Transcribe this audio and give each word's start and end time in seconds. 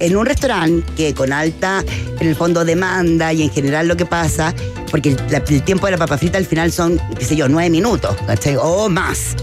en 0.00 0.16
un 0.16 0.26
restaurante 0.26 0.84
que 0.96 1.14
con 1.14 1.32
alta, 1.32 1.84
en 2.18 2.26
el 2.26 2.34
fondo, 2.34 2.64
demanda 2.64 3.32
y 3.32 3.44
en 3.44 3.50
general 3.50 3.86
lo 3.86 3.96
que 3.96 4.04
pasa, 4.04 4.52
porque 4.90 5.10
el, 5.10 5.16
la- 5.30 5.38
el 5.48 5.62
tiempo 5.62 5.86
de 5.86 5.92
la 5.92 5.98
papa 5.98 6.18
frita 6.18 6.36
al 6.36 6.46
final 6.46 6.72
son, 6.72 7.00
qué 7.16 7.24
sé 7.24 7.36
yo, 7.36 7.48
nueve 7.48 7.70
minutos, 7.70 8.16
¿cachai? 8.26 8.56
O 8.60 8.88
más. 8.88 9.36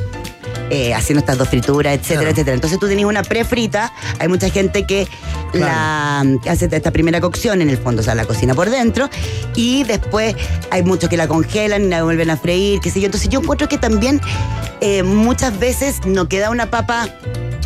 eh, 0.70 0.94
haciendo 0.94 1.20
estas 1.22 1.38
dos 1.38 1.48
frituras, 1.50 1.94
etcétera, 1.94 2.20
Claro. 2.20 2.32
etcétera. 2.32 2.56
Entonces 2.56 2.80
tú 2.80 2.88
tenés 2.88 3.04
una 3.06 3.24
prefrita, 3.24 3.92
hay 4.20 4.28
mucha 4.30 4.50
gente 4.50 4.86
que 4.86 5.06
la 5.54 6.22
hace 6.50 6.66
esta 6.72 6.92
primera 6.92 7.20
cocción 7.22 7.62
en 7.62 7.70
el 7.70 7.78
fondo, 7.78 8.02
o 8.02 8.04
sea, 8.06 8.16
la 8.16 8.24
cocina 8.26 8.54
por 8.54 8.70
dentro, 8.70 9.10
y 9.56 9.84
después 9.86 10.34
hay 10.70 10.84
muchos 10.84 11.10
que 11.10 11.16
la 11.18 11.28
congelan 11.30 11.86
y 11.86 11.88
la 11.88 12.04
vuelven 12.04 12.30
a 12.30 12.36
freír, 12.38 12.80
qué 12.82 12.90
sé 12.90 13.00
yo. 13.02 13.06
Entonces 13.08 13.30
yo 13.30 13.40
encuentro 13.42 13.68
que 13.70 13.78
también 13.78 14.20
eh, 14.82 15.04
muchas 15.04 15.58
veces 15.60 16.06
no 16.06 16.28
queda 16.30 16.50
una 16.52 16.70
papa 16.70 17.08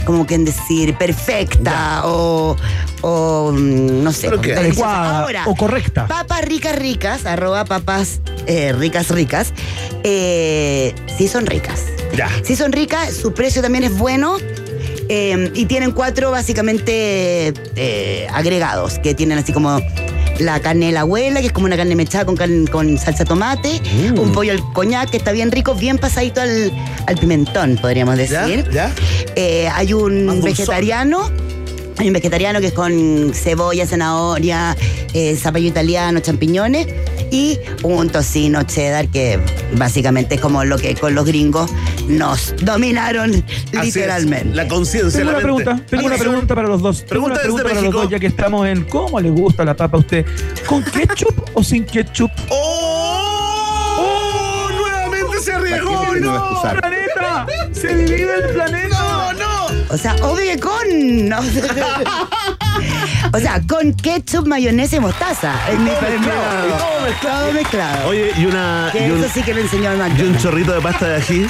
como 0.05 0.25
que 0.25 0.35
en 0.35 0.45
decir 0.45 0.97
perfecta 0.97 2.03
o, 2.05 2.55
o, 3.01 3.51
mm, 3.51 4.03
no 4.03 4.11
sé. 4.11 4.27
Adecuada 4.27 5.21
Ahora, 5.21 5.43
o 5.47 5.55
correcta. 5.55 6.07
Papas 6.07 6.41
ricas, 6.45 6.75
ricas, 6.77 7.25
arroba 7.25 7.65
papas 7.65 8.19
eh, 8.47 8.71
ricas, 8.73 9.09
ricas, 9.09 9.53
eh, 10.03 10.93
sí 11.17 11.27
son 11.27 11.45
ricas. 11.45 11.81
Ya. 12.15 12.29
Sí 12.43 12.55
son 12.55 12.71
ricas, 12.71 13.13
su 13.13 13.33
precio 13.33 13.61
también 13.61 13.83
es 13.83 13.97
bueno. 13.97 14.37
eh, 15.09 15.51
y 15.53 15.65
tienen 15.65 15.91
cuatro 15.91 16.31
básicamente 16.31 17.53
agregados, 18.31 18.97
que 18.99 19.13
tienen 19.13 19.37
así 19.37 19.51
como 19.53 19.79
la 20.39 20.59
carne 20.59 20.87
de 20.87 20.91
la 20.91 21.01
abuela, 21.01 21.39
que 21.41 21.47
es 21.47 21.53
como 21.53 21.65
una 21.65 21.77
carne 21.77 21.95
mechada 21.95 22.25
con, 22.25 22.35
carne- 22.35 22.69
con 22.69 22.97
salsa 22.97 23.25
tomate, 23.25 23.81
Mm. 24.13 24.19
un 24.19 24.31
pollo 24.31 24.51
al 24.51 24.61
coñac, 24.73 25.09
que 25.09 25.17
está 25.17 25.31
bien 25.31 25.51
rico, 25.51 25.75
bien 25.75 25.97
pasadito 25.97 26.41
al, 26.41 26.71
al 27.07 27.17
pimentón, 27.17 27.77
podríamos 27.81 28.17
decir. 28.17 28.69
¿Ya? 28.71 28.91
Eh, 29.35 29.69
hay 29.73 29.93
un 29.93 30.41
vegetariano. 30.43 31.29
Hay 31.97 32.07
un 32.07 32.13
vegetariano 32.13 32.59
que 32.59 32.67
es 32.67 32.73
con 32.73 33.31
cebolla, 33.33 33.87
zanahoria, 33.87 34.75
eh, 35.13 35.37
zapallo 35.37 35.67
italiano, 35.69 36.19
champiñones 36.19 36.87
y 37.35 37.59
un 37.83 38.09
tocino 38.09 38.63
cheddar 38.63 39.09
que 39.09 39.37
básicamente 39.73 40.35
es 40.35 40.41
como 40.41 40.63
lo 40.63 40.77
que 40.77 40.95
con 40.95 41.13
los 41.15 41.25
gringos 41.25 41.69
nos 42.07 42.55
dominaron 42.61 43.31
Así 43.31 43.43
es. 43.73 43.85
literalmente. 43.95 44.55
La 44.55 44.67
conciencia. 44.69 45.19
Tengo 45.19 45.31
la 45.33 45.37
una 45.39 45.47
mente. 45.47 45.63
pregunta, 45.65 45.85
tengo 45.89 46.05
una 46.05 46.17
pregunta 46.17 46.55
para 46.55 46.67
los 46.69 46.81
dos. 46.81 47.05
Tengo 47.05 47.25
una 47.25 47.35
Pregunta 47.35 47.63
para 47.63 47.81
los 47.81 47.91
dos, 47.93 48.09
ya 48.09 48.19
que 48.19 48.27
estamos 48.27 48.65
en 48.67 48.85
¿cómo 48.85 49.19
le 49.19 49.29
gusta 49.31 49.65
la 49.65 49.75
papa 49.75 49.97
a 49.97 49.99
usted? 49.99 50.25
¿Con 50.65 50.81
ketchup 50.83 51.35
o 51.53 51.61
sin 51.63 51.83
ketchup? 51.85 52.31
¡Oh! 52.49 53.97
¡Oh! 53.99 54.69
¡Nuevamente 54.71 55.39
se 55.41 55.51
arriesgó! 55.51 55.91
¿Para 55.91 56.13
qué 56.13 56.19
me 56.21 56.27
va 56.27 56.35
a 56.37 56.73
¡No! 56.73 56.79
¡Planeta! 56.79 57.45
¡Se 57.73 57.95
divide 57.97 58.33
el 58.35 58.53
planeta! 58.53 58.97
¡No, 58.97 59.33
no! 59.33 59.65
O 59.89 59.97
sea, 59.97 60.15
obvio 60.21 60.57
con. 60.61 61.29
¿no? 61.29 61.39
o 63.33 63.39
sea, 63.39 63.61
con 63.67 63.93
ketchup, 63.93 64.47
mayonesa 64.47 64.95
y 64.97 64.99
mostaza. 64.99 65.53
Es 65.71 65.79
mi 65.79 65.89
Todo 65.89 66.01
mezclado, 66.01 66.67
todo 66.77 67.01
mezclado. 67.07 67.39
Todo 67.45 67.53
mezclado. 67.53 68.07
Oye, 68.09 68.31
y 68.37 68.45
una. 68.45 68.89
Que 68.91 69.07
Y 69.07 69.11
un, 69.11 69.23
eso 69.23 69.31
sí 69.33 69.41
que 69.43 69.53
lo 69.53 69.61
enseñó 69.61 69.91
el 69.91 69.97
y 69.97 70.01
un 70.01 70.07
McDonald's. 70.09 70.43
chorrito 70.43 70.71
de 70.73 70.81
pasta 70.81 71.07
de 71.07 71.15
ají. 71.17 71.47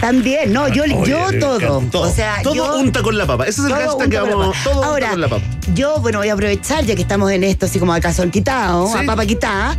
También, 0.00 0.52
no, 0.52 0.68
yo, 0.68 0.84
Oye, 0.84 0.96
yo 1.10 1.26
me 1.32 1.38
todo. 1.38 1.56
encantó. 1.60 2.02
O 2.02 2.08
sea, 2.12 2.36
todo 2.42 2.54
yo, 2.54 2.78
unta 2.78 3.02
con 3.02 3.18
la 3.18 3.26
papa. 3.26 3.44
Ese 3.46 3.62
es 3.62 3.66
el 3.66 3.72
todo 3.74 3.80
hashtag 3.98 4.10
que 4.10 4.20
vamos. 4.20 4.56
Todo 4.62 4.84
Ahora, 4.84 5.06
unta 5.06 5.10
con 5.10 5.20
la 5.22 5.28
papa. 5.28 5.42
yo, 5.74 5.98
bueno, 6.00 6.18
voy 6.18 6.28
a 6.28 6.34
aprovechar, 6.34 6.84
ya 6.84 6.94
que 6.94 7.02
estamos 7.02 7.30
en 7.32 7.42
esto, 7.42 7.66
así 7.66 7.80
como 7.80 7.92
a 7.92 8.00
calzón 8.00 8.30
quitado, 8.30 8.86
Sí. 8.92 8.98
a 8.98 9.02
papa 9.06 9.26
quitada, 9.26 9.76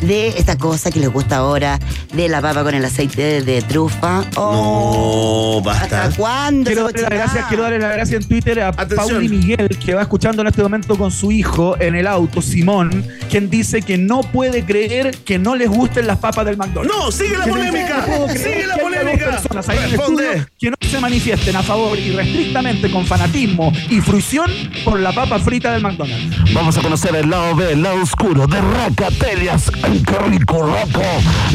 de 0.00 0.28
esta 0.28 0.56
cosa 0.56 0.90
que 0.90 1.00
les 1.00 1.08
gusta 1.12 1.36
ahora, 1.38 1.78
de 2.14 2.28
la 2.28 2.40
papa 2.40 2.62
con 2.62 2.74
el 2.74 2.84
aceite 2.84 3.22
de, 3.22 3.42
de 3.42 3.62
trufa. 3.62 4.22
Oh, 4.36 5.54
No, 5.56 5.62
basta. 5.62 6.04
¿Hasta 6.04 6.16
cuándo? 6.16 6.64
Quiero 6.70 6.84
darle 6.84 7.02
las 7.02 7.10
gracias, 7.10 7.46
quiero 7.48 7.62
darle 7.64 7.78
las 7.78 7.92
gracias 7.94 8.22
en 8.22 8.28
Twitter 8.28 8.60
a 8.60 8.68
Atención. 8.68 9.08
Pauli 9.08 9.28
Miguel, 9.28 9.68
que 9.84 9.94
va 9.94 10.02
escuchando 10.02 10.42
en 10.42 10.48
este 10.48 10.62
momento 10.62 10.96
con 10.96 11.10
su 11.10 11.32
hijo 11.32 11.76
en 11.80 11.94
el 11.94 12.06
auto, 12.06 12.40
Simón, 12.42 13.06
quien 13.30 13.50
dice 13.50 13.82
que 13.82 13.98
no 13.98 14.20
puede 14.22 14.64
creer 14.64 15.16
que 15.18 15.38
no 15.38 15.56
les 15.56 15.68
gusten 15.68 16.06
las 16.06 16.18
papas 16.18 16.44
del 16.46 16.56
McDonald's. 16.56 16.94
No, 16.96 17.10
sigue 17.10 17.36
la 17.36 17.46
polémica. 17.46 18.04
no 18.08 18.28
Sigue 18.28 18.66
la 18.66 18.76
polémica. 18.76 19.30
personas 19.30 19.68
ahí 19.68 19.78
en 19.78 19.84
el 19.84 19.90
Responde. 19.92 20.24
estudio 20.26 20.46
que 20.58 20.70
no 20.70 20.76
se 20.88 21.00
manifiesten 21.00 21.56
a 21.56 21.62
favor 21.62 21.98
y 21.98 22.12
restrictamente 22.12 22.90
con 22.90 23.04
fanatismo 23.06 23.72
y 23.90 24.00
fruición 24.00 24.50
por 24.84 24.98
la 25.00 25.12
papa 25.12 25.38
frita 25.38 25.72
del 25.72 25.82
McDonald's. 25.82 26.52
Vamos 26.54 26.76
a 26.78 26.82
conocer 26.82 27.14
el 27.16 27.28
lado 27.30 27.54
B, 27.56 27.72
el 27.72 27.82
lado 27.82 28.02
oscuro 28.02 28.46
de 28.46 28.60
Racatelias. 28.60 29.70
¡Ay, 29.90 30.02
qué 30.06 30.18
rico, 30.30 30.66
Raca! 30.66 31.00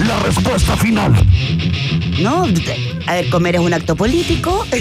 La 0.07 0.19
respuesta 0.19 0.75
final. 0.77 1.13
No, 2.19 2.45
a 3.07 3.11
ver, 3.13 3.29
comer 3.29 3.55
es 3.55 3.61
un 3.61 3.73
acto 3.73 3.95
político. 3.95 4.65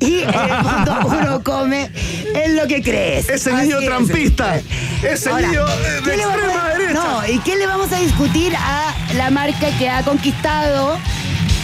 y 0.00 0.20
en 0.20 0.28
el 0.28 0.62
fondo 0.62 0.98
uno 1.06 1.42
come 1.42 1.90
en 2.34 2.56
lo 2.56 2.66
que 2.66 2.82
crees. 2.82 3.28
Ese 3.28 3.52
Así 3.52 3.62
niño 3.66 3.78
es. 3.80 3.86
trampista. 3.86 4.60
Ese 5.02 5.30
Ahora, 5.30 5.48
niño 5.48 5.64
eh, 5.68 6.00
de 6.04 6.10
¿qué 6.10 6.16
le 6.16 6.24
vamos 6.26 6.38
extrema 6.42 6.64
a- 6.66 6.68
derecha. 6.78 6.92
No, 6.94 7.26
¿y 7.28 7.38
qué 7.40 7.56
le 7.56 7.66
vamos 7.66 7.92
a 7.92 7.98
discutir 8.00 8.54
a 8.56 8.94
la 9.16 9.30
marca 9.30 9.70
que 9.78 9.88
ha 9.88 10.02
conquistado 10.02 10.98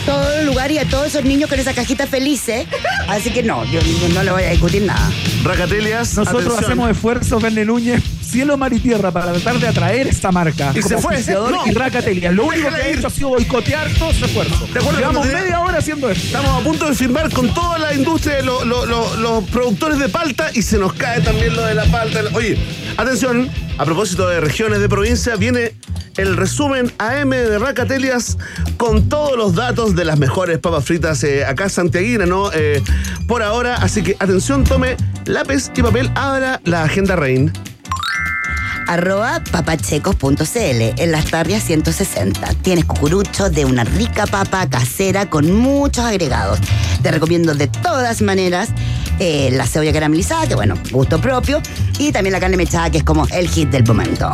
todo 0.07 0.33
el 0.39 0.47
lugar 0.47 0.71
y 0.71 0.79
a 0.79 0.85
todos 0.85 1.07
esos 1.09 1.25
niños 1.25 1.49
con 1.51 1.59
esa 1.59 1.73
cajita 1.73 2.07
felices? 2.07 2.67
Así 3.09 3.31
que 3.31 3.43
no, 3.43 3.65
yo 3.65 3.81
no 4.15 4.23
le 4.23 4.31
voy 4.33 4.43
a 4.45 4.51
discutir 4.51 4.83
nada. 4.83 5.11
Racatelias. 5.43 6.15
Nosotros 6.17 6.45
atención. 6.45 6.65
hacemos 6.65 6.91
esfuerzos, 6.91 7.43
Verne 7.43 7.65
Núñez, 7.65 8.03
cielo, 8.25 8.57
mar 8.57 8.73
y 8.73 8.81
tierra, 8.81 9.11
para 9.11 9.33
tratar 9.33 9.59
de 9.61 9.69
atraer 9.69 10.07
esta 10.09 10.33
marca. 10.33 10.73
Y 10.75 10.81
como 10.81 10.89
se 10.89 10.99
fue. 10.99 11.23
No. 11.51 11.67
y 11.67 11.73
Racatelias. 11.73 12.35
Lo 12.35 12.47
único 12.47 12.69
que 12.71 12.75
ha 12.77 12.89
ir. 12.91 12.99
hecho 12.99 13.07
ha 13.07 13.11
sido 13.11 13.29
boicotear 13.31 13.89
todo 13.99 14.11
ese 14.11 14.25
esfuerzo. 14.27 14.67
Llevamos 14.97 15.27
media 15.27 15.61
hora 15.61 15.79
haciendo 15.79 16.11
esto. 16.11 16.27
Estamos 16.27 16.61
a 16.61 16.65
punto 16.65 16.87
de 16.89 16.95
firmar 16.95 17.31
con 17.33 17.53
toda 17.55 17.79
la 17.79 17.95
industria 17.95 18.37
de 18.37 18.43
lo- 18.43 18.65
lo- 18.65 18.87
lo- 18.87 19.17
los 19.17 19.45
productores 19.45 19.99
de 19.99 20.09
palta 20.09 20.51
y 20.55 20.63
se 20.63 20.79
nos 20.79 20.93
cae 20.95 21.21
también 21.21 21.55
lo 21.55 21.63
de 21.65 21.75
la 21.75 21.85
palta. 21.87 22.21
Oye, 22.33 22.59
atención, 22.97 23.49
a 23.79 23.85
propósito 23.85 24.29
de 24.29 24.41
regiones 24.41 24.81
de 24.81 24.89
provincia, 24.89 25.37
viene 25.37 25.73
el 26.17 26.37
resumen 26.37 26.93
AM 26.99 27.31
de 27.31 27.59
Racatelias 27.59 28.39
con 28.77 29.09
todos 29.09 29.37
los 29.37 29.55
datos 29.57 29.97
de 29.97 30.05
las 30.05 30.17
mejores 30.19 30.59
papas 30.59 30.85
fritas 30.85 31.23
eh, 31.25 31.45
acá 31.45 31.69
santiaguina, 31.69 32.25
¿no? 32.25 32.51
Eh, 32.53 32.81
por 33.27 33.43
ahora, 33.43 33.75
así 33.77 34.03
que 34.03 34.17
atención, 34.21 34.63
tome 34.63 34.97
lápiz 35.27 35.71
y 35.77 35.83
papel, 35.83 36.11
abra 36.15 36.61
la 36.65 36.85
agenda 36.85 37.17
Rein. 37.17 37.53
Arroba 38.87 39.43
papachecos.cl 39.51 40.43
en 40.57 41.13
las 41.13 41.27
tarrias 41.27 41.65
160. 41.65 42.55
Tienes 42.63 42.85
cucurucho 42.85 43.51
de 43.51 43.65
una 43.65 43.85
rica 43.85 44.27
papa 44.27 44.69
casera 44.69 45.29
con 45.29 45.51
muchos 45.53 46.05
agregados. 46.05 46.59
Te 47.03 47.11
recomiendo 47.11 47.55
de 47.55 47.69
todas 47.69 48.23
maneras 48.23 48.71
eh, 49.19 49.51
la 49.53 49.67
cebolla 49.67 49.93
caramelizada, 49.93 50.47
que 50.47 50.55
bueno, 50.55 50.75
gusto 50.91 51.21
propio, 51.21 51.61
y 51.99 52.13
también 52.13 52.33
la 52.33 52.41
carne 52.41 52.57
mechada, 52.57 52.91
que 52.91 52.99
es 52.99 53.05
como 53.05 53.27
el 53.29 53.49
hit 53.49 53.71
del 53.71 53.85
momento. 53.85 54.33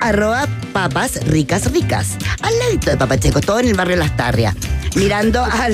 Arroba 0.00 0.48
papas 0.72 1.24
ricas 1.26 1.70
ricas. 1.72 2.16
Al 2.42 2.58
ladito 2.58 2.90
de 2.90 2.96
Papachecos, 2.96 3.42
todo 3.42 3.60
en 3.60 3.68
el 3.68 3.74
barrio 3.74 3.96
Las 3.96 4.16
Tarrias. 4.16 4.54
Mirando 4.96 5.44
al. 5.44 5.72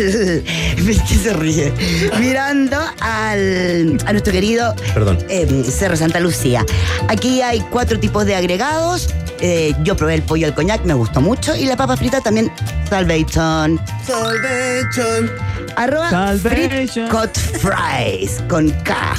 ¿Qué 0.77 1.15
se 1.23 1.33
ríe? 1.33 1.73
Mirando 2.19 2.79
al. 3.01 3.99
a 4.05 4.13
nuestro 4.13 4.33
querido 4.33 4.75
Perdón. 4.95 5.19
eh, 5.29 5.65
Cerro 5.65 5.97
Santa 5.97 6.21
Lucía. 6.21 6.65
Aquí 7.09 7.41
hay 7.43 7.61
cuatro 7.71 7.99
tipos 7.99 8.27
de 8.27 8.37
agregados. 8.37 9.09
Eh, 9.41 9.75
yo 9.83 9.97
probé 9.97 10.15
el 10.15 10.23
pollo 10.23 10.47
al 10.47 10.55
coñac, 10.55 10.85
me 10.85 10.95
gustó 10.95 11.21
mucho. 11.21 11.55
Y 11.55 11.65
la 11.67 11.77
papa 11.77 11.97
frita 11.97 12.21
también, 12.21 12.51
Salvation. 12.89 13.81
Salvation. 14.07 15.31
Arroba 15.77 16.11
Salvation. 16.11 17.09
Cut 17.11 17.37
Fries 17.37 18.43
con 18.49 18.71
K. 18.83 19.15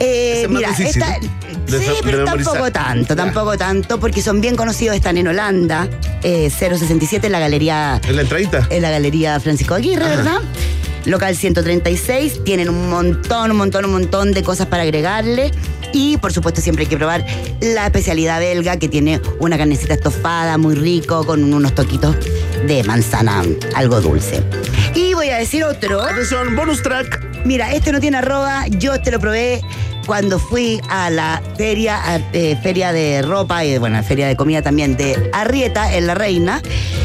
Eh, 0.00 0.46
mira, 0.48 0.70
esta. 0.78 1.18
De- 1.66 1.78
sí, 1.78 1.90
pero 2.04 2.24
tampoco 2.24 2.70
tanto, 2.72 3.16
tampoco 3.16 3.56
tanto, 3.58 3.98
porque 4.00 4.20
son 4.22 4.40
bien 4.40 4.56
conocidos, 4.56 4.96
están 4.96 5.16
en 5.18 5.28
Holanda, 5.28 5.88
eh, 6.22 6.50
067 6.50 7.26
en 7.26 7.32
la 7.32 7.40
galería 7.40 8.00
En 8.06 8.16
la 8.16 8.22
entradita. 8.22 8.66
en 8.70 8.82
la 8.82 8.90
Galería 8.90 9.38
Francisco 9.40 9.74
Aguirre, 9.74 10.04
¿verdad? 10.08 10.40
Local 11.04 11.34
136, 11.36 12.44
tienen 12.44 12.68
un 12.68 12.88
montón, 12.88 13.50
un 13.50 13.56
montón, 13.56 13.84
un 13.86 13.92
montón 13.92 14.32
de 14.32 14.42
cosas 14.44 14.66
para 14.68 14.84
agregarle. 14.84 15.50
Y 15.94 16.16
por 16.18 16.32
supuesto 16.32 16.60
siempre 16.62 16.84
hay 16.84 16.88
que 16.88 16.96
probar 16.96 17.26
la 17.60 17.84
especialidad 17.86 18.38
belga 18.40 18.78
que 18.78 18.88
tiene 18.88 19.20
una 19.40 19.58
carnecita 19.58 19.92
estofada 19.94 20.56
muy 20.56 20.74
rico 20.74 21.26
con 21.26 21.52
unos 21.52 21.74
toquitos 21.74 22.16
de 22.66 22.82
manzana 22.84 23.42
algo 23.74 24.00
dulce. 24.00 24.42
Y 24.94 25.12
voy 25.14 25.28
a 25.30 25.36
decir 25.38 25.64
otro. 25.64 26.00
Atención, 26.02 26.54
bonus 26.56 26.82
track. 26.82 27.44
Mira, 27.44 27.74
este 27.74 27.92
no 27.92 28.00
tiene 28.00 28.18
arroba, 28.18 28.66
yo 28.68 28.94
este 28.94 29.10
lo 29.10 29.18
probé 29.20 29.60
cuando 30.06 30.38
fui 30.38 30.80
a 30.88 31.10
la 31.10 31.42
feria, 31.56 32.00
eh, 32.32 32.56
feria 32.62 32.92
de 32.92 33.22
ropa 33.22 33.64
y 33.64 33.78
bueno, 33.78 34.02
feria 34.02 34.26
de 34.26 34.36
comida 34.36 34.62
también 34.62 34.96
de 34.96 35.30
Arrieta 35.32 35.94
en 35.94 36.06
La 36.06 36.14
Reina. 36.14 36.62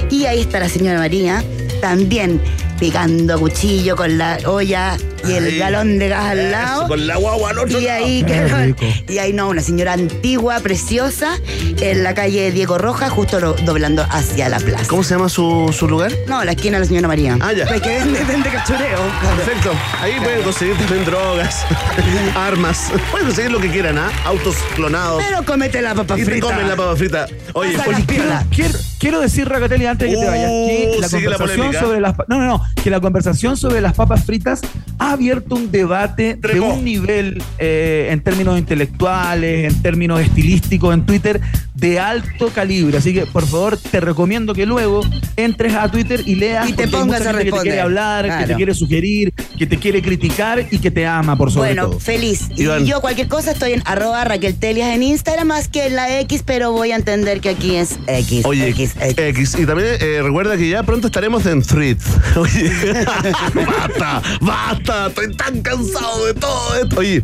Y 0.10 0.26
ahí 0.26 0.42
está 0.42 0.60
la 0.60 0.70
señora 0.70 1.00
María, 1.00 1.44
también 1.82 2.42
picando 2.80 3.40
cuchillo 3.40 3.96
con 3.96 4.18
la 4.18 4.38
olla 4.46 4.98
y 5.30 5.34
el 5.36 5.58
galón 5.60 6.00
de 6.00 6.10
gas 6.10 6.26
al 6.26 6.40
Eso, 6.40 6.52
lado. 6.52 6.88
con 6.88 7.08
la 7.08 7.16
guagua 7.18 7.50
al 7.52 7.60
otro 7.60 7.80
Y 7.80 7.86
lado. 7.86 8.06
ahí, 8.06 8.24
Qué 8.24 8.76
que- 9.06 9.14
y 9.14 9.18
ahí 9.20 9.34
no, 9.34 9.50
una 9.50 9.62
señora 9.62 9.94
antigua, 9.94 10.60
preciosa, 10.60 11.38
en 11.82 12.04
la 12.04 12.14
calle 12.14 12.52
Diego 12.52 12.78
Roja, 12.78 13.10
justo 13.10 13.40
lo- 13.40 13.54
doblando 13.54 14.06
hacia 14.10 14.50
la 14.50 14.60
plaza. 14.60 14.86
¿Cómo 14.88 15.04
se 15.04 15.16
llama 15.16 15.30
su, 15.30 15.74
su 15.78 15.88
lugar? 15.88 16.12
No, 16.28 16.44
la 16.44 16.52
esquina 16.52 16.78
de 16.78 16.84
la 16.86 16.88
señora 16.88 17.08
María. 17.08 17.38
Ah, 17.42 17.54
ya. 17.54 17.66
Pues 17.68 17.82
que 17.82 17.90
vende, 17.90 18.24
vende 18.24 18.50
cachureo. 18.50 19.00
Perfecto. 19.36 19.72
Ahí 20.02 20.14
pueden 20.22 20.42
conseguir 20.44 20.76
también 20.78 21.06
drogas, 21.06 21.66
armas. 22.36 22.92
Pueden 23.12 23.28
conseguir 23.28 23.52
lo 23.52 23.60
que 23.60 23.70
quieran, 23.70 23.98
¿ah? 23.98 24.10
Autos 24.26 24.56
clonados. 24.76 25.24
Pero 25.28 25.44
comete 25.44 25.82
la 25.82 25.94
papa 25.96 26.16
Y 26.16 26.20
te 26.20 26.26
frita. 26.26 26.48
comen 26.48 26.68
la 26.70 26.76
papa 26.76 26.96
frita. 26.96 27.28
Oye, 27.54 27.70
oye, 27.70 27.78
la 27.78 27.84
Quiero, 28.06 28.24
quiero- 28.50 28.80
quiero 29.00 29.20
decir, 29.22 29.48
Racatelli, 29.50 29.86
antes 29.86 30.10
de 30.10 30.16
que 30.16 30.22
te 30.22 30.28
Uh, 30.28 30.32
vayas, 30.32 30.50
que 30.50 30.98
la 31.00 31.08
la 31.30 31.38
conversación 31.38 31.74
sobre 31.74 32.00
las 32.02 32.16
no, 32.28 32.38
no, 32.40 32.46
no, 32.46 32.64
que 32.84 32.90
la 32.90 33.00
conversación 33.00 33.58
sobre 33.58 33.82
las 33.82 33.94
papas 33.94 34.24
fritas 34.26 34.62
ha 35.00 35.16
abierto 35.18 35.56
un 35.56 35.72
debate 35.72 36.36
de 36.36 36.60
un 36.60 36.84
nivel 36.84 37.42
eh, 37.58 38.10
en 38.12 38.22
términos 38.22 38.60
intelectuales, 38.60 39.74
en 39.74 39.82
términos 39.82 40.22
estilísticos 40.22 40.94
en 40.94 41.08
Twitter 41.08 41.42
de 41.78 42.00
alto 42.00 42.50
calibre. 42.50 42.98
Así 42.98 43.14
que, 43.14 43.26
por 43.28 43.46
favor, 43.46 43.78
te 43.78 44.00
recomiendo 44.00 44.54
que 44.54 44.66
luego 44.66 45.02
entres 45.36 45.76
a 45.76 45.90
Twitter 45.92 46.24
y 46.26 46.36
leas 46.36 46.68
Y 46.70 46.74
te 46.74 46.88
pongas 46.88 47.22
a 47.22 47.26
gente 47.26 47.38
que 47.38 47.38
te 47.38 47.44
responder. 47.52 47.64
quiere 47.64 47.82
hablar, 47.82 48.40
que 48.40 48.46
te 48.48 48.56
quiere 48.56 48.74
sugerir, 48.74 49.34
que 49.58 49.68
te 49.68 49.78
quiere 49.78 50.02
criticar 50.02 50.66
y 50.72 50.80
que 50.80 50.90
te 50.90 51.06
ama, 51.06 51.36
por 51.38 51.52
sobre 51.52 51.70
Bueno, 51.70 51.90
todo. 51.90 52.00
feliz. 52.00 52.48
Iván. 52.56 52.84
Y 52.84 52.90
yo 52.90 53.00
cualquier 53.02 53.28
cosa 53.28 53.52
estoy 53.52 53.74
en 53.74 53.84
arroba 53.86 54.24
Raquel 54.24 54.56
Telias 54.56 54.94
en 54.96 55.04
Instagram 55.04 55.48
más 55.48 55.68
que 55.68 55.86
en 55.88 55.96
la 55.96 56.20
X, 56.22 56.42
pero 56.46 56.72
voy 56.72 56.92
a 56.92 56.96
entender 56.96 57.42
que 57.42 57.50
aquí 57.50 57.76
es 57.76 58.00
X. 58.08 58.44
Oye, 58.46 58.70
X, 58.70 58.96
X. 59.00 59.16
X. 59.18 59.56
Y 59.60 59.66
también 59.66 59.90
eh, 60.00 60.22
recuerda 60.24 60.58
que 60.58 60.68
ya 60.70 60.82
pronto 60.84 61.08
estaremos 61.08 61.46
en 61.46 61.62
Thread. 61.62 61.98
Oye, 62.38 62.72
basta, 63.54 64.22
basta, 64.42 65.08
estoy 65.08 65.36
tan 65.36 65.62
cansado 65.62 66.26
de 66.26 66.34
todo 66.34 66.76
esto. 66.82 67.00
Oye, 67.00 67.24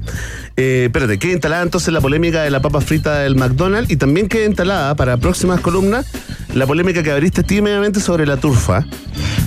eh, 0.57 0.83
espérate, 0.85 1.17
queda 1.19 1.31
instalada 1.33 1.63
entonces 1.63 1.93
la 1.93 2.01
polémica 2.01 2.43
de 2.43 2.49
la 2.51 2.61
papa 2.61 2.79
frita 2.81 3.19
del 3.19 3.35
McDonald's 3.35 3.91
y 3.91 3.97
también 3.97 4.27
queda 4.29 4.45
instalada 4.45 4.95
para 4.95 5.17
próximas 5.17 5.59
columnas 5.61 6.05
la 6.53 6.67
polémica 6.67 7.01
que 7.01 7.11
abriste 7.11 7.41
tímidamente 7.43 7.99
sobre 7.99 8.25
la 8.27 8.37
trufa. 8.37 8.85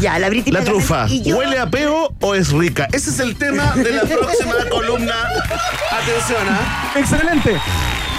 Ya, 0.00 0.19
la 0.19 0.29
Briti 0.29 0.50
La 0.50 0.62
trufa, 0.62 1.06
y 1.08 1.23
yo- 1.23 1.37
¿huele 1.38 1.58
a 1.58 1.70
peo 1.70 2.12
o 2.20 2.35
es 2.35 2.50
rica? 2.53 2.88
Ese 2.93 3.11
es 3.11 3.20
el 3.20 3.37
tema 3.37 3.73
de 3.76 3.91
la 3.93 4.03
próxima 4.05 4.55
columna. 4.69 5.14
Atención, 5.93 6.43
¿ah? 6.50 6.93
Excelente. 6.97 7.56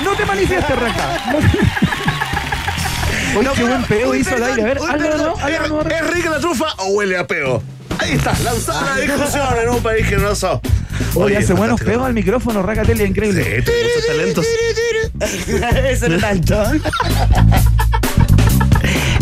No 0.04 0.12
te 0.13 0.25
manifiestes, 0.25 0.75
Raca. 0.80 1.31
No 1.33 1.40
te- 1.40 3.38
Oye, 3.38 3.50
qué 3.56 3.63
buen 3.63 3.83
peo 3.83 4.16
hizo 4.16 4.36
al 4.36 4.44
aire. 4.44 4.62
A 4.62 4.66
ver, 4.66 4.80
uy, 4.80 4.88
hazlo, 4.90 5.07
perdón. 5.10 5.25
¿no? 5.38 5.45
Hazlo, 5.45 5.83
¿no? 5.83 5.90
¿Es, 5.90 6.01
¿Es 6.01 6.13
rica 6.13 6.30
la 6.31 6.40
trufa 6.40 6.66
o 6.78 6.86
huele 6.94 7.18
a 7.18 7.28
peo? 7.28 7.62
Ahí 8.07 8.13
está, 8.13 8.33
lanzada 8.39 8.95
la 8.95 9.01
discusión 9.01 9.48
en 9.62 9.69
un 9.69 9.83
país 9.83 10.06
generoso. 10.06 10.62
Oye, 11.15 11.36
hace 11.38 11.51
buenos 11.54 11.81
peos 11.81 12.06
al 12.06 12.13
micrófono, 12.13 12.63
Racatelli, 12.63 13.04
Sí, 13.04 13.09
increíble. 13.09 13.63
muchos 13.65 14.07
talentos. 14.07 14.45
Eso 15.89 16.07
no 16.09 16.18
tanto. 16.18 16.63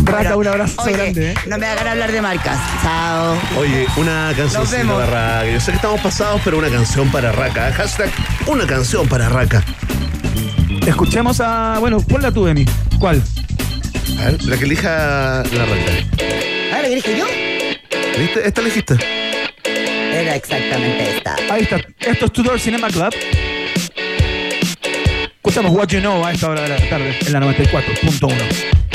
Raca, 0.04 0.36
un 0.36 0.46
abrazo 0.46 0.80
oye, 0.82 0.92
grande. 0.92 1.32
¿eh? 1.32 1.34
No 1.48 1.58
me 1.58 1.66
hagan 1.66 1.88
hablar 1.88 2.12
de 2.12 2.22
marcas. 2.22 2.58
Chao. 2.82 3.36
Oye, 3.58 3.86
una 3.96 4.32
canción 4.36 4.64
para 4.86 5.06
Raka. 5.06 5.50
Yo 5.50 5.58
sé 5.60 5.72
que 5.72 5.76
estamos 5.76 6.00
pasados, 6.00 6.40
pero 6.44 6.58
una 6.58 6.68
canción 6.70 7.10
para 7.10 7.32
Raka. 7.32 7.72
Hashtag 7.72 8.10
una 8.46 8.66
canción 8.68 9.08
para 9.08 9.28
Raka. 9.28 9.64
Escuchemos 10.86 11.40
a. 11.40 11.78
Bueno, 11.80 12.00
ponla 12.00 12.30
tú, 12.30 12.46
Emi. 12.46 12.64
¿Cuál? 13.00 13.20
A 14.20 14.26
ver, 14.26 14.44
la 14.44 14.56
que 14.56 14.64
elija 14.64 15.42
la 15.42 15.64
Raka. 15.64 15.92
¿Ah, 16.72 16.82
le 16.82 16.94
dije 16.94 17.18
yo? 17.18 17.26
¿Viste? 18.18 18.46
Esta 18.46 18.60
elegiste. 18.62 18.94
Era 19.64 20.36
exactamente 20.36 21.16
esta. 21.16 21.36
Ahí 21.50 21.62
está. 21.62 21.76
Esto 22.00 22.26
es 22.26 22.32
Tudor 22.32 22.58
Cinema 22.58 22.88
Club. 22.88 23.14
Escuchamos 25.34 25.72
What 25.72 25.88
You 25.88 26.00
Know 26.00 26.24
a 26.24 26.32
esta 26.32 26.48
hora 26.48 26.62
de 26.62 26.68
la 26.68 26.88
tarde 26.88 27.16
en 27.26 27.32
la 27.32 27.40
94.1. 27.40 28.85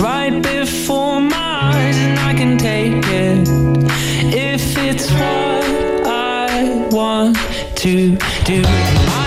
right 0.00 0.42
before 0.42 1.20
my 1.20 1.36
eyes, 1.36 1.96
and 1.96 2.18
I 2.18 2.32
can 2.34 2.56
take 2.56 3.04
it 3.06 3.48
if 4.32 4.76
it's 4.78 5.10
what 5.12 6.06
I 6.06 6.88
want 6.90 7.36
to 7.76 8.16
do. 8.44 9.19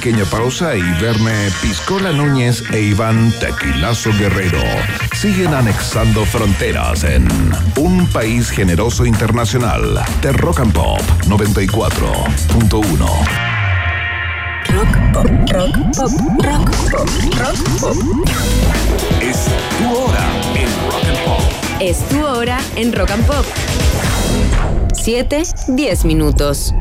Pequeña 0.00 0.24
pausa 0.24 0.74
y 0.76 0.80
Verne 0.98 1.50
Piscola 1.60 2.10
Núñez 2.10 2.64
e 2.72 2.80
Iván 2.80 3.30
Tequilazo 3.38 4.10
Guerrero 4.18 4.62
siguen 5.14 5.52
anexando 5.52 6.24
fronteras 6.24 7.04
en 7.04 7.28
Un 7.76 8.06
País 8.06 8.48
Generoso 8.48 9.04
Internacional 9.04 10.02
de 10.22 10.32
Rock 10.32 10.60
and 10.60 10.72
Pop 10.72 11.02
94.1. 11.26 11.86
Rock 14.68 14.96
pop, 15.12 15.26
rock 15.52 15.76
pop, 15.94 16.10
rock 16.46 16.70
pop, 16.90 17.08
rock 17.38 17.58
pop. 17.78 17.96
Es 19.20 19.48
tu 19.78 19.84
hora 19.94 20.24
en 20.54 20.68
Rock 20.90 21.04
and 21.04 21.24
Pop. 21.26 21.42
Es 21.78 22.08
tu 22.08 22.24
hora 22.24 22.58
en 22.76 22.92
Rock 22.94 23.10
and 23.10 23.26
Pop. 23.26 23.44
7, 24.94 25.42
10 25.68 26.04
minutos. 26.06 26.74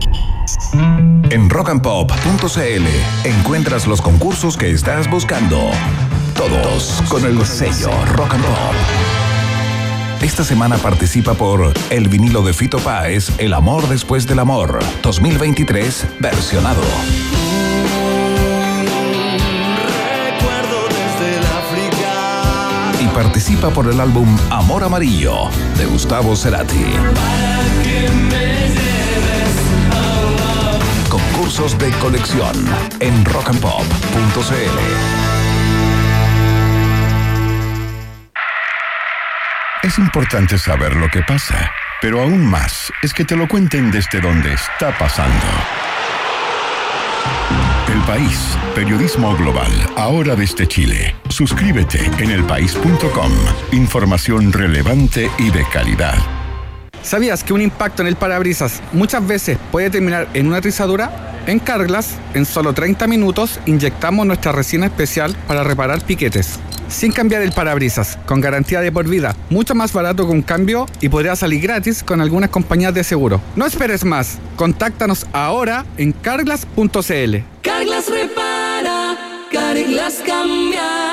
En 0.74 1.50
rockandpop.cl 1.50 2.88
encuentras 3.24 3.88
los 3.88 4.02
concursos 4.02 4.58
que 4.58 4.72
estás 4.72 5.10
buscando. 5.10 5.72
Todos 6.36 7.04
con 7.10 7.26
el 7.26 7.46
sello 7.46 7.92
Rock 8.16 8.34
and 8.34 8.44
Pop. 8.44 8.76
Esta 10.22 10.44
semana 10.44 10.78
participa 10.78 11.34
por 11.34 11.74
el 11.90 12.10
vinilo 12.10 12.42
de 12.42 12.54
Fito 12.54 12.78
Páez, 12.80 13.32
El 13.38 13.54
amor 13.54 13.88
después 13.88 14.28
del 14.28 14.40
amor, 14.40 14.80
2023, 15.02 16.08
versionado. 16.20 16.82
Recuerdo 20.26 20.88
desde 20.90 21.38
el 21.38 21.44
África 21.46 22.92
Y 23.02 23.08
participa 23.16 23.70
por 23.70 23.88
el 23.88 24.00
álbum 24.02 24.28
Amor 24.50 24.84
Amarillo, 24.84 25.50
de 25.78 25.86
Gustavo 25.86 26.36
Cerati. 26.36 26.86
De 31.60 31.92
colección 32.00 32.56
en 33.02 33.26
rockandpop.cl. 33.26 33.84
Es 39.84 40.00
importante 40.00 40.58
saber 40.58 40.96
lo 40.96 41.10
que 41.10 41.22
pasa, 41.22 41.70
pero 42.02 42.22
aún 42.22 42.50
más 42.50 42.92
es 43.04 43.14
que 43.14 43.26
te 43.26 43.36
lo 43.36 43.48
cuenten 43.50 43.92
desde 43.92 44.22
donde 44.22 44.54
está 44.54 44.98
pasando. 44.98 45.46
El 47.90 48.02
País, 48.04 48.58
periodismo 48.74 49.36
global, 49.36 49.72
ahora 49.98 50.36
desde 50.36 50.66
Chile. 50.66 51.14
Suscríbete 51.28 52.06
en 52.20 52.32
elpaís.com. 52.32 53.32
Información 53.74 54.54
relevante 54.54 55.30
y 55.38 55.50
de 55.50 55.66
calidad. 55.66 56.39
¿Sabías 57.10 57.44
que 57.44 57.54
un 57.54 57.62
impacto 57.62 58.04
en 58.04 58.08
el 58.08 58.16
parabrisas 58.18 58.84
muchas 58.92 59.26
veces 59.26 59.58
puede 59.72 59.90
terminar 59.90 60.28
en 60.36 60.46
una 60.46 60.60
rizadura? 60.60 61.42
En 61.48 61.58
Carglass, 61.58 62.12
en 62.36 62.46
solo 62.46 62.74
30 62.74 63.08
minutos, 63.08 63.60
inyectamos 63.66 64.28
nuestra 64.28 64.52
resina 64.52 64.86
especial 64.86 65.36
para 65.48 65.64
reparar 65.64 66.04
piquetes. 66.04 66.60
Sin 66.88 67.12
cambiar 67.12 67.42
el 67.42 67.52
parabrisas, 67.52 68.20
con 68.28 68.42
garantía 68.42 68.82
de 68.82 68.92
por 68.92 69.08
vida, 69.08 69.36
mucho 69.50 69.74
más 69.74 69.92
barato 69.92 70.28
que 70.28 70.34
un 70.34 70.44
cambio 70.44 70.86
y 71.02 71.10
podría 71.10 71.36
salir 71.36 71.64
gratis 71.64 72.04
con 72.04 72.22
algunas 72.22 72.52
compañías 72.52 72.94
de 72.94 73.04
seguro. 73.04 73.42
No 73.56 73.66
esperes 73.66 74.06
más, 74.06 74.38
contáctanos 74.56 75.26
ahora 75.34 75.88
en 75.98 76.12
carglass.cl. 76.12 77.38
Carglass 77.64 78.08
repara, 78.08 79.18
Carglass 79.52 80.22
cambia. 80.24 81.09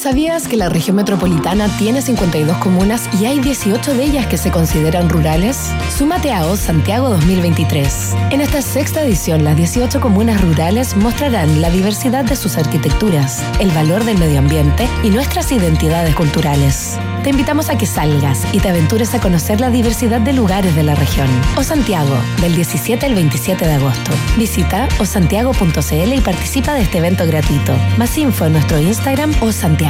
¿Sabías 0.00 0.48
que 0.48 0.56
la 0.56 0.70
región 0.70 0.96
metropolitana 0.96 1.68
tiene 1.76 2.00
52 2.00 2.56
comunas 2.56 3.06
y 3.20 3.26
hay 3.26 3.38
18 3.38 3.92
de 3.92 4.04
ellas 4.04 4.26
que 4.28 4.38
se 4.38 4.50
consideran 4.50 5.10
rurales? 5.10 5.74
Súmate 5.94 6.32
a 6.32 6.46
OS 6.46 6.60
Santiago 6.60 7.10
2023. 7.10 8.14
En 8.30 8.40
esta 8.40 8.62
sexta 8.62 9.02
edición, 9.02 9.44
las 9.44 9.58
18 9.58 10.00
comunas 10.00 10.40
rurales 10.40 10.96
mostrarán 10.96 11.60
la 11.60 11.68
diversidad 11.68 12.24
de 12.24 12.34
sus 12.34 12.56
arquitecturas, 12.56 13.44
el 13.60 13.70
valor 13.72 14.04
del 14.04 14.16
medio 14.16 14.38
ambiente 14.38 14.88
y 15.02 15.10
nuestras 15.10 15.52
identidades 15.52 16.14
culturales. 16.14 16.98
Te 17.22 17.28
invitamos 17.28 17.68
a 17.68 17.76
que 17.76 17.84
salgas 17.84 18.46
y 18.54 18.60
te 18.60 18.70
aventures 18.70 19.14
a 19.14 19.20
conocer 19.20 19.60
la 19.60 19.68
diversidad 19.68 20.22
de 20.22 20.32
lugares 20.32 20.74
de 20.74 20.82
la 20.82 20.94
región. 20.94 21.28
O 21.58 21.62
Santiago, 21.62 22.16
del 22.40 22.54
17 22.54 23.04
al 23.04 23.14
27 23.14 23.66
de 23.66 23.74
agosto. 23.74 24.12
Visita 24.38 24.88
osantiago.cl 24.98 26.14
y 26.14 26.20
participa 26.22 26.72
de 26.72 26.80
este 26.84 26.96
evento 26.96 27.26
gratuito. 27.26 27.76
Más 27.98 28.16
info 28.16 28.46
en 28.46 28.54
nuestro 28.54 28.78
Instagram 28.78 29.34
o 29.42 29.52
Santiago. 29.52 29.89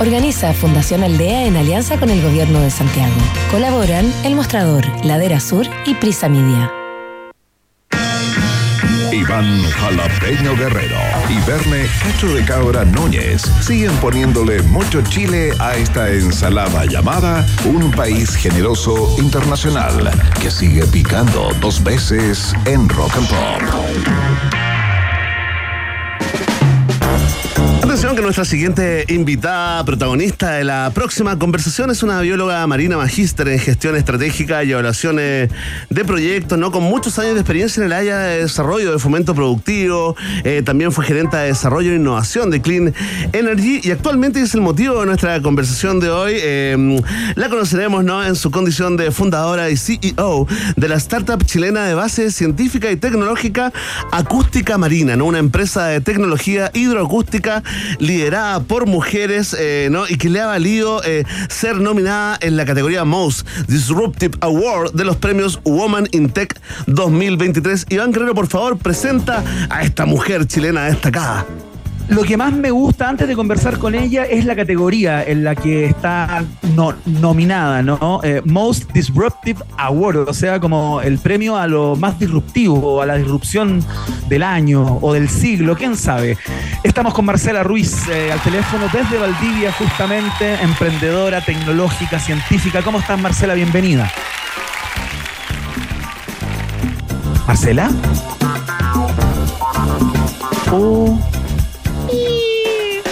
Organiza 0.00 0.52
Fundación 0.52 1.02
Aldea 1.04 1.46
en 1.46 1.56
alianza 1.56 1.98
con 1.98 2.10
el 2.10 2.22
Gobierno 2.22 2.60
de 2.60 2.70
Santiago. 2.70 3.14
Colaboran 3.50 4.12
El 4.24 4.34
Mostrador, 4.34 4.84
Ladera 5.04 5.40
Sur 5.40 5.66
y 5.86 5.94
Prisa 5.94 6.28
Media. 6.28 6.70
Iván 9.12 9.62
Jalapeño 9.62 10.56
Guerrero 10.56 10.96
y 11.28 11.38
Verne 11.46 11.86
Cacho 12.02 12.32
de 12.32 12.44
Cabra 12.44 12.84
Núñez 12.84 13.42
siguen 13.60 13.92
poniéndole 13.96 14.62
mucho 14.62 15.02
chile 15.02 15.52
a 15.58 15.74
esta 15.76 16.10
ensalada 16.10 16.86
llamada 16.86 17.44
Un 17.64 17.90
País 17.90 18.36
Generoso 18.36 19.16
Internacional 19.18 20.10
que 20.40 20.50
sigue 20.50 20.86
picando 20.86 21.50
dos 21.60 21.82
veces 21.82 22.54
en 22.66 22.88
Rock 22.88 23.16
and 23.16 23.28
Pop. 23.28 24.69
Nuestra 28.22 28.44
siguiente 28.44 29.04
invitada 29.08 29.84
protagonista 29.84 30.52
de 30.52 30.64
la 30.64 30.90
próxima 30.94 31.38
conversación 31.38 31.90
es 31.90 32.02
una 32.02 32.20
bióloga 32.20 32.66
marina 32.66 32.96
magíster 32.96 33.48
en 33.48 33.58
gestión 33.58 33.96
estratégica 33.96 34.62
y 34.62 34.72
evaluaciones 34.72 35.48
de 35.88 36.04
proyectos, 36.04 36.58
¿no? 36.58 36.70
Con 36.70 36.82
muchos 36.82 37.18
años 37.18 37.34
de 37.34 37.40
experiencia 37.40 37.80
en 37.80 37.86
el 37.86 37.92
área 37.92 38.18
de 38.18 38.42
desarrollo 38.42 38.92
de 38.92 38.98
fomento 38.98 39.34
productivo, 39.34 40.16
eh, 40.44 40.62
también 40.62 40.92
fue 40.92 41.04
gerente 41.04 41.36
de 41.36 41.46
desarrollo 41.46 41.92
e 41.92 41.96
innovación 41.96 42.50
de 42.50 42.60
Clean 42.60 42.94
Energy 43.32 43.80
y 43.82 43.90
actualmente 43.90 44.40
es 44.40 44.54
el 44.54 44.60
motivo 44.60 45.00
de 45.00 45.06
nuestra 45.06 45.40
conversación 45.40 45.98
de 45.98 46.10
hoy. 46.10 46.32
Eh, 46.36 47.00
la 47.36 47.48
conoceremos, 47.48 48.04
¿no? 48.04 48.24
En 48.24 48.36
su 48.36 48.50
condición 48.50 48.96
de 48.96 49.10
fundadora 49.12 49.70
y 49.70 49.76
CEO 49.76 50.46
de 50.76 50.88
la 50.88 50.96
startup 50.96 51.44
chilena 51.44 51.86
de 51.86 51.94
base 51.94 52.30
científica 52.30 52.90
y 52.90 52.96
tecnológica 52.96 53.72
Acústica 54.12 54.76
Marina, 54.78 55.16
¿no? 55.16 55.24
Una 55.24 55.38
empresa 55.38 55.86
de 55.86 56.00
tecnología 56.00 56.70
hidroacústica 56.74 57.62
liderada 58.10 58.58
por 58.60 58.86
mujeres, 58.86 59.54
eh. 59.58 59.88
Y 60.08 60.16
que 60.16 60.28
le 60.28 60.40
ha 60.40 60.46
valido 60.46 61.02
eh, 61.04 61.24
ser 61.48 61.76
nominada 61.76 62.38
en 62.40 62.56
la 62.56 62.64
categoría 62.64 63.04
Most 63.04 63.46
Disruptive 63.68 64.36
Award 64.40 64.92
de 64.94 65.04
los 65.04 65.16
premios 65.16 65.60
Woman 65.64 66.08
in 66.10 66.28
Tech 66.30 66.60
2023. 66.86 67.86
Iván 67.90 68.12
Guerrero, 68.12 68.34
por 68.34 68.48
favor, 68.48 68.78
presenta 68.78 69.44
a 69.68 69.82
esta 69.82 70.06
mujer 70.06 70.46
chilena 70.46 70.86
destacada. 70.86 71.46
Lo 72.10 72.22
que 72.24 72.36
más 72.36 72.52
me 72.52 72.72
gusta 72.72 73.08
antes 73.08 73.28
de 73.28 73.36
conversar 73.36 73.78
con 73.78 73.94
ella 73.94 74.24
es 74.24 74.44
la 74.44 74.56
categoría 74.56 75.22
en 75.22 75.44
la 75.44 75.54
que 75.54 75.86
está 75.86 76.42
no- 76.74 76.94
nominada, 77.06 77.82
¿no? 77.82 78.20
Eh, 78.24 78.42
Most 78.44 78.90
Disruptive 78.92 79.62
Award, 79.78 80.28
o 80.28 80.34
sea, 80.34 80.58
como 80.58 81.00
el 81.02 81.18
premio 81.18 81.56
a 81.56 81.68
lo 81.68 81.94
más 81.94 82.18
disruptivo, 82.18 82.80
o 82.96 83.00
a 83.00 83.06
la 83.06 83.14
disrupción 83.14 83.84
del 84.28 84.42
año 84.42 84.98
o 85.00 85.12
del 85.12 85.28
siglo, 85.28 85.76
quién 85.76 85.96
sabe. 85.96 86.36
Estamos 86.82 87.14
con 87.14 87.24
Marcela 87.26 87.62
Ruiz 87.62 88.08
eh, 88.08 88.32
al 88.32 88.40
teléfono 88.40 88.86
desde 88.92 89.16
Valdivia, 89.16 89.72
justamente, 89.72 90.54
emprendedora, 90.62 91.40
tecnológica, 91.44 92.18
científica. 92.18 92.82
¿Cómo 92.82 92.98
estás, 92.98 93.20
Marcela? 93.20 93.54
Bienvenida. 93.54 94.10
¿Marcela? 97.46 97.88
Oh. 100.72 101.16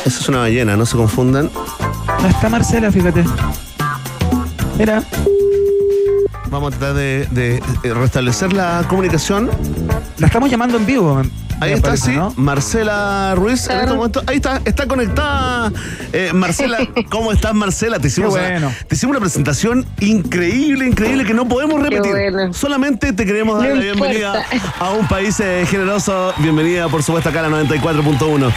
Esa 0.09 0.21
es 0.21 0.29
una 0.31 0.39
ballena, 0.39 0.75
no 0.75 0.87
se 0.87 0.97
confundan. 0.97 1.51
No 2.23 2.29
está 2.29 2.49
Marcela, 2.49 2.91
fíjate. 2.91 3.25
Mira. 4.79 5.03
Vamos 6.51 6.73
a 6.73 6.79
tratar 6.79 6.97
de, 6.97 7.29
de, 7.31 7.57
eh, 7.83 7.93
restablecer 7.93 8.55
la 8.55 8.85
comunicación. 8.89 9.51
La 10.17 10.29
estamos 10.29 10.51
llamando 10.51 10.79
en 10.79 10.87
vivo. 10.87 11.21
Ahí 11.61 11.73
está, 11.73 11.89
parece, 11.89 12.07
sí. 12.13 12.17
¿no? 12.17 12.33
Marcela 12.37 13.35
Ruiz, 13.37 13.69
en 13.69 13.81
este 13.81 13.93
momento. 13.95 14.23
Ahí 14.27 14.37
está, 14.37 14.63
está 14.65 14.87
conectada. 14.87 15.73
Eh, 16.15 16.31
Marcela, 16.33 16.79
¿cómo 17.11 17.31
estás, 17.31 17.53
Marcela? 17.53 17.99
Te 17.99 18.07
hicimos, 18.09 18.33
una- 18.33 18.75
te 18.89 18.95
hicimos 18.95 19.11
una 19.15 19.21
presentación 19.21 19.85
increíble, 20.01 20.87
increíble, 20.87 21.27
que 21.27 21.35
no 21.35 21.47
podemos 21.47 21.83
repetir. 21.83 22.13
bueno. 22.13 22.55
Solamente 22.55 23.13
te 23.13 23.27
queremos 23.27 23.59
dar 23.61 23.69
No 23.69 23.75
la 23.75 23.83
bienvenida 23.83 24.43
importa. 24.55 24.75
a 24.87 24.91
un 24.93 25.07
país 25.07 25.39
eh, 25.41 25.67
generoso. 25.69 26.33
Bienvenida, 26.39 26.89
por 26.89 27.03
supuesto, 27.03 27.29
acá 27.29 27.41
a 27.45 27.49
la 27.51 27.63
94.1. 27.63 28.51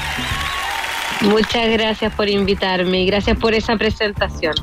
Muchas 1.23 1.69
gracias 1.71 2.13
por 2.13 2.27
invitarme 2.29 3.01
y 3.03 3.05
gracias 3.05 3.37
por 3.37 3.53
esa 3.53 3.75
presentación. 3.77 4.53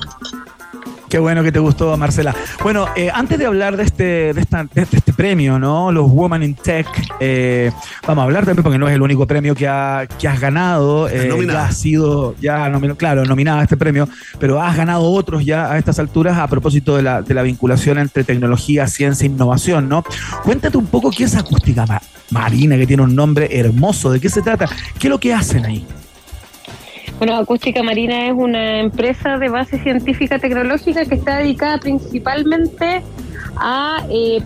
Qué 1.09 1.19
bueno 1.19 1.43
que 1.43 1.50
te 1.50 1.59
gustó, 1.59 1.97
Marcela. 1.97 2.35
Bueno, 2.62 2.87
eh, 2.95 3.11
antes 3.15 3.38
de 3.38 3.47
hablar 3.47 3.79
de 3.79 3.85
este, 3.85 4.35
de, 4.35 4.41
esta- 4.43 4.65
de 4.65 4.83
este 4.83 5.12
premio, 5.15 5.59
¿no? 5.59 5.91
Los 5.91 6.11
Women 6.11 6.43
in 6.43 6.55
Tech. 6.55 6.87
Eh, 7.19 7.73
vamos 8.07 8.21
a 8.23 8.25
hablar 8.27 8.45
también 8.45 8.62
porque 8.62 8.79
no 8.79 8.88
es 8.88 8.95
el 8.95 9.00
único 9.00 9.27
premio 9.27 9.55
que, 9.55 9.67
ha- 9.67 10.07
que 10.19 10.29
has 10.29 10.38
ganado. 10.38 11.09
eh, 11.09 11.29
ya 11.55 11.65
has 11.65 11.79
sido, 11.79 12.35
ya 12.43 12.69
nomi- 12.69 12.95
claro, 12.99 13.25
nominada 13.25 13.61
a 13.61 13.62
este 13.62 13.79
premio, 13.79 14.07
pero 14.38 14.61
has 14.61 14.77
ganado 14.77 15.11
otros 15.11 15.47
ya 15.47 15.73
a 15.73 15.79
estas 15.79 15.99
alturas 15.99 16.37
a 16.37 16.47
propósito 16.47 16.95
de 16.97 17.03
la, 17.03 17.23
de 17.23 17.33
la 17.33 17.41
vinculación 17.43 17.99
entre 17.99 18.23
tecnología, 18.23 18.87
ciencia 18.87 19.25
e 19.25 19.29
innovación, 19.31 19.88
¿no? 19.88 20.05
Cuéntate 20.45 20.77
un 20.77 20.88
poco 20.88 21.11
qué 21.11 21.25
es 21.25 21.35
Acústica 21.37 21.87
Ma- 21.87 22.03
Marina, 22.31 22.77
que 22.77 22.87
tiene 22.87 23.03
un 23.05 23.15
nombre 23.15 23.49
hermoso. 23.59 24.11
¿De 24.11 24.21
qué 24.21 24.29
se 24.29 24.43
trata? 24.43 24.67
¿Qué 24.99 25.07
es 25.07 25.11
lo 25.11 25.19
que 25.19 25.33
hacen 25.33 25.65
ahí? 25.65 25.87
Bueno, 27.18 27.37
Acústica 27.37 27.82
Marina 27.82 28.28
es 28.28 28.32
una 28.32 28.78
empresa 28.78 29.38
de 29.38 29.48
base 29.48 29.80
científica 29.80 30.38
tecnológica 30.38 31.04
que 31.04 31.16
está 31.16 31.38
dedicada 31.38 31.78
principalmente 31.78 33.02
a, 33.56 34.04
eh, 34.08 34.40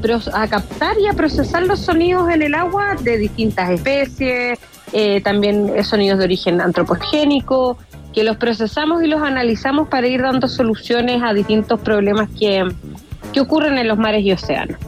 captar 0.48 0.98
y 0.98 1.06
a 1.06 1.12
procesar 1.12 1.64
los 1.64 1.80
sonidos 1.80 2.30
en 2.30 2.40
el 2.40 2.54
agua 2.54 2.94
de 2.98 3.18
distintas 3.18 3.68
especies, 3.68 4.58
eh, 4.94 5.20
también 5.20 5.84
sonidos 5.84 6.18
de 6.18 6.24
origen 6.24 6.62
antropogénico, 6.62 7.76
que 8.14 8.24
los 8.24 8.38
procesamos 8.38 9.02
y 9.02 9.06
los 9.06 9.20
analizamos 9.20 9.88
para 9.88 10.06
ir 10.06 10.22
dando 10.22 10.48
soluciones 10.48 11.22
a 11.22 11.34
distintos 11.34 11.78
problemas 11.80 12.30
que, 12.38 12.66
que 13.34 13.40
ocurren 13.40 13.76
en 13.76 13.86
los 13.86 13.98
mares 13.98 14.24
y 14.24 14.32
océanos. 14.32 14.78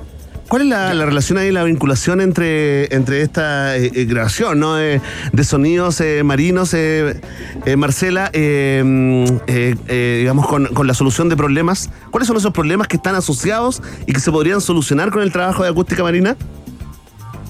¿Cuál 0.54 0.62
es 0.62 0.68
la, 0.68 0.94
la 0.94 1.04
relación 1.04 1.36
ahí, 1.38 1.50
la 1.50 1.64
vinculación 1.64 2.20
entre, 2.20 2.94
entre 2.94 3.22
esta 3.22 3.76
eh, 3.76 3.90
eh, 3.92 4.04
grabación 4.04 4.60
¿no? 4.60 4.76
de, 4.76 5.00
de 5.32 5.42
sonidos 5.42 6.00
eh, 6.00 6.22
marinos, 6.22 6.74
eh, 6.74 7.20
eh, 7.66 7.74
Marcela, 7.74 8.30
eh, 8.32 8.80
mm, 8.84 9.24
eh, 9.48 9.74
eh, 9.88 10.16
digamos, 10.20 10.46
con, 10.46 10.66
con 10.66 10.86
la 10.86 10.94
solución 10.94 11.28
de 11.28 11.36
problemas? 11.36 11.90
¿Cuáles 12.12 12.28
son 12.28 12.36
esos 12.36 12.52
problemas 12.52 12.86
que 12.86 12.94
están 12.94 13.16
asociados 13.16 13.82
y 14.06 14.12
que 14.12 14.20
se 14.20 14.30
podrían 14.30 14.60
solucionar 14.60 15.10
con 15.10 15.22
el 15.22 15.32
trabajo 15.32 15.64
de 15.64 15.70
acústica 15.70 16.04
marina? 16.04 16.36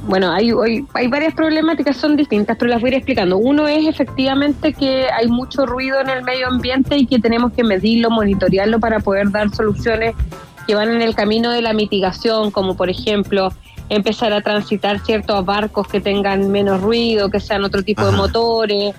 Bueno, 0.08 0.32
hay, 0.32 0.52
hay, 0.64 0.86
hay 0.94 1.08
varias 1.08 1.34
problemáticas, 1.34 1.98
son 1.98 2.16
distintas, 2.16 2.56
pero 2.58 2.70
las 2.70 2.80
voy 2.80 2.88
a 2.88 2.92
ir 2.92 2.96
explicando. 2.96 3.36
Uno 3.36 3.68
es 3.68 3.86
efectivamente 3.86 4.72
que 4.72 5.08
hay 5.10 5.28
mucho 5.28 5.66
ruido 5.66 6.00
en 6.00 6.08
el 6.08 6.22
medio 6.22 6.48
ambiente 6.48 6.96
y 6.96 7.04
que 7.04 7.18
tenemos 7.18 7.52
que 7.52 7.64
medirlo, 7.64 8.08
monitorearlo 8.08 8.80
para 8.80 9.00
poder 9.00 9.30
dar 9.30 9.54
soluciones 9.54 10.14
que 10.66 10.74
van 10.74 10.90
en 10.90 11.02
el 11.02 11.14
camino 11.14 11.50
de 11.50 11.62
la 11.62 11.72
mitigación, 11.72 12.50
como 12.50 12.76
por 12.76 12.90
ejemplo 12.90 13.50
empezar 13.88 14.32
a 14.32 14.40
transitar 14.40 14.98
ciertos 15.00 15.44
barcos 15.44 15.86
que 15.88 16.00
tengan 16.00 16.50
menos 16.50 16.80
ruido, 16.80 17.30
que 17.30 17.40
sean 17.40 17.64
otro 17.64 17.82
tipo 17.82 18.04
de 18.06 18.12
motores, 18.12 18.94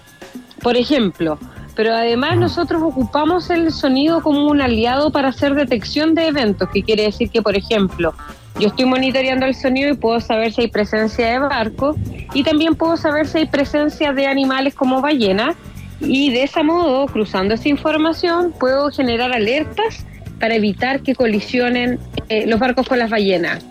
por 0.61 0.77
ejemplo. 0.77 1.37
Pero 1.75 1.93
además 1.93 2.37
nosotros 2.37 2.81
ocupamos 2.81 3.49
el 3.49 3.71
sonido 3.71 4.21
como 4.21 4.47
un 4.47 4.61
aliado 4.61 5.11
para 5.11 5.29
hacer 5.29 5.55
detección 5.55 6.15
de 6.15 6.27
eventos, 6.27 6.69
que 6.69 6.83
quiere 6.83 7.03
decir 7.03 7.29
que, 7.29 7.41
por 7.41 7.55
ejemplo, 7.57 8.13
yo 8.59 8.69
estoy 8.69 8.85
monitoreando 8.85 9.45
el 9.45 9.53
sonido 9.53 9.89
y 9.89 9.97
puedo 9.97 10.21
saber 10.21 10.53
si 10.53 10.61
hay 10.61 10.67
presencia 10.69 11.27
de 11.27 11.39
barcos 11.39 11.97
y 12.33 12.43
también 12.43 12.75
puedo 12.75 12.95
saber 12.95 13.27
si 13.27 13.39
hay 13.39 13.47
presencia 13.47 14.13
de 14.13 14.27
animales 14.27 14.73
como 14.73 15.01
ballenas 15.01 15.55
y 15.99 16.31
de 16.31 16.43
ese 16.43 16.63
modo, 16.63 17.05
cruzando 17.07 17.53
esa 17.53 17.67
información, 17.67 18.53
puedo 18.57 18.89
generar 18.91 19.33
alertas 19.33 20.05
para 20.45 20.53
evitar 20.57 21.01
que 21.01 21.15
colisionen 21.15 21.97
eh, 22.29 22.45
los 22.45 22.59
barcos 22.59 22.87
con 22.87 22.99
las 22.99 23.09
ballenas. 23.09 23.63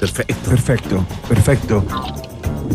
Perfecto. 0.00 0.50
Perfecto, 0.50 1.06
perfecto. 1.28 1.84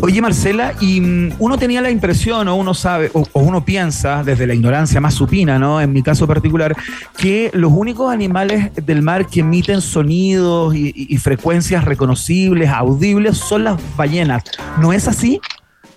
Oye, 0.00 0.22
Marcela, 0.22 0.72
y 0.80 1.02
mm, 1.02 1.34
uno 1.38 1.58
tenía 1.58 1.82
la 1.82 1.90
impresión, 1.90 2.48
o 2.48 2.56
uno 2.56 2.72
sabe, 2.72 3.10
o, 3.12 3.26
uno 3.34 3.62
piensa, 3.62 4.24
desde 4.24 4.46
la 4.46 4.54
ignorancia 4.54 5.02
más 5.02 5.12
supina, 5.12 5.58
¿no? 5.58 5.82
En 5.82 5.92
mi 5.92 6.02
caso 6.02 6.26
particular, 6.26 6.74
que 7.18 7.50
los 7.52 7.70
únicos 7.72 8.10
animales 8.10 8.70
del 8.86 9.02
mar 9.02 9.26
que 9.26 9.40
emiten 9.40 9.82
sonidos 9.82 10.74
y, 10.74 10.86
y- 10.96 11.14
y 11.14 11.18
frecuencias 11.18 11.84
reconocibles, 11.84 12.70
audibles, 12.70 13.36
son 13.36 13.64
las 13.64 13.76
ballenas. 13.98 14.44
¿No 14.80 14.94
es 14.94 15.08
así? 15.08 15.42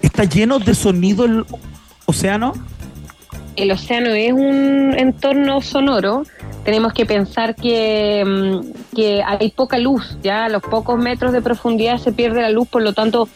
¿Está 0.01 0.25
lleno 0.25 0.59
de 0.59 0.75
sonido 0.75 1.23
el 1.23 1.45
océano? 2.05 2.51
El 3.55 3.71
océano 3.71 4.09
es 4.09 4.33
un 4.33 4.93
entorno 4.97 5.61
sonoro, 5.61 6.23
tenemos 6.63 6.93
que 6.93 7.05
pensar 7.05 7.55
que, 7.55 8.23
mm, 8.25 8.95
que 8.95 9.23
hay 9.23 9.51
poca 9.51 9.77
luz, 9.77 10.17
ya 10.21 10.45
a 10.45 10.49
los 10.49 10.61
pocos 10.61 10.97
metros 10.97 11.31
de 11.31 11.41
profundidad 11.41 11.97
se 11.97 12.11
pierde 12.11 12.41
la 12.41 12.49
luz, 12.49 12.67
por 12.67 12.81
lo 12.81 12.93
tanto 12.93 13.29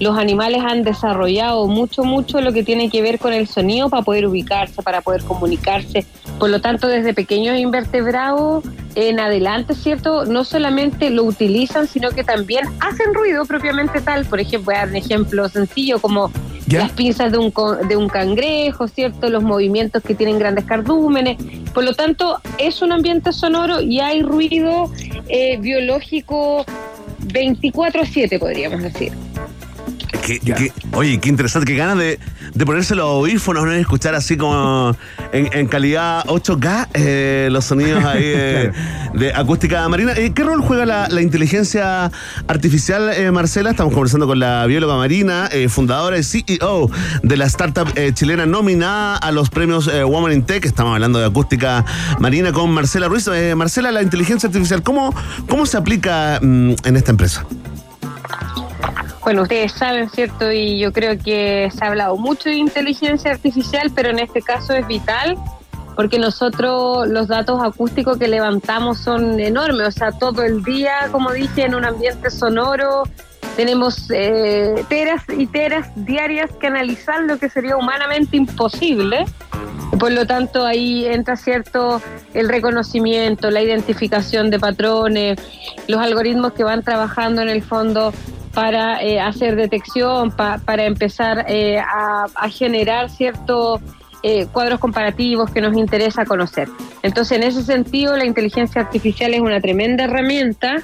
los 0.00 0.16
animales 0.18 0.62
han 0.66 0.82
desarrollado 0.82 1.66
mucho, 1.66 2.04
mucho 2.04 2.40
lo 2.40 2.52
que 2.52 2.64
tiene 2.64 2.88
que 2.88 3.02
ver 3.02 3.18
con 3.18 3.34
el 3.34 3.46
sonido 3.46 3.90
para 3.90 4.02
poder 4.02 4.26
ubicarse, 4.26 4.82
para 4.82 5.02
poder 5.02 5.22
comunicarse. 5.24 6.06
Por 6.38 6.48
lo 6.48 6.62
tanto, 6.62 6.88
desde 6.88 7.12
pequeños 7.12 7.58
invertebrados 7.58 8.64
en 8.94 9.20
adelante, 9.20 9.74
¿cierto? 9.74 10.24
No 10.24 10.44
solamente 10.44 11.10
lo 11.10 11.24
utilizan, 11.24 11.86
sino 11.86 12.10
que 12.10 12.24
también 12.24 12.64
hacen 12.80 13.12
ruido 13.12 13.44
propiamente 13.44 14.00
tal. 14.00 14.24
Por 14.24 14.40
ejemplo, 14.40 14.72
voy 14.72 14.74
a 14.76 14.78
dar 14.78 14.88
un 14.88 14.96
ejemplo 14.96 15.48
sencillo 15.50 16.00
como 16.00 16.32
las 16.78 16.92
pinzas 16.92 17.32
de 17.32 17.38
un, 17.38 17.52
de 17.88 17.96
un 17.96 18.08
cangrejo, 18.08 18.88
¿cierto? 18.88 19.28
Los 19.28 19.42
movimientos 19.42 20.02
que 20.02 20.14
tienen 20.14 20.38
grandes 20.38 20.64
cardúmenes. 20.64 21.36
Por 21.74 21.84
lo 21.84 21.94
tanto, 21.94 22.40
es 22.58 22.82
un 22.82 22.92
ambiente 22.92 23.32
sonoro 23.32 23.80
y 23.80 24.00
hay 24.00 24.22
ruido 24.22 24.90
eh, 25.28 25.58
biológico 25.58 26.64
24-7, 27.26 28.38
podríamos 28.38 28.82
decir. 28.82 29.12
Que- 30.10 30.40
que- 30.40 30.72
oye, 30.92 31.18
qué 31.20 31.28
interesante, 31.28 31.70
qué 31.72 31.76
ganas 31.78 31.96
de, 31.98 32.18
de 32.52 32.66
ponerse 32.66 32.94
los 32.94 33.06
audífonos 33.06 33.64
¿no? 33.64 33.76
y 33.76 33.80
escuchar 33.80 34.14
así 34.14 34.36
como 34.36 34.94
en, 35.32 35.48
en 35.52 35.66
calidad 35.68 36.24
8K 36.26 36.88
eh, 36.94 37.48
los 37.50 37.64
sonidos 37.64 38.04
ahí 38.04 38.22
de, 38.24 38.72
de 39.14 39.32
acústica 39.34 39.88
marina. 39.88 40.12
Eh, 40.16 40.32
¿Qué 40.34 40.42
rol 40.42 40.60
juega 40.62 40.84
la, 40.84 41.08
la 41.08 41.20
inteligencia 41.22 42.10
artificial, 42.48 43.10
eh, 43.14 43.30
Marcela? 43.30 43.70
Estamos 43.70 43.92
conversando 43.92 44.26
con 44.26 44.38
la 44.40 44.66
bióloga 44.66 44.96
marina, 44.96 45.48
fundadora 45.68 46.18
y 46.18 46.24
CEO 46.24 46.90
de 47.22 47.36
la 47.36 47.46
startup 47.46 47.88
chilena 48.14 48.46
nominada 48.46 49.16
a 49.16 49.30
los 49.32 49.48
premios 49.50 49.86
Woman 50.04 50.32
in 50.32 50.42
Tech. 50.44 50.64
Estamos 50.64 50.94
hablando 50.94 51.18
de 51.20 51.26
acústica 51.26 51.84
marina 52.18 52.52
con 52.52 52.70
Marcela 52.72 53.06
Ruiz. 53.08 53.28
Marcela, 53.56 53.90
la 53.92 54.02
inteligencia 54.02 54.48
artificial, 54.48 54.82
¿cómo, 54.82 55.14
cómo 55.48 55.66
se 55.66 55.76
aplica 55.76 56.38
mm, 56.42 56.74
en 56.84 56.96
esta 56.96 57.10
empresa? 57.12 57.46
Bueno, 59.30 59.42
ustedes 59.42 59.70
saben, 59.70 60.10
¿cierto? 60.10 60.50
Y 60.50 60.80
yo 60.80 60.92
creo 60.92 61.16
que 61.16 61.70
se 61.72 61.84
ha 61.84 61.86
hablado 61.86 62.16
mucho 62.16 62.48
de 62.48 62.56
inteligencia 62.56 63.30
artificial, 63.30 63.92
pero 63.94 64.10
en 64.10 64.18
este 64.18 64.42
caso 64.42 64.72
es 64.72 64.84
vital 64.88 65.38
porque 65.94 66.18
nosotros 66.18 67.06
los 67.06 67.28
datos 67.28 67.62
acústicos 67.62 68.18
que 68.18 68.26
levantamos 68.26 68.98
son 68.98 69.38
enormes, 69.38 69.86
o 69.86 69.90
sea, 69.92 70.10
todo 70.10 70.42
el 70.42 70.64
día, 70.64 71.10
como 71.12 71.30
dije, 71.30 71.64
en 71.64 71.76
un 71.76 71.84
ambiente 71.84 72.28
sonoro, 72.28 73.04
tenemos 73.54 74.10
eh, 74.10 74.84
teras 74.88 75.22
y 75.28 75.46
teras 75.46 75.86
diarias 75.94 76.50
que 76.60 76.66
analizar, 76.66 77.22
lo 77.22 77.38
que 77.38 77.48
sería 77.48 77.76
humanamente 77.76 78.36
imposible. 78.36 79.26
Por 80.00 80.10
lo 80.10 80.26
tanto, 80.26 80.66
ahí 80.66 81.06
entra 81.06 81.36
cierto 81.36 82.02
el 82.34 82.48
reconocimiento, 82.48 83.52
la 83.52 83.62
identificación 83.62 84.50
de 84.50 84.58
patrones, 84.58 85.38
los 85.86 86.00
algoritmos 86.00 86.52
que 86.54 86.64
van 86.64 86.82
trabajando 86.82 87.42
en 87.42 87.48
el 87.48 87.62
fondo 87.62 88.12
para 88.54 89.02
eh, 89.02 89.20
hacer 89.20 89.56
detección, 89.56 90.30
pa- 90.32 90.58
para 90.64 90.84
empezar 90.84 91.44
eh, 91.48 91.78
a, 91.78 92.26
a 92.34 92.48
generar 92.48 93.08
ciertos 93.10 93.80
eh, 94.22 94.46
cuadros 94.52 94.80
comparativos 94.80 95.50
que 95.50 95.60
nos 95.60 95.76
interesa 95.76 96.24
conocer. 96.24 96.68
Entonces, 97.02 97.38
en 97.38 97.44
ese 97.44 97.62
sentido, 97.62 98.16
la 98.16 98.24
inteligencia 98.26 98.82
artificial 98.82 99.32
es 99.34 99.40
una 99.40 99.60
tremenda 99.60 100.04
herramienta 100.04 100.82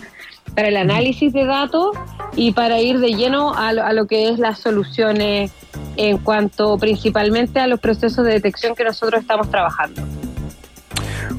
para 0.55 0.69
el 0.69 0.77
análisis 0.77 1.33
de 1.33 1.45
datos 1.45 1.97
y 2.35 2.53
para 2.53 2.81
ir 2.81 2.99
de 2.99 3.15
lleno 3.15 3.53
a 3.55 3.73
lo, 3.73 3.83
a 3.85 3.93
lo 3.93 4.07
que 4.07 4.29
es 4.31 4.39
las 4.39 4.61
soluciones 4.61 5.51
en 5.97 6.19
cuanto 6.19 6.79
principalmente 6.79 7.61
a 7.61 7.67
los 7.67 7.81
procesos 7.81 8.25
de 8.25 8.33
detección 8.33 8.75
que 8.75 8.85
nosotros 8.85 9.21
estamos 9.21 9.51
trabajando. 9.51 10.03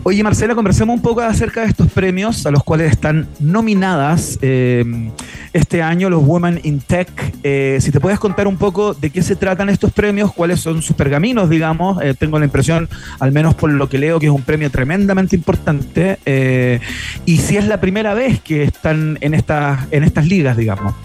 Oye, 0.10 0.24
Marcela, 0.24 0.56
conversemos 0.56 0.96
un 0.96 1.02
poco 1.02 1.20
acerca 1.20 1.63
de 1.63 1.67
estos 1.67 1.91
premios 1.91 2.46
a 2.46 2.52
los 2.52 2.63
cuales 2.63 2.91
están 2.91 3.28
nominadas 3.41 4.39
eh, 4.41 5.12
este 5.52 5.82
año 5.82 6.10
los 6.10 6.24
Women 6.26 6.62
in 6.63 6.80
Tech. 6.80 7.10
Eh, 7.43 7.78
si 7.82 7.91
te 7.91 8.00
puedes 8.00 8.17
contar 8.17 8.48
un 8.48 8.56
poco 8.56 8.93
de 8.93 9.10
qué 9.10 9.22
se 9.22 9.36
tratan 9.36 9.67
estos 9.67 9.91
premios, 9.91 10.32
cuáles 10.32 10.62
son 10.62 10.82
sus 10.82 10.96
pergaminos, 10.96 11.50
digamos. 11.50 12.02
Eh, 12.02 12.13
tengo 12.17 12.39
la 12.39 12.46
impresión, 12.46 12.88
al 13.20 13.34
menos 13.34 13.54
por 13.56 13.70
lo 13.70 13.89
que 13.89 13.98
leo, 13.98 14.17
que 14.17 14.28
es 14.28 14.32
un 14.32 14.43
premio 14.43 14.72
tremendamente 14.72 15.36
importante. 15.36 16.20
eh, 16.26 16.80
y 17.26 17.39
si 17.39 17.58
es 17.58 17.67
la 17.67 17.82
primera 17.82 18.13
vez 18.13 18.39
que 18.39 18.63
están 18.63 19.17
en 19.20 19.34
estas, 19.34 19.88
en 19.91 20.06
estas 20.06 20.26
ligas, 20.26 20.56
digamos. 20.56 20.96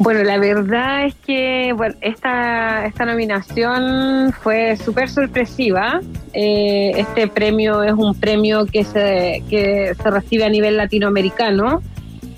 Bueno, 0.00 0.22
la 0.22 0.38
verdad 0.38 1.06
es 1.06 1.14
que 1.16 1.72
bueno, 1.76 1.96
esta, 2.00 2.86
esta 2.86 3.04
nominación 3.04 4.32
fue 4.32 4.76
súper 4.76 5.08
sorpresiva. 5.08 6.00
Eh, 6.32 6.92
este 6.96 7.26
premio 7.26 7.82
es 7.82 7.92
un 7.94 8.14
premio 8.14 8.64
que 8.66 8.84
se, 8.84 9.42
que 9.50 9.94
se 10.00 10.10
recibe 10.10 10.44
a 10.44 10.48
nivel 10.48 10.76
latinoamericano. 10.76 11.82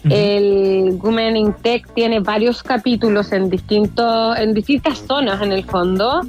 El 0.09 0.99
Women 1.03 1.37
in 1.37 1.53
Tech 1.63 1.87
tiene 1.95 2.21
varios 2.21 2.63
capítulos 2.63 3.31
en, 3.33 3.51
distintos, 3.51 4.39
en 4.39 4.55
distintas 4.55 4.99
zonas 5.07 5.43
en 5.43 5.53
el 5.53 5.63
fondo. 5.65 6.23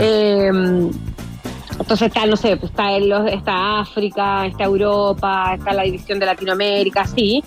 Eh, 0.00 0.50
entonces 1.80 2.06
está, 2.06 2.26
no 2.26 2.36
sé, 2.36 2.56
pues 2.56 2.70
está, 2.70 2.92
en 2.96 3.08
los- 3.08 3.26
está 3.32 3.80
África, 3.80 4.46
está 4.46 4.64
Europa, 4.64 5.54
está 5.58 5.72
la 5.72 5.82
división 5.82 6.20
de 6.20 6.26
Latinoamérica, 6.26 7.04
sí. 7.06 7.42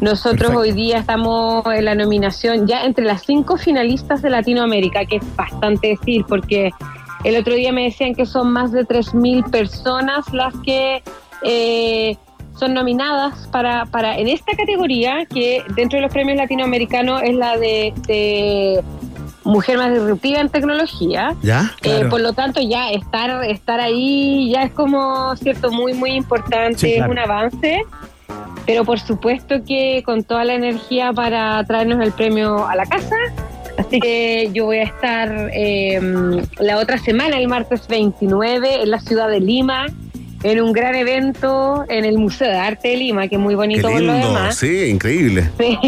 Nosotros 0.00 0.50
Perfecto. 0.50 0.58
hoy 0.60 0.72
día 0.72 0.98
estamos 0.98 1.64
en 1.66 1.84
la 1.84 1.94
nominación 1.94 2.66
ya 2.66 2.84
entre 2.84 3.04
las 3.04 3.22
cinco 3.22 3.56
finalistas 3.56 4.22
de 4.22 4.30
Latinoamérica, 4.30 5.04
que 5.04 5.16
es 5.16 5.36
bastante 5.36 5.88
decir, 5.88 6.24
porque 6.28 6.70
el 7.24 7.36
otro 7.36 7.54
día 7.54 7.72
me 7.72 7.84
decían 7.84 8.14
que 8.14 8.24
son 8.24 8.52
más 8.52 8.70
de 8.70 8.86
3.000 8.86 9.50
personas 9.50 10.32
las 10.32 10.54
que 10.64 11.02
eh, 11.42 12.16
son 12.56 12.74
nominadas 12.74 13.48
para, 13.48 13.86
para 13.86 14.18
en 14.18 14.28
esta 14.28 14.56
categoría, 14.56 15.26
que 15.26 15.64
dentro 15.74 15.96
de 15.98 16.02
los 16.02 16.12
premios 16.12 16.36
latinoamericanos 16.38 17.22
es 17.22 17.34
la 17.34 17.56
de, 17.56 17.92
de 18.06 18.82
Mujer 19.44 19.78
más 19.78 19.90
disruptiva 19.94 20.40
en 20.40 20.50
tecnología. 20.50 21.34
¿Ya? 21.42 21.72
Eh, 21.82 22.04
por 22.10 22.20
lo 22.20 22.34
tanto, 22.34 22.60
ya 22.60 22.90
estar, 22.90 23.44
estar 23.44 23.80
ahí 23.80 24.50
ya 24.52 24.64
es 24.64 24.72
como, 24.72 25.34
cierto, 25.36 25.70
muy, 25.72 25.94
muy 25.94 26.10
importante, 26.10 26.76
Sí, 26.78 26.94
claro. 26.96 27.04
es 27.06 27.10
un 27.10 27.18
avance. 27.18 27.82
Pero 28.68 28.84
por 28.84 29.00
supuesto 29.00 29.64
que 29.66 30.02
con 30.04 30.24
toda 30.24 30.44
la 30.44 30.52
energía 30.52 31.10
para 31.14 31.64
traernos 31.64 32.04
el 32.04 32.12
premio 32.12 32.68
a 32.68 32.76
la 32.76 32.84
casa. 32.84 33.16
Así 33.78 33.98
que 33.98 34.50
yo 34.52 34.66
voy 34.66 34.76
a 34.76 34.82
estar 34.82 35.50
eh, 35.54 35.98
la 36.58 36.76
otra 36.76 36.98
semana, 36.98 37.38
el 37.38 37.48
martes 37.48 37.88
29, 37.88 38.82
en 38.82 38.90
la 38.90 39.00
ciudad 39.00 39.30
de 39.30 39.40
Lima, 39.40 39.86
en 40.42 40.60
un 40.60 40.74
gran 40.74 40.94
evento 40.96 41.86
en 41.88 42.04
el 42.04 42.18
Museo 42.18 42.46
de 42.46 42.58
Arte 42.58 42.88
de 42.88 42.98
Lima, 42.98 43.26
que 43.26 43.36
es 43.36 43.40
muy 43.40 43.54
Qué 43.54 43.56
bonito 43.56 43.88
por 43.88 44.02
lo 44.02 44.12
demás. 44.12 44.56
Sí, 44.56 44.84
increíble. 44.84 45.48
Sí. 45.58 45.78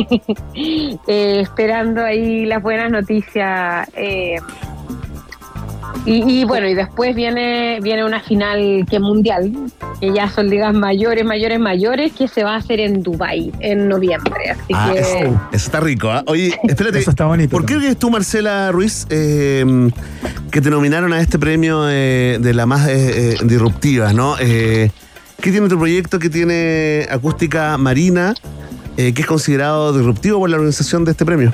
Eh, 1.06 1.40
esperando 1.40 2.02
ahí 2.02 2.46
las 2.46 2.62
buenas 2.62 2.90
noticias. 2.90 3.90
eh, 3.94 4.36
y, 6.04 6.40
y 6.40 6.44
bueno, 6.44 6.68
y 6.68 6.74
después 6.74 7.14
viene, 7.14 7.78
viene 7.82 8.04
una 8.04 8.20
final 8.20 8.86
que 8.88 8.96
es 8.96 9.02
mundial, 9.02 9.52
que 10.00 10.12
ya 10.12 10.28
son 10.28 10.48
ligas 10.48 10.72
mayores, 10.74 11.24
mayores, 11.24 11.60
mayores, 11.60 12.12
que 12.12 12.26
se 12.28 12.42
va 12.44 12.54
a 12.54 12.56
hacer 12.56 12.80
en 12.80 13.02
Dubai 13.02 13.52
en 13.60 13.88
noviembre. 13.88 14.50
Así 14.50 14.72
Ah, 14.72 14.90
que 14.92 14.98
eso, 15.00 15.18
eso 15.18 15.36
está 15.52 15.80
rico. 15.80 16.10
¿ah? 16.10 16.22
Oye, 16.26 16.54
espérate. 16.68 16.98
Eso 16.98 17.10
está 17.10 17.26
bonito. 17.26 17.50
¿Por 17.50 17.66
qué 17.66 17.76
crees 17.76 17.96
tú, 17.98 18.10
Marcela 18.10 18.72
Ruiz, 18.72 19.06
eh, 19.10 19.90
que 20.50 20.60
te 20.60 20.70
nominaron 20.70 21.12
a 21.12 21.20
este 21.20 21.38
premio 21.38 21.84
eh, 21.88 22.38
de 22.40 22.54
la 22.54 22.66
más 22.66 22.88
eh, 22.88 23.32
eh, 23.32 23.36
disruptiva, 23.44 24.12
¿no? 24.12 24.36
Eh, 24.40 24.90
¿Qué 25.40 25.50
tiene 25.50 25.68
tu 25.68 25.78
proyecto 25.78 26.18
que 26.18 26.28
tiene 26.30 27.06
acústica 27.10 27.78
marina, 27.78 28.34
eh, 28.96 29.14
que 29.14 29.22
es 29.22 29.26
considerado 29.26 29.92
disruptivo 29.96 30.38
por 30.38 30.50
la 30.50 30.56
organización 30.56 31.04
de 31.04 31.12
este 31.12 31.24
premio? 31.24 31.52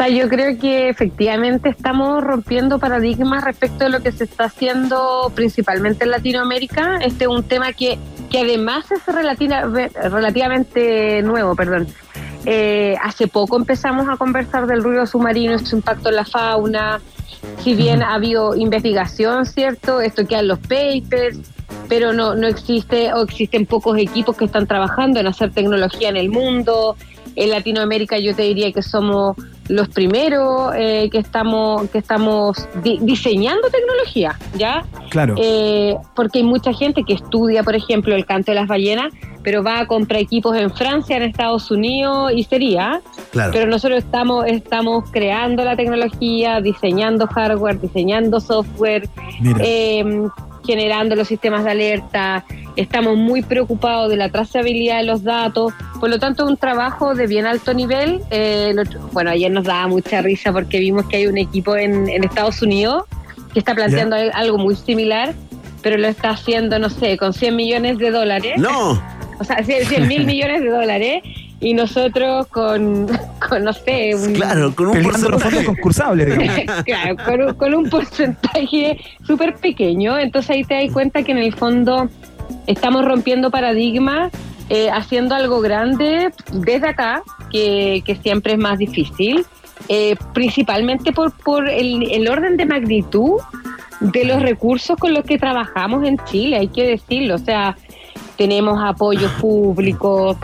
Sea, 0.00 0.08
yo 0.08 0.30
creo 0.30 0.58
que 0.58 0.88
efectivamente 0.88 1.68
estamos 1.68 2.24
rompiendo 2.24 2.78
paradigmas 2.78 3.44
respecto 3.44 3.84
de 3.84 3.90
lo 3.90 4.00
que 4.00 4.12
se 4.12 4.24
está 4.24 4.44
haciendo 4.44 5.30
principalmente 5.34 6.04
en 6.04 6.10
Latinoamérica. 6.10 7.00
Este 7.04 7.24
es 7.24 7.28
un 7.28 7.42
tema 7.42 7.74
que, 7.74 7.98
que 8.30 8.38
además 8.38 8.90
es 8.90 9.04
relativa- 9.04 9.60
relativamente 10.08 11.20
nuevo, 11.20 11.54
perdón. 11.54 11.86
Eh, 12.46 12.96
hace 13.02 13.26
poco 13.26 13.58
empezamos 13.58 14.08
a 14.08 14.16
conversar 14.16 14.66
del 14.66 14.82
ruido 14.82 15.06
submarino, 15.06 15.58
su 15.58 15.76
impacto 15.76 16.08
en 16.08 16.16
la 16.16 16.24
fauna. 16.24 17.02
Si 17.62 17.74
bien 17.74 18.02
ha 18.02 18.14
habido 18.14 18.56
investigación, 18.56 19.44
¿cierto? 19.44 20.00
Esto 20.00 20.26
queda 20.26 20.40
en 20.40 20.48
los 20.48 20.60
papers, 20.60 21.40
pero 21.90 22.14
no, 22.14 22.34
no 22.34 22.46
existe 22.46 23.12
o 23.12 23.22
existen 23.24 23.66
pocos 23.66 23.98
equipos 23.98 24.34
que 24.34 24.46
están 24.46 24.66
trabajando 24.66 25.20
en 25.20 25.26
hacer 25.26 25.50
tecnología 25.50 26.08
en 26.08 26.16
el 26.16 26.30
mundo. 26.30 26.96
En 27.36 27.50
Latinoamérica 27.50 28.18
yo 28.18 28.34
te 28.34 28.44
diría 28.44 28.72
que 28.72 28.80
somos 28.80 29.36
los 29.70 29.88
primeros 29.88 30.72
eh, 30.76 31.08
que 31.10 31.18
estamos 31.18 31.88
que 31.90 31.98
estamos 31.98 32.56
di- 32.82 32.98
diseñando 33.00 33.68
tecnología, 33.70 34.36
¿ya? 34.58 34.84
Claro. 35.10 35.34
Eh, 35.38 35.96
porque 36.16 36.38
hay 36.38 36.44
mucha 36.44 36.72
gente 36.72 37.04
que 37.04 37.14
estudia, 37.14 37.62
por 37.62 37.74
ejemplo, 37.74 38.14
el 38.14 38.26
canto 38.26 38.50
de 38.50 38.56
las 38.56 38.66
ballenas, 38.66 39.12
pero 39.42 39.62
va 39.62 39.78
a 39.80 39.86
comprar 39.86 40.20
equipos 40.20 40.56
en 40.56 40.70
Francia, 40.70 41.16
en 41.16 41.22
Estados 41.22 41.70
Unidos 41.70 42.32
y 42.34 42.42
sería. 42.44 43.00
Claro. 43.30 43.52
Pero 43.52 43.66
nosotros 43.70 43.98
estamos, 44.00 44.44
estamos 44.46 45.04
creando 45.10 45.64
la 45.64 45.76
tecnología, 45.76 46.60
diseñando 46.60 47.26
hardware, 47.28 47.80
diseñando 47.80 48.40
software, 48.40 49.08
Mira. 49.40 49.60
eh, 49.64 50.04
generando 50.66 51.16
los 51.16 51.28
sistemas 51.28 51.64
de 51.64 51.70
alerta. 51.70 52.44
Estamos 52.76 53.16
muy 53.16 53.42
preocupados 53.42 54.08
de 54.10 54.16
la 54.16 54.28
trazabilidad 54.30 54.98
de 54.98 55.04
los 55.04 55.22
datos. 55.24 55.72
Por 55.98 56.08
lo 56.10 56.18
tanto, 56.18 56.46
un 56.46 56.56
trabajo 56.56 57.14
de 57.14 57.26
bien 57.26 57.46
alto 57.46 57.74
nivel. 57.74 58.20
Eh, 58.30 58.74
otro- 58.80 59.00
bueno, 59.12 59.30
ayer 59.30 59.50
nos 59.50 59.64
daba 59.64 59.86
mucha 59.88 60.22
risa 60.22 60.52
porque 60.52 60.78
vimos 60.78 61.06
que 61.06 61.16
hay 61.18 61.26
un 61.26 61.38
equipo 61.38 61.76
en, 61.76 62.08
en 62.08 62.24
Estados 62.24 62.62
Unidos 62.62 63.04
que 63.52 63.58
está 63.58 63.74
planteando 63.74 64.16
al- 64.16 64.30
algo 64.34 64.58
muy 64.58 64.76
similar, 64.76 65.34
pero 65.82 65.96
lo 65.98 66.06
está 66.08 66.30
haciendo, 66.30 66.78
no 66.78 66.88
sé, 66.90 67.16
con 67.18 67.32
100 67.32 67.56
millones 67.56 67.98
de 67.98 68.10
dólares. 68.10 68.54
¡No! 68.58 69.02
O 69.40 69.44
sea, 69.44 69.64
100, 69.64 69.86
100 69.86 70.06
mil 70.08 70.26
millones 70.26 70.62
de 70.62 70.68
dólares. 70.68 71.22
Y 71.60 71.74
nosotros 71.74 72.46
con, 72.46 73.06
con 73.48 73.64
no 73.64 73.72
sé, 73.72 74.14
un, 74.14 74.32
Claro, 74.32 74.74
con 74.74 74.88
un 74.88 75.02
porcentaje. 75.02 75.64
concursables, 75.64 76.38
digamos. 76.38 76.82
claro, 76.84 77.16
con 77.16 77.42
un, 77.42 77.54
con 77.54 77.74
un 77.74 77.90
porcentaje 77.90 78.98
súper 79.26 79.56
pequeño. 79.56 80.18
Entonces 80.18 80.50
ahí 80.50 80.64
te 80.64 80.74
das 80.74 80.92
cuenta 80.92 81.22
que 81.22 81.32
en 81.32 81.38
el 81.38 81.54
fondo 81.54 82.08
estamos 82.66 83.04
rompiendo 83.04 83.50
paradigmas, 83.50 84.32
eh, 84.70 84.88
haciendo 84.90 85.34
algo 85.34 85.60
grande 85.60 86.30
desde 86.52 86.88
acá, 86.88 87.22
que, 87.50 88.02
que 88.06 88.14
siempre 88.16 88.52
es 88.52 88.58
más 88.58 88.78
difícil, 88.78 89.44
eh, 89.88 90.14
principalmente 90.32 91.12
por, 91.12 91.32
por 91.32 91.68
el, 91.68 92.10
el 92.10 92.28
orden 92.28 92.56
de 92.56 92.64
magnitud 92.66 93.40
de 94.00 94.24
los 94.24 94.40
recursos 94.40 94.96
con 94.96 95.12
los 95.12 95.24
que 95.24 95.38
trabajamos 95.38 96.06
en 96.06 96.16
Chile, 96.24 96.56
hay 96.56 96.68
que 96.68 96.86
decirlo. 96.86 97.34
O 97.34 97.38
sea, 97.38 97.76
tenemos 98.36 98.78
apoyo 98.82 99.28
público, 99.40 100.38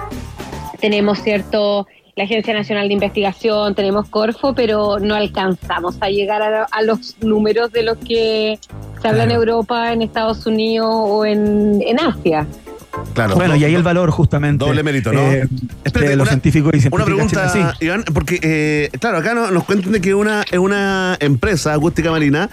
tenemos 0.86 1.18
cierto 1.20 1.88
la 2.14 2.24
Agencia 2.24 2.54
Nacional 2.54 2.86
de 2.86 2.94
Investigación, 2.94 3.74
tenemos 3.74 4.08
Corfo, 4.08 4.54
pero 4.54 5.00
no 5.00 5.16
alcanzamos 5.16 5.96
a 6.00 6.08
llegar 6.08 6.40
a, 6.42 6.62
a 6.70 6.82
los 6.82 7.16
números 7.20 7.72
de 7.72 7.82
los 7.82 7.98
que 7.98 8.58
se 9.02 9.08
habla 9.08 9.24
en. 9.24 9.32
Europa, 9.32 9.92
en 9.92 10.00
Estados 10.00 10.46
Unidos 10.46 10.88
o 10.92 11.24
en, 11.26 11.82
en 11.84 11.98
Asia. 12.00 12.46
Claro. 13.14 13.34
Bueno, 13.34 13.56
y 13.56 13.64
ahí 13.64 13.74
el 13.74 13.82
valor 13.82 14.10
justamente. 14.10 14.64
Doble 14.64 14.82
mérito, 14.84 15.12
¿no? 15.12 15.20
eh, 15.20 15.48
Espérate, 15.84 16.10
de 16.10 16.16
los 16.16 16.24
una- 16.26 16.30
científicos 16.30 16.72
y 16.84 16.88
Una 16.90 17.04
pregunta, 17.04 17.48
sí. 17.48 17.58
Iván, 17.84 18.04
porque, 18.14 18.38
eh, 18.42 18.90
claro, 19.00 19.18
acá 19.18 19.34
no- 19.34 19.50
nos 19.50 19.64
cuentan 19.64 19.90
de 19.92 20.00
que 20.00 20.14
una, 20.14 20.42
es 20.50 20.58
una 20.58 21.16
empresa 21.20 21.74
acústica 21.74 22.12
marina, 22.12 22.48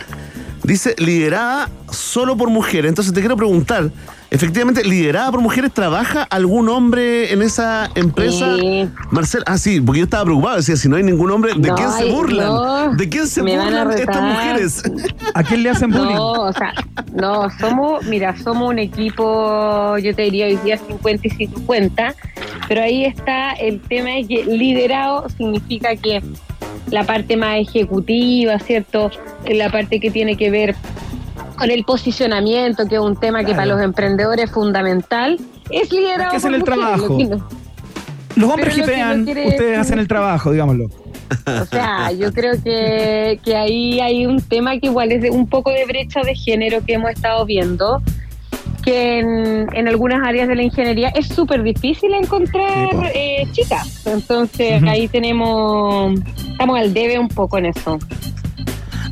dice 0.64 0.96
liderada 0.98 1.70
solo 1.92 2.36
por 2.36 2.50
mujeres. 2.50 2.90
Entonces 2.90 3.14
te 3.14 3.20
quiero 3.20 3.38
preguntar, 3.38 3.92
efectivamente, 4.34 4.84
liderada 4.84 5.32
por 5.32 5.42
mujeres, 5.42 5.72
¿trabaja 5.72 6.24
algún 6.24 6.68
hombre 6.68 7.32
en 7.32 7.44
esa 7.44 7.90
empresa? 7.94 8.56
Sí. 8.58 8.90
Marcel, 9.12 9.44
ah, 9.46 9.60
sí, 9.60 9.80
porque 9.80 10.00
yo 10.00 10.06
estaba 10.06 10.24
preocupado, 10.26 10.58
decía, 10.58 10.76
si 10.76 10.90
no 10.90 10.96
hay 10.96 11.04
ningún 11.04 11.30
hombre, 11.30 11.54
¿de 11.56 11.70
No 11.70 11.76
quién 11.76 11.92
se 11.92 12.06
burlan? 12.06 12.48
no, 12.48 12.96
¿De 12.96 13.10
quién 13.10 13.28
se 13.28 13.42
burlan 13.42 13.92
estas 13.92 14.22
mujeres? 14.22 14.84
¿A 15.36 15.44
quién 15.44 15.62
le 15.62 15.70
hacen 15.70 15.92
bullying? 15.92 16.16
No, 16.16 16.32
o 16.32 16.54
sea, 16.54 16.74
no, 17.14 17.48
somos, 17.60 18.04
mira, 18.06 18.36
somos 18.36 18.72
un 18.72 18.80
equipo, 18.80 19.98
yo 20.00 20.16
te 20.16 20.24
diría 20.24 20.48
hoy 20.48 20.58
día 20.58 20.80
50 20.80 21.28
y 21.28 21.30
50, 21.30 22.16
pero 22.68 22.82
ahí 22.82 23.06
está 23.06 23.52
el 23.52 23.80
tema 23.82 24.10
de 24.10 24.26
que 24.28 24.46
liderado 24.46 25.30
significa 25.30 25.96
que 25.96 26.24
la 26.90 27.04
parte 27.04 27.38
más 27.38 27.58
ejecutiva, 27.60 28.58
¿cierto? 28.60 29.12
La 29.48 29.70
parte 29.70 30.00
que 30.00 30.10
tiene 30.10 30.36
que 30.36 30.50
ver 30.50 30.76
con 31.58 31.70
el 31.72 31.84
posicionamiento, 31.84 32.88
que 32.88 32.96
es 32.96 33.02
un 33.02 33.16
tema 33.16 33.44
que 33.44 33.54
para 33.54 33.66
los 33.66 33.82
emprendedores 33.82 34.46
es 34.46 34.52
fundamental, 34.52 35.40
es 35.70 35.92
liderado 35.92 36.32
que 36.32 36.38
hacen 36.38 36.54
el 36.54 36.60
mujeres, 36.62 36.80
trabajo. 36.82 37.18
no- 37.20 37.48
Los 38.36 38.50
hombres 38.52 38.78
lo 38.78 38.86
no 38.88 39.26
quiere 39.26 39.48
ustedes 39.48 39.78
hacen 39.78 40.00
el 40.00 40.08
trabajo, 40.08 40.52
digámoslo. 40.52 40.86
O 41.62 41.66
sea, 41.66 42.12
yo 42.12 42.32
creo 42.34 42.54
que, 42.64 43.40
que 43.44 43.56
ahí 43.56 44.00
hay 44.00 44.26
un 44.26 44.42
tema 44.42 44.78
que 44.80 44.88
igual 44.88 45.12
es 45.12 45.22
de 45.22 45.30
un 45.32 45.48
poco 45.48 45.72
de 45.72 45.86
brecha 45.86 46.22
de 46.22 46.36
género 46.36 46.84
que 46.86 46.94
hemos 46.94 47.12
estado 47.12 47.46
viendo, 47.46 48.02
que 48.84 49.20
en, 49.20 49.68
en 49.74 49.88
algunas 49.88 50.28
áreas 50.28 50.48
de 50.48 50.56
la 50.56 50.64
ingeniería 50.64 51.10
es 51.10 51.28
súper 51.28 51.64
difícil 51.64 52.14
encontrar 52.14 52.90
Sí, 52.92 52.98
eh, 53.16 53.48
chicas. 53.52 54.06
Entonces 54.06 54.84
ahí 54.84 55.08
tenemos, 55.08 56.20
estamos 56.52 56.78
al 56.80 56.94
debe 56.94 57.18
un 57.18 57.30
poco 57.30 57.58
en 57.58 57.68
eso. 57.68 57.98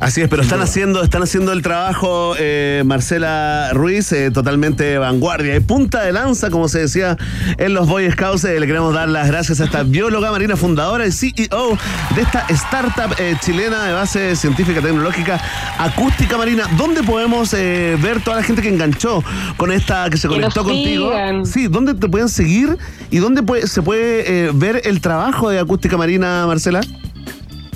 Así 0.02 0.20
es, 0.20 0.26
pero 0.28 0.42
están 0.42 0.60
haciendo, 0.60 1.00
están 1.04 1.22
haciendo 1.22 1.52
el 1.52 1.62
trabajo, 1.62 2.34
eh, 2.36 2.82
Marcela 2.84 3.70
Ruiz, 3.72 4.10
eh, 4.10 4.32
totalmente 4.32 4.98
vanguardia 4.98 5.54
y 5.54 5.60
punta 5.60 6.02
de 6.02 6.12
lanza, 6.12 6.50
como 6.50 6.66
se 6.66 6.80
decía 6.80 7.16
en 7.56 7.72
los 7.72 7.86
Boy 7.86 8.10
Scouts. 8.10 8.42
Eh, 8.46 8.58
le 8.58 8.66
queremos 8.66 8.92
dar 8.94 9.08
las 9.08 9.28
gracias 9.28 9.60
a 9.60 9.64
esta 9.64 9.82
bióloga 9.84 10.32
marina 10.32 10.56
fundadora 10.56 11.06
y 11.06 11.12
CEO 11.12 11.78
de 12.16 12.20
esta 12.20 12.44
startup 12.48 13.14
eh, 13.20 13.36
chilena 13.44 13.84
de 13.84 13.92
base 13.92 14.34
científica 14.34 14.80
tecnológica 14.80 15.40
Acústica 15.78 16.36
Marina. 16.36 16.64
¿Dónde 16.76 17.04
podemos 17.04 17.54
eh, 17.54 17.96
ver 18.02 18.20
toda 18.24 18.38
la 18.38 18.42
gente 18.42 18.60
que 18.60 18.70
enganchó 18.70 19.22
con 19.56 19.70
esta, 19.70 20.10
que 20.10 20.16
se 20.16 20.26
conectó 20.26 20.64
contigo? 20.64 21.10
sigan. 21.12 21.46
Sí, 21.46 21.68
¿dónde 21.68 21.94
te 21.94 22.08
pueden 22.08 22.28
seguir 22.28 22.76
y 23.12 23.18
dónde 23.18 23.44
puede- 23.44 23.68
se 23.68 23.80
puede 23.82 24.46
eh, 24.46 24.50
ver 24.52 24.82
el 24.84 25.00
trabajo 25.00 25.48
de 25.48 25.60
Acústica 25.60 25.96
Marina, 25.96 26.44
Marcela? 26.48 26.80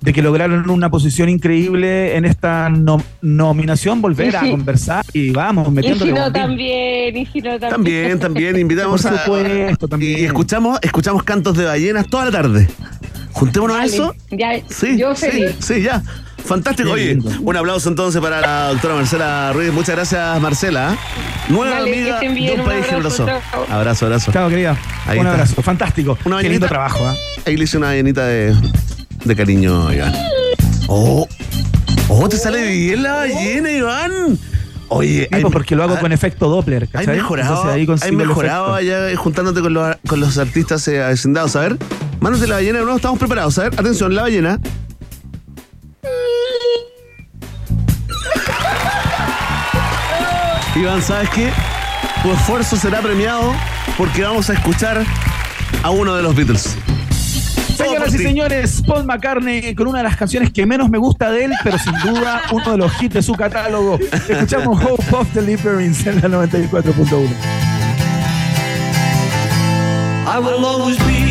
de 0.00 0.12
que 0.12 0.22
lograran 0.22 0.68
una 0.70 0.90
posición 0.90 1.28
increíble 1.28 2.16
en 2.16 2.24
esta 2.24 2.68
no- 2.70 3.02
nominación, 3.22 4.00
volver 4.02 4.32
Y 4.32 4.36
a 4.36 4.40
si- 4.40 4.50
conversar 4.50 5.04
y 5.12 5.30
vamos, 5.30 5.68
Y 5.68 5.70
metiéndole 5.70 6.10
si 6.12 6.18
no, 6.18 6.24
bombín. 6.24 6.42
también, 6.42 7.16
y 7.16 7.26
si 7.26 7.40
no, 7.40 7.50
también. 7.60 7.70
También, 7.70 8.18
también 8.18 8.58
invitamos 8.58 9.02
Por 9.02 9.12
a. 9.12 9.18
supuesto, 9.24 9.86
también. 9.88 10.18
Y 10.18 10.24
escuchamos, 10.24 10.78
escuchamos 10.82 11.22
cantos 11.22 11.56
de 11.56 11.64
ballenas 11.64 12.06
toda 12.08 12.24
la 12.26 12.30
tarde. 12.30 12.68
Juntémonos 13.34 13.76
a 13.76 13.84
eso. 13.84 14.14
Ya, 14.30 14.52
Sí, 14.68 14.96
yo 14.96 15.14
sí, 15.14 15.26
feliz. 15.26 15.56
sí, 15.60 15.82
ya. 15.82 16.02
Fantástico. 16.44 16.90
Oye, 16.92 17.18
un 17.40 17.56
aplauso 17.56 17.88
entonces 17.88 18.20
para 18.20 18.40
la 18.40 18.68
doctora 18.70 18.94
Marcela 18.96 19.52
Ruiz. 19.54 19.72
Muchas 19.72 19.94
gracias, 19.96 20.40
Marcela. 20.40 20.96
Nueva 21.48 21.78
Dale, 21.80 21.90
amiga 21.90 22.20
de 22.20 22.28
un 22.54 22.60
un 22.60 22.66
país 22.66 22.84
abrazo, 22.84 22.90
generoso. 22.90 23.26
chao. 23.26 23.66
Abrazo, 23.70 24.04
abrazo. 24.06 24.32
Chao, 24.32 24.48
querida. 24.50 24.76
Ahí 25.06 25.18
un 25.18 25.26
está. 25.26 25.32
abrazo. 25.34 25.62
Fantástico. 25.62 26.18
Una 26.24 26.40
Qué 26.40 26.48
lindo 26.50 26.66
trabajo. 26.68 27.06
¿ah? 27.06 27.14
Ahí 27.46 27.56
le 27.56 27.64
hice 27.64 27.78
una 27.78 27.88
ballenita 27.88 28.26
de, 28.26 28.54
de 29.24 29.36
cariño, 29.36 29.90
Iván. 29.92 30.12
Oh, 30.88 31.26
oh, 32.08 32.28
te 32.28 32.36
sale 32.36 32.62
bien 32.70 33.02
la 33.02 33.14
ballena, 33.14 33.70
Iván. 33.70 34.38
Oye, 34.88 35.28
Sí, 35.32 35.40
pues, 35.40 35.52
porque 35.52 35.76
lo 35.76 35.84
hago 35.84 35.94
ah, 35.94 36.00
con 36.00 36.12
efecto 36.12 36.48
Doppler. 36.48 36.84
¿Has 36.84 36.90
¿cachai? 36.90 37.16
mejorado, 37.16 37.50
Entonces 37.50 37.74
ahí 37.74 37.80
hay 37.80 37.86
consigo 37.86 38.20
el 38.20 38.28
mejorado 38.28 38.74
allá 38.74 39.16
juntándote 39.16 39.60
con 39.60 39.74
los, 39.74 39.96
con 40.06 40.20
los 40.20 40.38
artistas 40.38 40.86
eh? 40.88 41.02
A 41.02 41.08
ver, 41.08 41.18
mándate 42.20 42.46
la 42.46 42.54
ballena 42.56 42.78
de 42.78 42.84
nuevo, 42.84 42.96
estamos 42.96 43.18
preparados. 43.18 43.58
A 43.58 43.64
ver, 43.64 43.74
atención, 43.78 44.14
la 44.14 44.22
ballena. 44.22 44.58
Iván, 50.76 51.02
¿sabes 51.02 51.28
qué? 51.30 51.50
Tu 52.22 52.32
esfuerzo 52.32 52.76
será 52.76 53.00
premiado 53.00 53.52
porque 53.96 54.22
vamos 54.22 54.50
a 54.50 54.54
escuchar 54.54 55.04
a 55.82 55.90
uno 55.90 56.14
de 56.14 56.22
los 56.22 56.34
Beatles. 56.34 56.76
Señoras 57.76 58.14
y 58.14 58.18
señores, 58.18 58.82
Paul 58.86 59.04
McCartney 59.04 59.74
con 59.74 59.88
una 59.88 59.98
de 59.98 60.04
las 60.04 60.16
canciones 60.16 60.52
que 60.52 60.64
menos 60.66 60.90
me 60.90 60.98
gusta 60.98 61.30
de 61.30 61.46
él, 61.46 61.52
pero 61.62 61.78
sin 61.78 61.92
duda 62.00 62.42
uno 62.52 62.72
de 62.72 62.78
los 62.78 63.02
hits 63.02 63.14
de 63.14 63.22
su 63.22 63.34
catálogo. 63.34 63.98
Escuchamos 64.28 64.82
Hope 64.84 65.04
of 65.16 65.32
Deliverance 65.34 66.08
en 66.08 66.16
la 66.20 66.28
94.1. 66.28 67.64
I 70.26 70.38
will 70.38 70.64
always 70.64 70.98
be 71.06 71.23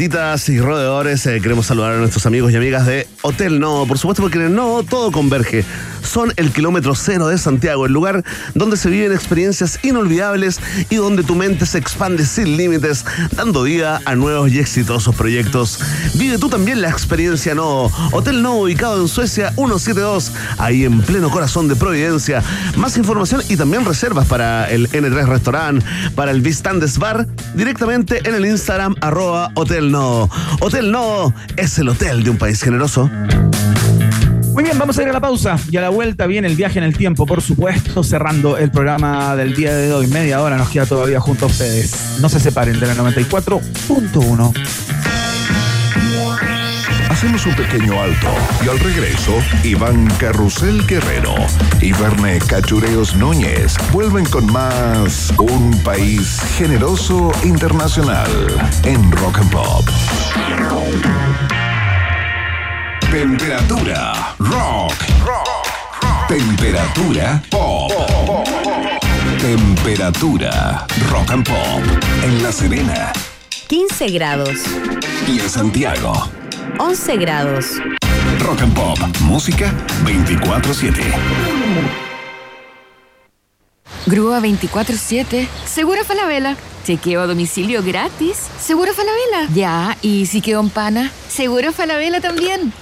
Y 0.00 0.58
roedores. 0.60 1.26
eh, 1.26 1.42
queremos 1.42 1.66
saludar 1.66 1.92
a 1.92 1.98
nuestros 1.98 2.24
amigos 2.24 2.50
y 2.52 2.56
amigas 2.56 2.86
de 2.86 3.06
Hotel 3.20 3.60
No. 3.60 3.84
Por 3.86 3.98
supuesto, 3.98 4.22
porque 4.22 4.38
en 4.38 4.44
el 4.46 4.54
No 4.54 4.82
todo 4.82 5.12
converge. 5.12 5.62
Son 6.02 6.32
el 6.36 6.52
kilómetro 6.52 6.94
cero 6.94 7.28
de 7.28 7.38
Santiago, 7.38 7.86
el 7.86 7.92
lugar 7.92 8.24
donde 8.54 8.76
se 8.76 8.90
viven 8.90 9.12
experiencias 9.12 9.78
inolvidables 9.82 10.60
y 10.88 10.96
donde 10.96 11.22
tu 11.22 11.34
mente 11.34 11.66
se 11.66 11.78
expande 11.78 12.24
sin 12.24 12.56
límites, 12.56 13.04
dando 13.32 13.62
vida 13.62 14.00
a 14.04 14.14
nuevos 14.14 14.50
y 14.50 14.58
exitosos 14.58 15.14
proyectos. 15.14 15.78
Vive 16.14 16.38
tú 16.38 16.48
también 16.48 16.80
la 16.82 16.90
experiencia 16.90 17.54
Nodo. 17.54 17.90
Hotel 18.12 18.42
Nodo 18.42 18.62
ubicado 18.62 19.00
en 19.00 19.08
Suecia 19.08 19.52
172, 19.52 20.32
ahí 20.58 20.84
en 20.84 21.00
pleno 21.02 21.30
corazón 21.30 21.68
de 21.68 21.76
Providencia. 21.76 22.42
Más 22.76 22.96
información 22.96 23.42
y 23.48 23.56
también 23.56 23.84
reservas 23.84 24.26
para 24.26 24.70
el 24.70 24.88
N3 24.90 25.26
Restaurant, 25.26 25.84
para 26.14 26.30
el 26.30 26.40
Vistandes 26.40 26.98
Bar, 26.98 27.26
directamente 27.54 28.20
en 28.28 28.34
el 28.34 28.46
Instagram 28.46 28.94
arroba 29.00 29.50
Hotel 29.54 29.90
Nodo. 29.90 30.30
Hotel 30.60 30.90
Nodo 30.90 31.34
es 31.56 31.78
el 31.78 31.88
hotel 31.88 32.24
de 32.24 32.30
un 32.30 32.38
país 32.38 32.62
generoso. 32.62 33.10
Muy 34.52 34.64
bien, 34.64 34.78
vamos 34.78 34.98
a 34.98 35.02
ir 35.02 35.08
a 35.08 35.12
la 35.12 35.20
pausa 35.20 35.56
y 35.70 35.76
a 35.76 35.80
la 35.80 35.90
vuelta 35.90 36.26
viene 36.26 36.48
el 36.48 36.56
viaje 36.56 36.78
en 36.78 36.84
el 36.84 36.96
tiempo, 36.96 37.24
por 37.26 37.40
supuesto, 37.40 38.02
cerrando 38.02 38.56
el 38.56 38.70
programa 38.70 39.36
del 39.36 39.54
día 39.54 39.74
de 39.74 39.92
hoy. 39.92 40.06
Media 40.08 40.42
hora 40.42 40.56
nos 40.56 40.70
queda 40.70 40.86
todavía 40.86 41.20
junto 41.20 41.46
a 41.46 41.48
ustedes. 41.48 42.18
No 42.20 42.28
se 42.28 42.40
separen 42.40 42.78
de 42.80 42.86
la 42.86 42.94
94.1. 42.94 44.52
Hacemos 47.10 47.44
un 47.44 47.54
pequeño 47.54 48.00
alto 48.00 48.28
y 48.64 48.68
al 48.68 48.78
regreso, 48.80 49.34
Iván 49.62 50.08
Carrusel 50.18 50.86
Guerrero 50.86 51.34
y 51.80 51.92
Verne 51.92 52.38
Cachureos 52.38 53.14
Núñez 53.14 53.76
vuelven 53.92 54.24
con 54.24 54.50
más 54.50 55.32
Un 55.38 55.78
País 55.84 56.40
Generoso 56.56 57.30
Internacional 57.44 58.30
en 58.84 59.12
Rock 59.12 59.38
and 59.38 59.50
Pop. 59.50 59.84
Temperatura 63.10 64.34
rock. 64.38 64.94
Temperatura 66.28 67.42
pop. 67.50 67.90
Temperatura 69.40 70.86
rock 71.10 71.30
and 71.32 71.44
pop 71.44 71.82
en 72.22 72.42
La 72.42 72.52
Serena 72.52 73.12
15 73.66 74.08
grados. 74.10 74.50
y 75.26 75.40
en 75.40 75.50
Santiago. 75.50 76.12
11 76.78 77.16
grados. 77.16 77.66
Rock 78.38 78.62
and 78.62 78.74
Pop, 78.74 78.98
música 79.20 79.72
24/7. 80.04 81.02
Grúa 84.06 84.40
24-7. 84.40 85.48
Seguro 85.66 86.04
Falabella. 86.04 86.56
Chequeo 86.84 87.20
a 87.20 87.26
domicilio 87.26 87.82
gratis. 87.82 88.38
Seguro 88.58 88.92
Falabella. 88.94 89.52
Ya, 89.54 89.96
y 90.00 90.24
si 90.26 90.40
quedó 90.40 90.60
en 90.60 90.70
pana. 90.70 91.12
Seguro 91.28 91.72
Falabella 91.72 92.20
también. 92.20 92.72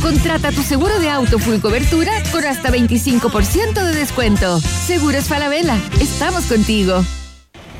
Contrata 0.00 0.52
tu 0.52 0.62
seguro 0.62 1.00
de 1.00 1.10
auto 1.10 1.40
full 1.40 1.58
cobertura 1.58 2.12
con 2.30 2.44
hasta 2.44 2.70
25% 2.70 3.82
de 3.82 3.92
descuento. 3.92 4.60
Seguros 4.60 5.24
Falabella. 5.24 5.76
Estamos 6.00 6.44
contigo. 6.44 7.04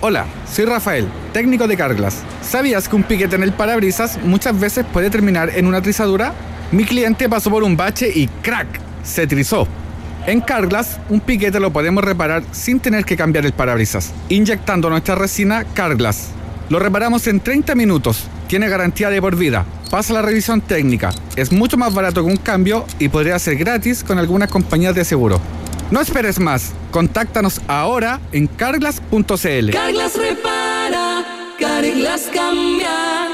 Hola, 0.00 0.26
soy 0.52 0.64
Rafael, 0.64 1.06
técnico 1.32 1.68
de 1.68 1.76
Carglass. 1.76 2.22
¿Sabías 2.42 2.88
que 2.88 2.96
un 2.96 3.04
piquete 3.04 3.36
en 3.36 3.44
el 3.44 3.52
parabrisas 3.52 4.18
muchas 4.24 4.58
veces 4.58 4.84
puede 4.92 5.10
terminar 5.10 5.50
en 5.54 5.68
una 5.68 5.80
trizadura? 5.80 6.34
Mi 6.72 6.84
cliente 6.84 7.28
pasó 7.28 7.50
por 7.50 7.62
un 7.62 7.76
bache 7.76 8.10
y 8.12 8.26
¡crack! 8.42 8.80
se 9.04 9.28
trizó. 9.28 9.68
En 10.26 10.40
Carglass, 10.40 10.98
un 11.08 11.20
piquete 11.20 11.60
lo 11.60 11.72
podemos 11.72 12.02
reparar 12.02 12.42
sin 12.50 12.80
tener 12.80 13.04
que 13.04 13.16
cambiar 13.16 13.46
el 13.46 13.52
parabrisas, 13.52 14.12
inyectando 14.28 14.90
nuestra 14.90 15.14
resina 15.14 15.64
Carglass. 15.72 16.30
Lo 16.68 16.80
reparamos 16.80 17.28
en 17.28 17.38
30 17.38 17.76
minutos, 17.76 18.24
tiene 18.48 18.68
garantía 18.68 19.10
de 19.10 19.20
por 19.20 19.36
vida, 19.36 19.64
pasa 19.90 20.12
la 20.12 20.22
revisión 20.22 20.60
técnica, 20.60 21.12
es 21.36 21.52
mucho 21.52 21.76
más 21.76 21.94
barato 21.94 22.24
que 22.24 22.30
un 22.30 22.36
cambio 22.36 22.84
y 22.98 23.08
podría 23.08 23.38
ser 23.38 23.56
gratis 23.56 24.04
con 24.04 24.18
algunas 24.18 24.50
compañías 24.50 24.94
de 24.94 25.04
seguro. 25.04 25.40
No 25.90 26.00
esperes 26.00 26.40
más, 26.40 26.72
contáctanos 26.90 27.60
ahora 27.68 28.20
en 28.32 28.46
carglass.cl. 28.46 29.70
Carglass 29.70 30.16
repara, 30.16 31.24
Carglass 31.58 32.30
cambia. 32.32 33.33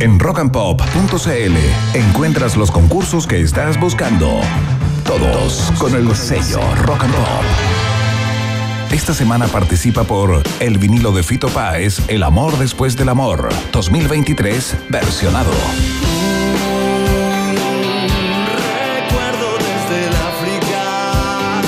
En 0.00 0.20
rockandpop.cl 0.20 1.56
encuentras 1.94 2.56
los 2.56 2.70
concursos 2.70 3.26
que 3.26 3.40
estás 3.40 3.80
buscando. 3.80 4.40
Todos 5.04 5.72
con 5.78 5.92
el 5.94 6.14
sello 6.14 6.60
Rock 6.84 7.02
and 7.02 7.14
Pop. 7.14 7.44
Esta 8.92 9.12
semana 9.12 9.48
participa 9.48 10.04
por 10.04 10.42
el 10.60 10.78
vinilo 10.78 11.10
de 11.10 11.24
Fito 11.24 11.48
Páez, 11.48 12.00
El 12.06 12.22
amor 12.22 12.56
después 12.58 12.96
del 12.96 13.08
amor, 13.08 13.48
2023, 13.72 14.76
versionado. 14.88 15.50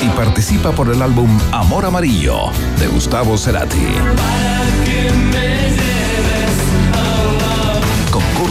Y 0.02 0.08
participa 0.10 0.70
por 0.70 0.88
el 0.88 1.02
álbum 1.02 1.36
Amor 1.50 1.84
Amarillo, 1.84 2.52
de 2.78 2.86
Gustavo 2.86 3.36
Cerati. 3.36 3.88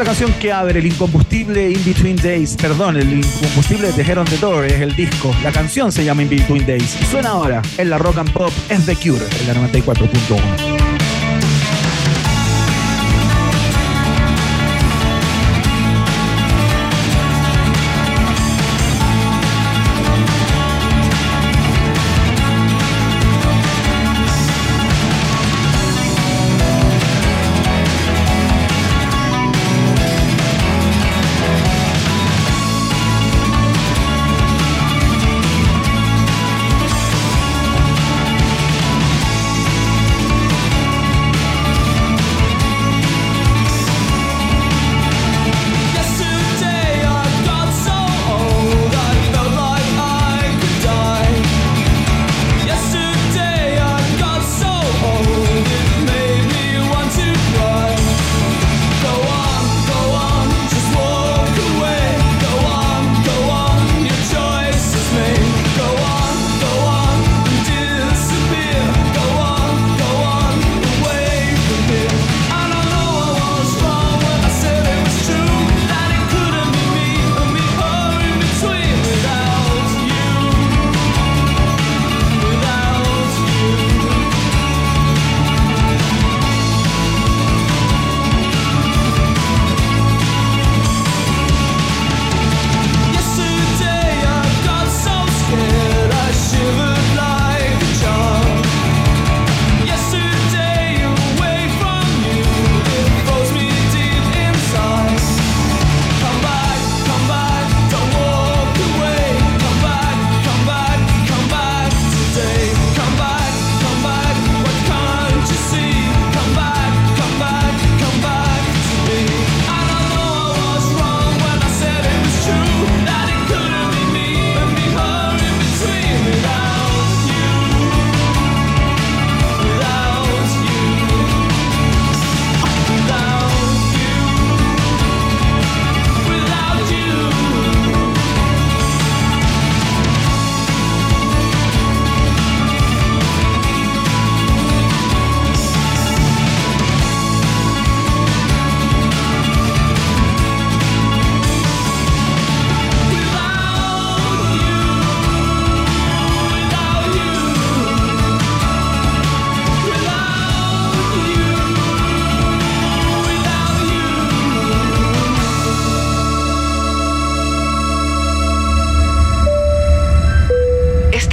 la 0.00 0.06
canción 0.06 0.32
que 0.40 0.50
abre 0.50 0.78
el 0.78 0.86
incombustible 0.86 1.70
In 1.70 1.84
Between 1.84 2.16
Days. 2.16 2.56
Perdón, 2.56 2.96
el 2.96 3.12
incombustible 3.12 3.92
de 3.92 4.02
Head 4.02 4.16
on 4.16 4.24
the 4.24 4.38
Door 4.38 4.64
es 4.64 4.80
el 4.80 4.96
disco. 4.96 5.34
La 5.42 5.52
canción 5.52 5.92
se 5.92 6.02
llama 6.02 6.22
In 6.22 6.30
Between 6.30 6.64
Days. 6.64 6.96
Suena 7.10 7.30
ahora 7.30 7.60
en 7.76 7.90
la 7.90 7.98
Rock 7.98 8.16
and 8.16 8.32
Pop 8.32 8.50
es 8.70 8.86
The 8.86 8.96
Cure 8.96 9.26
en 9.40 9.46
la 9.46 9.54
94.1. 9.70 10.79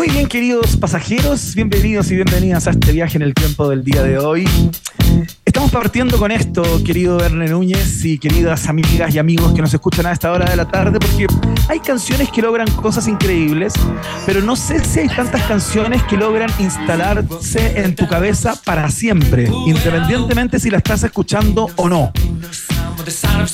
Muy 0.00 0.08
bien, 0.08 0.28
queridos 0.28 0.78
pasajeros, 0.78 1.54
bienvenidos 1.54 2.10
y 2.10 2.14
bienvenidas 2.14 2.66
a 2.66 2.70
este 2.70 2.90
viaje 2.90 3.18
en 3.18 3.22
el 3.22 3.34
tiempo 3.34 3.68
del 3.68 3.84
día 3.84 4.02
de 4.02 4.16
hoy. 4.16 4.48
Estamos 5.50 5.72
partiendo 5.72 6.16
con 6.16 6.30
esto, 6.30 6.62
querido 6.84 7.16
Verne 7.16 7.48
Núñez 7.48 8.04
y 8.04 8.20
queridas 8.20 8.68
amigas 8.68 9.12
y 9.12 9.18
amigos 9.18 9.52
que 9.52 9.60
nos 9.60 9.74
escuchan 9.74 10.06
a 10.06 10.12
esta 10.12 10.30
hora 10.30 10.48
de 10.48 10.54
la 10.54 10.68
tarde, 10.68 11.00
porque 11.00 11.26
hay 11.68 11.80
canciones 11.80 12.30
que 12.30 12.40
logran 12.40 12.70
cosas 12.70 13.08
increíbles, 13.08 13.72
pero 14.24 14.42
no 14.42 14.54
sé 14.54 14.78
si 14.84 15.00
hay 15.00 15.08
tantas 15.08 15.42
canciones 15.48 16.04
que 16.04 16.16
logran 16.16 16.48
instalarse 16.60 17.82
en 17.82 17.96
tu 17.96 18.06
cabeza 18.06 18.54
para 18.64 18.88
siempre, 18.92 19.50
independientemente 19.66 20.60
si 20.60 20.70
la 20.70 20.78
estás 20.78 21.02
escuchando 21.02 21.68
o 21.74 21.88
no. 21.88 22.12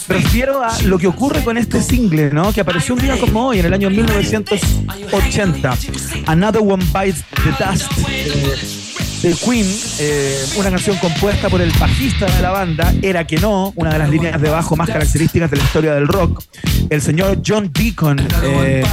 Prefiero 0.07 0.63
a 0.63 0.79
lo 0.83 0.99
que 0.99 1.07
ocurre 1.07 1.43
con 1.45 1.57
este 1.57 1.81
single, 1.81 2.31
¿no? 2.31 2.53
Que 2.53 2.61
apareció 2.61 2.95
un 2.95 3.01
día 3.01 3.19
como 3.19 3.47
hoy, 3.47 3.61
en 3.61 3.65
el 3.65 3.73
año 3.73 3.89
1980. 3.89 5.79
Another 6.27 6.61
One 6.61 6.85
Bites 6.93 7.25
the 7.43 7.53
Dust. 7.65 8.86
De 9.27 9.35
Queen, 9.35 9.66
eh, 9.99 10.47
una 10.57 10.70
canción 10.70 10.97
compuesta 10.99 11.49
por 11.49 11.61
el 11.61 11.72
bajista 11.81 12.27
de 12.27 12.43
la 12.43 12.51
banda, 12.51 12.95
Era 13.03 13.27
que 13.27 13.39
no, 13.39 13.72
una 13.74 13.93
de 13.93 13.99
las 13.99 14.09
líneas 14.09 14.41
de 14.41 14.49
bajo 14.49 14.77
más 14.77 14.89
características 14.89 15.51
de 15.51 15.57
la 15.57 15.64
historia 15.64 15.95
del 15.95 16.07
rock, 16.07 16.45
el 16.91 17.03
señor 17.03 17.43
John 17.45 17.70
Deacon. 17.72 18.20
Eh, 18.45 18.85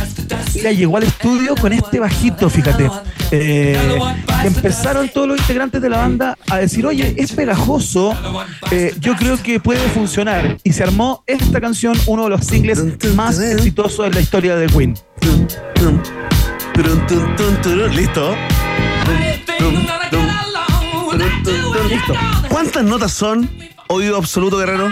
llegó 0.76 0.98
al 0.98 1.04
estudio 1.04 1.56
con 1.56 1.72
este 1.72 2.00
bajito, 2.00 2.50
fíjate. 2.50 2.90
Eh, 3.30 3.78
empezaron 4.44 5.08
todos 5.10 5.28
los 5.28 5.40
integrantes 5.40 5.82
de 5.82 5.90
la 5.90 5.98
banda 5.98 6.36
a 6.50 6.58
decir, 6.58 6.86
oye, 6.88 7.14
es 7.16 7.32
pegajoso, 7.34 8.16
eh, 8.72 8.96
yo 9.00 9.16
creo 9.16 9.42
que 9.42 9.60
puede 9.60 9.88
funcionar. 9.90 10.58
Y 10.64 10.74
se 10.74 10.82
armó 10.82 11.24
esta 11.28 11.62
canción, 11.62 11.96
uno 12.08 12.24
de 12.24 12.30
los 12.32 12.46
singles 12.46 12.82
más 13.14 13.40
exitosos 13.40 14.08
en 14.08 14.14
la 14.14 14.22
historia 14.22 14.56
de 14.56 14.66
Queen. 14.66 14.96
Listo. 17.94 18.36
Listo. 21.90 22.14
¿Cuántas 22.50 22.84
notas 22.84 23.12
son? 23.14 23.50
Oído 23.88 24.18
absoluto, 24.18 24.58
guerrero. 24.58 24.92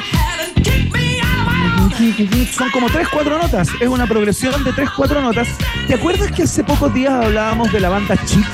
Son 2.52 2.70
como 2.72 2.90
3-4 2.90 3.42
notas. 3.42 3.70
Es 3.80 3.88
una 3.88 4.08
progresión 4.08 4.64
de 4.64 4.72
3-4 4.74 5.22
notas. 5.22 5.48
¿Te 5.88 5.94
acuerdas 5.96 6.32
que 6.32 6.44
hace 6.44 6.64
pocos 6.64 6.94
días 6.94 7.14
hablábamos 7.14 7.72
de 7.72 7.80
la 7.80 7.90
banda 7.90 8.16
Chic? 8.26 8.46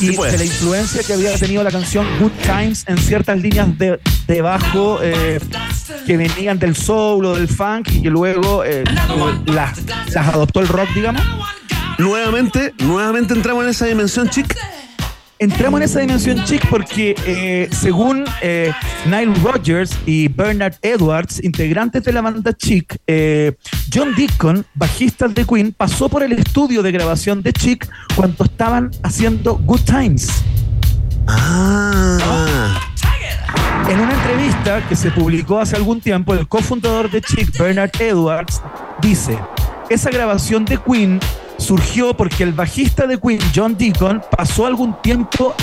Y 0.00 0.06
Sí, 0.06 0.12
pues. 0.16 0.32
de 0.32 0.38
la 0.38 0.44
influencia 0.44 1.02
que 1.04 1.12
había 1.12 1.34
tenido 1.38 1.62
la 1.62 1.70
canción 1.70 2.04
Good 2.18 2.32
Times 2.42 2.84
en 2.88 2.98
ciertas 2.98 3.38
líneas 3.40 3.78
de, 3.78 4.00
de 4.26 4.42
bajo 4.42 4.98
eh, 5.00 5.38
que 6.06 6.16
venían 6.16 6.58
del 6.58 6.74
soul 6.74 7.24
o 7.24 7.36
del 7.36 7.46
funk 7.46 7.88
y 7.92 8.02
que 8.02 8.10
luego 8.10 8.64
eh, 8.64 8.82
eh, 8.82 8.84
las, 9.46 9.78
las 10.12 10.28
adoptó 10.28 10.60
el 10.60 10.66
rock, 10.68 10.88
digamos. 10.94 11.22
Nuevamente, 11.98 12.74
nuevamente 12.78 13.34
entramos 13.34 13.62
en 13.62 13.70
esa 13.70 13.86
dimensión, 13.86 14.28
chic. 14.28 14.56
Entramos 15.42 15.80
en 15.80 15.84
esa 15.86 15.98
dimensión 15.98 16.44
chic 16.44 16.64
porque 16.70 17.16
eh, 17.26 17.68
según 17.72 18.24
eh, 18.42 18.72
Nile 19.06 19.34
Rodgers 19.42 19.98
y 20.06 20.28
Bernard 20.28 20.76
Edwards, 20.82 21.42
integrantes 21.42 22.04
de 22.04 22.12
la 22.12 22.20
banda 22.20 22.52
Chic, 22.52 22.96
eh, 23.08 23.52
John 23.92 24.14
Deacon, 24.14 24.64
bajista 24.76 25.26
de 25.26 25.44
Queen, 25.44 25.72
pasó 25.76 26.08
por 26.08 26.22
el 26.22 26.30
estudio 26.30 26.80
de 26.80 26.92
grabación 26.92 27.42
de 27.42 27.52
Chic 27.52 27.88
cuando 28.14 28.44
estaban 28.44 28.92
haciendo 29.02 29.56
Good 29.56 29.80
Times. 29.80 30.28
Ah. 31.26 32.80
En 33.90 33.98
una 33.98 34.14
entrevista 34.14 34.86
que 34.88 34.94
se 34.94 35.10
publicó 35.10 35.58
hace 35.58 35.74
algún 35.74 36.00
tiempo, 36.00 36.34
el 36.34 36.46
cofundador 36.46 37.10
de 37.10 37.20
Chic, 37.20 37.58
Bernard 37.58 37.90
Edwards, 37.98 38.62
dice, 39.00 39.36
esa 39.90 40.08
grabación 40.10 40.64
de 40.64 40.78
Queen 40.78 41.18
surgió 41.58 42.16
porque 42.16 42.42
el 42.42 42.52
bajista 42.52 43.06
de 43.06 43.18
Queen, 43.18 43.40
John 43.54 43.76
Deacon, 43.76 44.22
pasó 44.30 44.66
algún 44.66 45.00
tiempo 45.02 45.54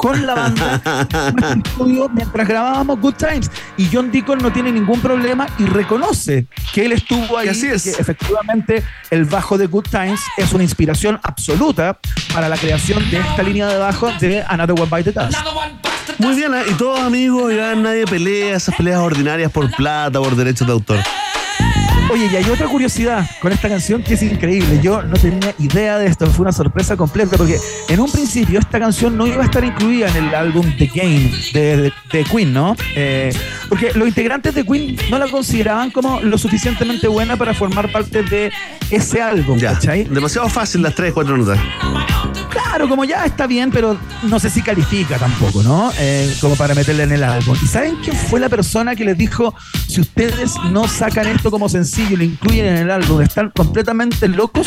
con 0.00 0.24
la 0.24 0.34
banda 0.34 0.80
en 1.28 1.44
el 1.44 1.62
estudio 1.62 2.08
mientras 2.08 2.48
grabábamos 2.48 2.98
Good 3.00 3.16
Times. 3.16 3.50
Y 3.76 3.88
John 3.92 4.10
Deacon 4.10 4.38
no 4.38 4.50
tiene 4.50 4.72
ningún 4.72 4.98
problema 5.00 5.46
y 5.58 5.66
reconoce 5.66 6.46
que 6.72 6.86
él 6.86 6.92
estuvo 6.92 7.36
ahí. 7.36 7.48
así 7.48 7.66
es. 7.66 7.86
y 7.86 7.92
que 7.92 8.00
efectivamente 8.00 8.82
el 9.10 9.26
bajo 9.26 9.58
de 9.58 9.66
Good 9.66 9.88
Times 9.90 10.20
es 10.38 10.52
una 10.54 10.62
inspiración 10.62 11.20
absoluta 11.22 11.98
para 12.32 12.48
la 12.48 12.56
creación 12.56 13.10
de 13.10 13.18
esta 13.18 13.42
línea 13.42 13.66
de 13.66 13.76
bajo 13.76 14.10
de 14.12 14.42
Another 14.48 14.80
One 14.80 14.88
Bite 14.90 15.12
the 15.12 15.20
Dust. 15.20 15.36
Muy 16.18 16.34
bien, 16.34 16.54
¿eh? 16.54 16.62
y 16.70 16.72
todos 16.74 17.00
amigos, 17.00 17.52
ya 17.54 17.74
nadie 17.74 18.06
pelea 18.06 18.56
esas 18.56 18.74
peleas 18.74 19.00
ordinarias 19.00 19.52
por 19.52 19.70
plata, 19.70 20.18
por 20.18 20.34
derechos 20.34 20.66
de 20.66 20.72
autor. 20.72 20.98
Oye, 22.12 22.26
y 22.32 22.36
hay 22.36 22.44
otra 22.50 22.66
curiosidad 22.66 23.28
con 23.40 23.52
esta 23.52 23.68
canción 23.68 24.02
que 24.02 24.14
es 24.14 24.22
increíble. 24.22 24.80
Yo 24.82 25.02
no 25.02 25.16
tenía 25.16 25.54
idea 25.58 25.96
de 25.98 26.06
esto, 26.08 26.26
fue 26.26 26.42
una 26.42 26.52
sorpresa 26.52 26.96
completa 26.96 27.36
porque 27.36 27.58
en 27.88 28.00
un 28.00 28.10
principio 28.10 28.58
esta 28.58 28.80
canción 28.80 29.16
no 29.16 29.26
iba 29.28 29.42
a 29.42 29.44
estar 29.44 29.62
incluida 29.64 30.08
en 30.08 30.24
el 30.28 30.34
álbum 30.34 30.66
The 30.76 30.86
Game 30.92 31.30
de, 31.52 31.76
de- 31.76 31.92
de 32.12 32.24
Queen, 32.24 32.52
¿no? 32.52 32.74
Eh, 32.96 33.32
porque 33.68 33.92
los 33.94 34.08
integrantes 34.08 34.54
de 34.54 34.64
Queen 34.64 34.96
no 35.10 35.18
la 35.18 35.28
consideraban 35.28 35.90
como 35.92 36.20
lo 36.20 36.36
suficientemente 36.36 37.06
buena 37.06 37.36
para 37.36 37.54
formar 37.54 37.92
parte 37.92 38.22
de 38.24 38.50
ese 38.90 39.22
álbum, 39.22 39.58
Ya. 39.58 39.74
¿cachai? 39.74 40.04
Demasiado 40.04 40.48
fácil 40.48 40.82
las 40.82 40.94
tres, 40.96 41.12
cuatro 41.12 41.36
notas. 41.36 41.58
Claro, 42.50 42.88
como 42.88 43.04
ya 43.04 43.24
está 43.24 43.46
bien, 43.46 43.70
pero 43.70 43.96
no 44.24 44.40
sé 44.40 44.50
si 44.50 44.62
califica 44.62 45.16
tampoco, 45.18 45.62
¿no? 45.62 45.92
Eh, 45.98 46.34
como 46.40 46.56
para 46.56 46.74
meterla 46.74 47.04
en 47.04 47.12
el 47.12 47.22
álbum. 47.22 47.56
¿Y 47.62 47.66
saben 47.68 47.96
quién 48.02 48.16
fue 48.16 48.40
la 48.40 48.48
persona 48.48 48.96
que 48.96 49.04
les 49.04 49.16
dijo, 49.16 49.54
si 49.86 50.00
ustedes 50.00 50.54
no 50.70 50.88
sacan 50.88 51.28
esto 51.28 51.50
como 51.50 51.68
sencillo 51.68 51.99
y 52.08 52.16
lo 52.16 52.24
incluyen 52.24 52.66
en 52.66 52.76
el 52.78 52.90
álbum, 52.90 53.20
están 53.20 53.50
completamente 53.50 54.28
locos? 54.28 54.66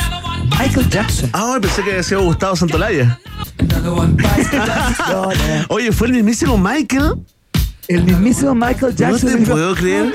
Michael 0.59 0.89
Jackson. 0.89 1.29
Ah, 1.33 1.57
pensé 1.61 1.83
que 1.83 1.91
había 1.91 2.03
sido 2.03 2.23
Gustavo 2.23 2.55
Santolaya. 2.55 3.19
Oye, 5.69 5.91
fue 5.91 6.07
el 6.07 6.13
mismísimo 6.13 6.57
Michael. 6.57 7.15
El 7.87 8.03
mismísimo 8.03 8.55
Michael 8.55 8.95
Jackson. 8.95 9.31
No 9.31 9.37
te 9.39 9.51
puedo 9.51 9.75
creer. 9.75 10.13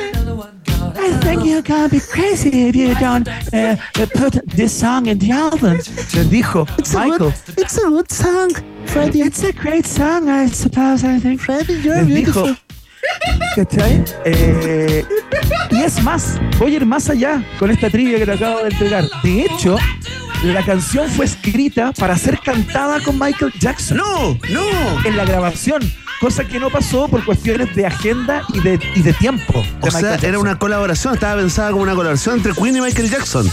I 0.96 1.12
think 1.20 1.44
you're 1.44 1.62
gonna 1.62 1.88
be 1.88 2.00
crazy 2.00 2.68
if 2.68 2.74
you 2.74 2.94
don't 2.94 3.28
uh, 3.28 3.76
put 4.14 4.40
this 4.46 4.72
song 4.72 5.06
in 5.06 5.18
the 5.18 5.30
album. 5.30 5.78
Dijo 6.30 6.66
Michael. 6.94 7.32
it's 7.56 7.78
a 7.78 7.88
good 7.88 8.10
song, 8.10 8.50
Freddie. 8.86 9.22
It's 9.22 9.42
a 9.42 9.52
great 9.52 9.86
song, 9.86 10.28
I 10.28 10.46
suppose. 10.46 11.04
I 11.04 11.20
think. 11.20 11.40
Freddie, 11.40 11.80
you're 11.80 12.02
Les 12.02 12.24
dijo. 12.24 12.56
¿Cachai? 13.54 14.04
Eh, 14.24 15.04
y 15.70 15.82
es 15.82 16.02
más, 16.02 16.40
voy 16.58 16.72
a 16.72 16.76
ir 16.76 16.86
más 16.86 17.08
allá 17.10 17.42
con 17.58 17.70
esta 17.70 17.90
trivia 17.90 18.18
que 18.18 18.26
te 18.26 18.32
acabo 18.32 18.60
de 18.60 18.68
entregar. 18.70 19.04
De 19.22 19.42
hecho, 19.42 19.76
la 20.44 20.64
canción 20.64 21.08
fue 21.10 21.26
escrita 21.26 21.92
para 21.92 22.16
ser 22.16 22.38
cantada 22.38 23.00
con 23.00 23.18
Michael 23.18 23.52
Jackson. 23.58 23.98
¡No! 23.98 24.38
¡No! 24.50 25.04
En 25.04 25.16
la 25.16 25.24
grabación. 25.24 25.82
Cosa 26.20 26.44
que 26.44 26.58
no 26.58 26.68
pasó 26.68 27.06
por 27.06 27.24
cuestiones 27.24 27.74
de 27.76 27.86
agenda 27.86 28.42
y 28.52 28.60
de, 28.60 28.80
y 28.96 29.02
de 29.02 29.12
tiempo. 29.12 29.62
de 29.80 29.88
O 29.88 29.90
sea, 29.90 30.16
era 30.16 30.38
una 30.40 30.58
colaboración, 30.58 31.14
estaba 31.14 31.40
pensada 31.40 31.70
como 31.70 31.82
una 31.82 31.94
colaboración 31.94 32.36
entre 32.36 32.52
Queen 32.54 32.76
y 32.76 32.80
Michael 32.80 33.08
Jackson. 33.08 33.48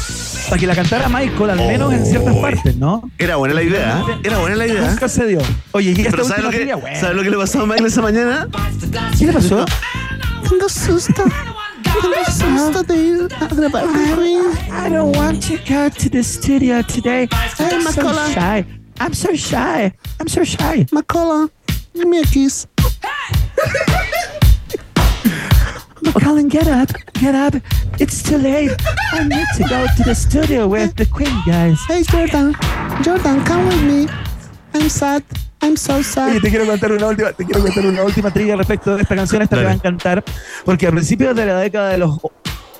Para 0.49 0.59
que 0.59 0.66
la 0.66 0.76
cantara 0.76 1.07
Michael, 1.07 1.49
al 1.51 1.57
menos 1.57 1.93
en 1.93 2.05
ciertas 2.05 2.36
partes, 2.38 2.76
¿no? 2.78 3.11
Era 3.20 3.36
buena 3.36 3.53
la 3.53 3.61
idea, 3.61 3.99
¿eh? 3.99 4.20
Era 4.24 4.39
buena 4.39 4.55
la 4.55 4.66
idea. 4.66 4.89
Nunca 4.89 5.07
se 5.07 5.28
dio. 5.28 5.41
Oye, 5.74 5.93
y 5.95 6.01
esta 6.01 6.24
¿sabes 6.24 6.43
lo, 6.43 6.49
que, 6.49 6.74
bueno. 6.74 6.99
¿sabes 6.99 7.16
lo 7.16 7.22
que 7.22 7.30
le 7.30 7.38
pasó 7.38 7.61
a 7.61 7.66
Michael 7.68 7.86
esa 7.86 8.01
mañana? 8.01 8.47
¿Qué 9.18 9.28
le 9.28 9.34
pasó? 9.34 9.66
Tengo 10.49 10.70
susto. 10.70 11.24
Tengo 12.06 12.24
susto 12.26 12.84
de 12.84 12.95
ir 12.95 13.28
a 13.41 13.47
grabar 13.47 13.84
con 13.84 14.16
Queen. 14.16 14.41
I 14.70 14.89
don't 14.89 15.16
want 15.16 15.41
to 15.47 15.58
go 15.68 15.89
to 15.89 16.10
the 16.10 16.24
studio 16.24 16.84
today. 16.84 17.28
I'm 17.60 17.82
so 17.82 18.14
shy. 18.32 18.66
I'm 18.99 19.14
so 19.14 19.36
shy. 19.36 19.91
I'm 20.20 20.28
so 20.28 20.43
shy. 20.43 20.86
Macola, 20.91 21.49
give 21.95 22.08
me 22.08 22.20
a 22.20 22.24
kiss. 22.24 22.68
Colin, 26.22 26.47
get 26.47 26.68
up. 26.68 26.91
Get 27.14 27.34
up. 27.34 27.56
It's 27.99 28.22
too 28.22 28.38
late. 28.38 28.72
I 29.12 29.24
need 29.28 29.47
to 29.58 29.64
go 29.68 29.88
to 29.97 30.03
the 30.03 30.14
studio 30.14 30.68
with 30.68 30.95
the 30.95 31.08
Queen 31.08 31.36
guys. 31.45 31.80
Hey, 31.88 32.03
Jordan. 32.03 32.56
Jordan, 33.01 33.43
come 33.45 33.66
with 33.68 33.84
me. 33.84 34.08
I'm 34.76 34.89
sad. 34.89 35.24
I'm 35.62 35.76
so 35.78 36.01
sad. 36.03 36.30
Oye, 36.32 36.41
te 36.41 36.49
quiero 36.49 36.66
contar 36.66 36.91
una 36.91 37.08
última, 37.08 37.32
te 37.32 37.45
quiero 37.45 37.62
contar 37.62 37.86
una 37.86 38.03
última 38.03 38.32
trivia 38.32 38.56
respecto 38.56 38.95
de 38.95 39.01
esta 39.01 39.16
canción, 39.16 39.41
esta 39.41 39.56
te 39.56 39.64
Dale. 39.64 39.66
va 39.68 39.72
a 39.72 39.76
encantar, 39.76 40.24
porque 40.64 40.88
a 40.88 40.91
principios 40.91 41.36
de 41.36 41.45
la 41.45 41.58
década 41.60 41.89
de 41.89 41.97
los 41.97 42.20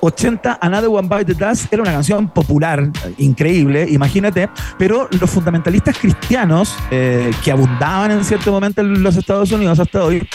80 0.00 0.58
Another 0.60 0.88
One 0.90 1.08
Bite 1.08 1.34
the 1.34 1.44
Dust 1.46 1.72
era 1.72 1.82
una 1.82 1.90
canción 1.92 2.28
popular, 2.28 2.88
increíble, 3.18 3.86
imagínate, 3.90 4.48
pero 4.78 5.08
los 5.18 5.28
fundamentalistas 5.30 5.98
cristianos 5.98 6.76
eh, 6.90 7.30
que 7.42 7.50
abundaban 7.50 8.10
en 8.12 8.24
cierto 8.24 8.52
momento 8.52 8.82
en 8.82 9.02
los 9.02 9.16
Estados 9.16 9.50
Unidos 9.50 9.80
hasta 9.80 10.04
hoy, 10.04 10.28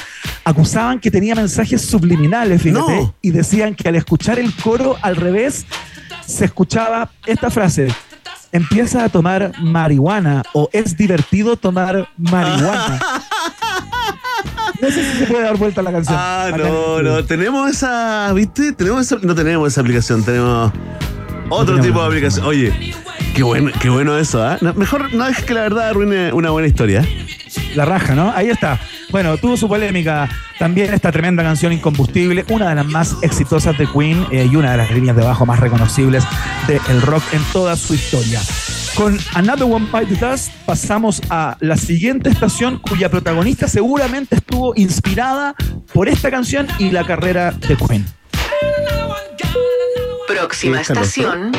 acusaban 0.43 0.99
que 0.99 1.09
tenía 1.11 1.35
mensajes 1.35 1.81
subliminales, 1.85 2.61
fíjate, 2.61 3.01
No. 3.01 3.15
y 3.21 3.29
decían 3.31 3.75
que 3.75 3.87
al 3.87 3.95
escuchar 3.95 4.39
el 4.39 4.53
coro 4.55 4.97
al 5.01 5.15
revés, 5.15 5.65
se 6.25 6.45
escuchaba 6.45 7.11
esta 7.25 7.49
frase. 7.49 7.87
Empieza 8.51 9.03
a 9.05 9.09
tomar 9.09 9.51
marihuana 9.61 10.43
o 10.53 10.69
es 10.73 10.97
divertido 10.97 11.55
tomar 11.57 12.07
marihuana. 12.17 12.99
No 14.81 14.89
sé 14.89 15.03
si 15.11 15.19
se 15.19 15.25
puede 15.27 15.43
dar 15.43 15.57
vuelta 15.57 15.81
a 15.81 15.83
la 15.83 15.91
canción. 15.91 16.17
Ah, 16.19 16.45
Acá 16.47 16.57
no, 16.57 17.01
no. 17.03 17.23
Tenemos 17.23 17.69
esa, 17.69 18.31
¿viste? 18.33 18.71
Tenemos 18.73 19.01
esa- 19.01 19.19
no 19.21 19.35
tenemos 19.35 19.71
esa 19.71 19.81
aplicación, 19.81 20.23
tenemos 20.23 20.71
otro 21.49 21.65
tenemos 21.75 21.85
tipo 21.85 22.01
de 22.01 22.07
aplicación. 22.07 22.45
Oye, 22.47 22.95
qué 23.35 23.43
bueno, 23.43 23.69
qué 23.79 23.89
bueno 23.89 24.17
eso, 24.17 24.43
¿ah? 24.43 24.57
No, 24.61 24.73
mejor 24.73 25.13
no 25.13 25.25
dejes 25.27 25.45
que 25.45 25.53
la 25.53 25.61
verdad 25.61 25.89
arruine 25.89 26.33
una 26.33 26.49
buena 26.49 26.67
historia. 26.67 27.05
La 27.75 27.85
raja, 27.85 28.15
¿no? 28.15 28.31
Ahí 28.35 28.49
está. 28.49 28.79
Bueno, 29.11 29.35
tuvo 29.37 29.57
su 29.57 29.67
polémica 29.67 30.29
también 30.57 30.93
esta 30.93 31.11
tremenda 31.11 31.43
canción 31.43 31.73
Incombustible, 31.73 32.45
una 32.49 32.69
de 32.69 32.75
las 32.75 32.85
más 32.85 33.17
exitosas 33.21 33.77
de 33.77 33.85
Queen 33.85 34.25
eh, 34.31 34.47
y 34.49 34.55
una 34.55 34.71
de 34.71 34.77
las 34.77 34.91
líneas 34.91 35.17
de 35.17 35.23
bajo 35.23 35.45
más 35.45 35.59
reconocibles 35.59 36.23
del 36.67 37.01
rock 37.01 37.23
en 37.33 37.43
toda 37.51 37.75
su 37.75 37.93
historia. 37.93 38.39
Con 38.95 39.19
Another 39.33 39.63
One 39.63 39.87
Bite 39.91 40.15
the 40.15 40.25
Dust 40.25 40.51
pasamos 40.65 41.21
a 41.29 41.57
la 41.59 41.75
siguiente 41.75 42.29
estación 42.29 42.79
cuya 42.79 43.09
protagonista 43.09 43.67
seguramente 43.67 44.35
estuvo 44.35 44.73
inspirada 44.77 45.55
por 45.93 46.07
esta 46.07 46.31
canción 46.31 46.67
y 46.79 46.91
la 46.91 47.05
carrera 47.05 47.51
de 47.51 47.75
Queen. 47.75 48.05
Próxima 50.27 50.79
estación. 50.79 51.51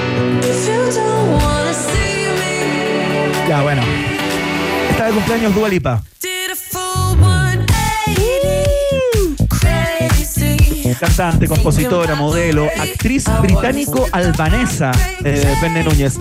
Ya, 3.47 3.61
bueno. 3.63 3.83
Está 4.91 5.07
de 5.07 5.13
cumpleaños 5.13 5.55
Dua 5.55 5.69
Cantante, 10.99 11.49
compositora, 11.49 12.15
modelo, 12.15 12.69
actriz 12.79 13.25
británico-albanesa, 13.41 14.93
eh, 15.25 15.57
Verne 15.61 15.85
Núñez. 15.85 16.19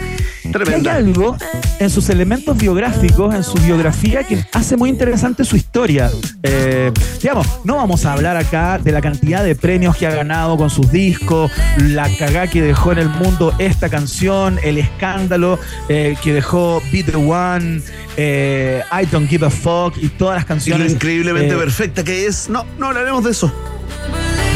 Hay 0.74 0.88
algo 0.88 1.38
en 1.82 1.90
sus 1.90 2.10
elementos 2.10 2.56
biográficos, 2.56 3.34
en 3.34 3.44
su 3.44 3.58
biografía, 3.58 4.24
que 4.24 4.46
hace 4.54 4.78
muy 4.78 4.88
interesante 4.88 5.44
su 5.44 5.56
historia. 5.56 6.12
Eh, 6.44 6.92
digamos, 7.20 7.48
no 7.64 7.78
vamos 7.78 8.06
a 8.06 8.14
hablar 8.14 8.38
acá 8.38 8.78
de 8.78 8.92
la 8.92 9.02
cantidad 9.02 9.44
de 9.44 9.56
premios 9.56 9.98
que 9.98 10.06
ha 10.06 10.12
ganado 10.12 10.58
con 10.58 10.70
sus 10.70 10.92
discos, 10.92 11.52
la 11.80 12.08
cagá 12.20 12.46
que 12.46 12.62
dejó 12.62 12.92
en 12.92 13.00
el 13.00 13.10
mundo 13.10 13.52
esta 13.58 13.90
canción, 13.90 14.60
el 14.64 14.78
escándalo 14.78 15.58
eh, 15.90 16.16
que 16.24 16.34
dejó 16.34 16.84
Be 16.92 17.02
the 17.02 17.16
One, 17.16 17.82
eh, 18.16 18.84
I 18.92 19.08
Don't 19.08 19.28
Give 19.28 19.48
a 19.48 19.50
Fuck 19.50 19.98
y 19.98 20.10
todas 20.10 20.36
las 20.36 20.44
Y 20.44 20.46
lo 20.46 20.48
canciones. 20.48 20.92
increíblemente 20.94 21.56
perfecta 21.56 22.04
que 22.04 22.28
es. 22.28 22.48
No, 22.48 22.64
no 22.78 22.90
hablaremos 22.90 23.24
de 23.24 23.32
eso. 23.32 23.52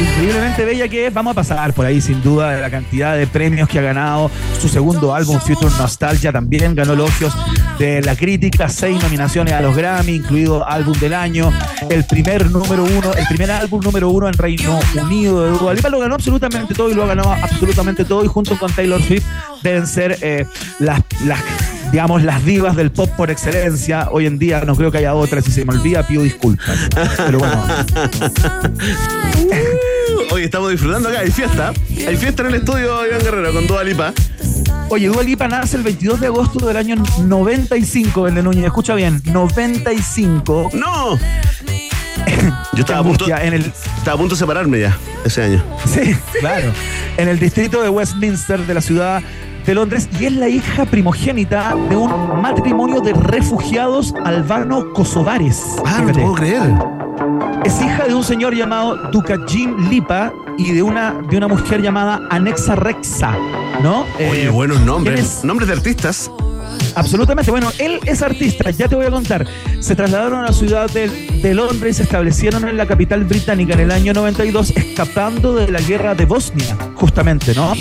Increíblemente 0.01 0.65
bella 0.65 0.87
que 0.87 1.07
es. 1.07 1.13
Vamos 1.13 1.31
a 1.31 1.35
pasar 1.35 1.73
por 1.73 1.85
ahí, 1.85 2.01
sin 2.01 2.21
duda, 2.21 2.51
de 2.51 2.61
la 2.61 2.69
cantidad 2.69 3.15
de 3.15 3.27
premios 3.27 3.69
que 3.69 3.79
ha 3.79 3.81
ganado. 3.81 4.29
Su 4.59 4.67
segundo 4.67 5.13
álbum, 5.13 5.39
Future 5.39 5.73
Nostalgia, 5.77 6.31
también 6.31 6.75
ganó 6.75 6.93
elogios 6.93 7.33
de 7.77 8.01
la 8.01 8.15
crítica, 8.15 8.69
seis 8.69 9.01
nominaciones 9.01 9.53
a 9.53 9.61
los 9.61 9.75
Grammy, 9.75 10.15
incluido 10.15 10.67
álbum 10.67 10.97
del 10.99 11.13
año, 11.13 11.51
el 11.89 12.05
primer 12.05 12.49
número 12.49 12.83
uno, 12.83 13.13
el 13.13 13.27
primer 13.27 13.51
álbum 13.51 13.81
número 13.81 14.09
uno 14.09 14.27
en 14.27 14.33
Reino 14.33 14.79
Unido 15.01 15.43
de 15.43 15.57
Dua 15.57 15.73
Lipa. 15.73 15.89
Lo 15.89 15.99
ganó 15.99 16.15
absolutamente 16.15 16.73
todo 16.73 16.89
y 16.89 16.93
lo 16.93 17.03
ha 17.03 17.07
ganado 17.07 17.31
absolutamente 17.31 18.05
todo. 18.05 18.23
Y 18.23 18.27
junto 18.27 18.57
con 18.57 18.71
Taylor 18.71 19.01
Swift 19.01 19.25
deben 19.61 19.87
ser 19.87 20.17
eh, 20.21 20.45
las, 20.79 21.01
las 21.25 21.41
digamos, 21.95 22.23
las 22.23 22.43
divas 22.43 22.75
del 22.75 22.91
pop 22.91 23.09
por 23.15 23.31
excelencia. 23.31 24.09
Hoy 24.11 24.25
en 24.25 24.37
día 24.37 24.65
no 24.65 24.75
creo 24.75 24.91
que 24.91 24.97
haya 24.97 25.13
otra. 25.13 25.41
Si 25.41 25.49
se 25.49 25.63
me 25.63 25.73
olvida, 25.73 26.05
pido 26.05 26.23
disculpas. 26.23 26.77
Pero 27.15 27.39
bueno. 27.39 27.63
Hoy 30.29 30.43
estamos 30.43 30.71
disfrutando 30.71 31.07
acá, 31.07 31.21
hay 31.21 31.31
fiesta. 31.31 31.71
Hay 32.05 32.17
fiesta 32.17 32.41
en 32.41 32.49
el 32.49 32.55
estudio 32.55 33.01
de 33.01 33.07
Iván 33.07 33.21
Guerrero 33.21 33.53
con 33.53 33.65
Dua 33.65 33.85
Lipa. 33.85 34.11
Oye, 34.89 35.07
Dua 35.07 35.23
Lipa 35.23 35.47
nace 35.47 35.77
el 35.77 35.83
22 35.83 36.19
de 36.19 36.27
agosto 36.27 36.67
del 36.67 36.75
año 36.75 36.97
95, 37.21 38.23
Vende 38.23 38.43
Núñez. 38.43 38.65
Escucha 38.65 38.93
bien, 38.93 39.21
95. 39.27 40.71
¡No! 40.73 41.15
Yo 42.73 42.79
estaba 42.79 42.99
a, 42.99 43.03
punto, 43.03 43.25
en 43.25 43.53
el, 43.53 43.71
estaba 43.97 44.15
a 44.15 44.17
punto 44.17 44.35
de 44.35 44.39
separarme 44.39 44.81
ya 44.81 44.97
ese 45.23 45.43
año. 45.43 45.63
Sí, 45.85 46.13
claro. 46.41 46.73
En 47.15 47.29
el 47.29 47.39
distrito 47.39 47.81
de 47.81 47.87
Westminster 47.87 48.67
de 48.67 48.73
la 48.73 48.81
ciudad 48.81 49.23
de 49.65 49.73
Londres 49.75 50.07
y 50.19 50.25
es 50.25 50.33
la 50.33 50.47
hija 50.47 50.85
primogénita 50.85 51.75
de 51.89 51.95
un 51.95 52.41
matrimonio 52.41 53.01
de 53.01 53.13
refugiados 53.13 54.13
albano-kosovares. 54.23 55.63
Ah, 55.85 56.01
no 56.01 56.11
te 56.11 56.19
puedo 56.21 56.33
creer. 56.35 56.61
Es 57.65 57.81
hija 57.81 58.05
de 58.07 58.13
un 58.13 58.23
señor 58.23 58.53
llamado 58.55 58.95
Dukajin 59.11 59.89
Lipa 59.89 60.31
y 60.57 60.71
de 60.71 60.83
una, 60.83 61.13
de 61.29 61.37
una 61.37 61.47
mujer 61.47 61.81
llamada 61.81 62.21
Anexa 62.29 62.75
Rexa, 62.75 63.35
¿no? 63.81 64.05
Oye, 64.17 64.45
Eh, 64.45 64.49
buenos 64.49 64.81
nombres. 64.81 65.43
Nombres 65.43 65.67
de 65.67 65.73
artistas. 65.73 66.29
Absolutamente. 66.95 67.51
Bueno, 67.51 67.71
él 67.77 67.99
es 68.05 68.21
artista, 68.21 68.69
ya 68.71 68.87
te 68.87 68.95
voy 68.95 69.05
a 69.05 69.11
contar. 69.11 69.45
Se 69.79 69.95
trasladaron 69.95 70.39
a 70.39 70.43
la 70.43 70.53
ciudad 70.53 70.89
de, 70.89 71.53
Londres 71.53 71.91
y 71.91 71.97
se 71.97 72.03
establecieron 72.03 72.67
en 72.67 72.75
la 72.75 72.87
capital 72.87 73.23
británica 73.23 73.73
en 73.75 73.81
el 73.81 73.91
año 73.91 74.13
92, 74.13 74.71
escapando 74.71 75.53
de 75.53 75.71
la 75.71 75.79
guerra 75.79 76.15
de 76.15 76.25
Bosnia, 76.25 76.75
justamente, 76.95 77.53
¿no? 77.53 77.73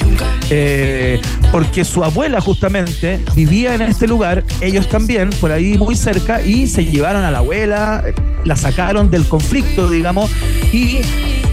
Eh, 0.50 1.20
porque 1.50 1.84
su 1.84 2.04
abuela, 2.04 2.42
justamente, 2.42 3.20
vivía 3.34 3.74
en 3.74 3.82
este 3.82 4.06
lugar, 4.06 4.44
ellos 4.60 4.88
también, 4.88 5.30
por 5.40 5.50
ahí 5.50 5.78
muy 5.78 5.96
cerca, 5.96 6.42
y 6.42 6.66
se 6.66 6.84
llevaron 6.84 7.24
a 7.24 7.30
la 7.30 7.38
abuela, 7.38 8.04
la 8.44 8.56
sacaron 8.56 9.10
del 9.10 9.26
conflicto, 9.26 9.88
digamos, 9.88 10.30
y 10.72 11.00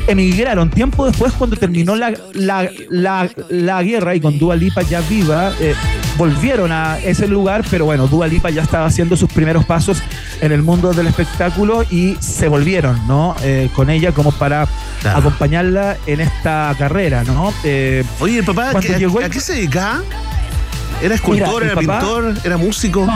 emigraron. 0.08 0.70
Tiempo 0.70 1.06
después, 1.06 1.34
cuando 1.34 1.56
terminó 1.56 1.96
la, 1.96 2.14
la, 2.34 2.70
la, 2.90 3.30
la 3.50 3.84
guerra 3.84 4.16
y 4.16 4.20
con 4.22 4.38
Dua 4.40 4.56
Lipa 4.56 4.82
ya 4.82 5.02
viva, 5.02 5.52
eh, 5.60 5.74
volvieron 6.18 6.72
a 6.72 7.00
ese 7.00 7.28
lugar, 7.28 7.64
pero 7.70 7.86
bueno, 7.86 8.08
Dua 8.08 8.28
Lipa 8.28 8.50
ya 8.50 8.62
estaba 8.64 8.86
haciendo 8.86 9.16
sus 9.18 9.32
primeros 9.32 9.66
pasos 9.66 10.02
en 10.42 10.52
el 10.52 10.62
mundo 10.62 10.94
del 10.94 11.08
espectáculo 11.08 11.84
y 11.90 12.16
se 12.20 12.48
volvieron, 12.48 13.08
¿no? 13.08 13.36
Eh, 13.44 13.70
con 13.76 13.90
ella 13.90 14.12
como 14.12 14.32
para 14.32 14.68
Claro. 15.02 15.18
acompañarla 15.20 15.98
en 16.06 16.22
esta 16.22 16.76
carrera, 16.78 17.24
¿no? 17.24 17.52
Eh, 17.64 18.04
Oye, 18.20 18.40
el 18.40 18.46
papá, 18.46 18.72
Cuando 18.72 18.88
¿qué- 18.94 19.00
llegó 19.00 19.20
el- 19.20 19.26
¿a 19.26 19.30
qué 19.30 19.40
se 19.40 19.54
dedicaba? 19.54 20.02
¿Era 21.02 21.16
escultor, 21.16 21.64
Mira, 21.64 21.74
era 21.74 21.82
papá- 21.82 22.00
pintor, 22.00 22.34
era 22.44 22.58
músico? 22.58 23.08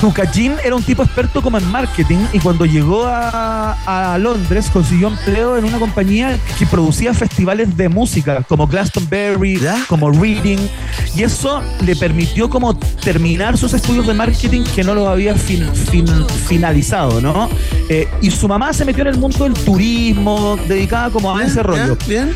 Tukajin 0.00 0.54
era 0.64 0.76
un 0.76 0.82
tipo 0.82 1.02
experto 1.02 1.42
como 1.42 1.58
en 1.58 1.68
marketing 1.72 2.18
y 2.32 2.38
cuando 2.38 2.64
llegó 2.64 3.04
a, 3.06 4.12
a 4.14 4.16
Londres 4.18 4.70
consiguió 4.72 5.08
empleo 5.08 5.56
en 5.56 5.64
una 5.64 5.78
compañía 5.78 6.38
que 6.56 6.66
producía 6.66 7.12
festivales 7.12 7.76
de 7.76 7.88
música 7.88 8.42
como 8.48 8.66
Glastonbury, 8.68 9.60
como 9.88 10.10
Reading 10.12 10.58
y 11.16 11.22
eso 11.24 11.62
le 11.84 11.96
permitió 11.96 12.48
como 12.48 12.76
terminar 12.76 13.58
sus 13.58 13.74
estudios 13.74 14.06
de 14.06 14.14
marketing 14.14 14.62
que 14.74 14.84
no 14.84 14.94
los 14.94 15.08
había 15.08 15.34
fin- 15.34 15.68
fin- 15.74 16.06
finalizado, 16.46 17.20
¿no? 17.20 17.48
Eh, 17.88 18.06
y 18.22 18.30
su 18.30 18.46
mamá 18.46 18.72
se 18.72 18.84
metió 18.84 19.02
en 19.02 19.08
el 19.08 19.18
mundo 19.18 19.44
del 19.44 19.54
turismo, 19.54 20.56
dedicada 20.68 21.10
como 21.10 21.36
a 21.36 21.42
ese 21.42 21.62
rollo. 21.62 21.96
Bien. 22.06 22.32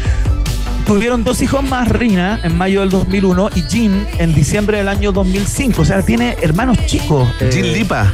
Tuvieron 0.87 1.25
dos 1.25 1.41
hijos 1.43 1.63
más, 1.63 1.89
Rina, 1.89 2.41
en 2.43 2.59
mayo 2.59 2.81
del 2.81 2.91
2001 2.91 3.51
y 3.55 3.63
Jean 3.67 4.07
en 4.19 4.35
diciembre 4.35 4.79
del 4.79 4.89
año 4.89 5.13
2005. 5.13 5.83
O 5.83 5.85
sea, 5.85 6.03
tiene 6.03 6.37
hermanos 6.43 6.77
chicos. 6.87 7.29
eh, 7.41 7.51
Jean 7.53 7.73
Lipa. 7.73 8.13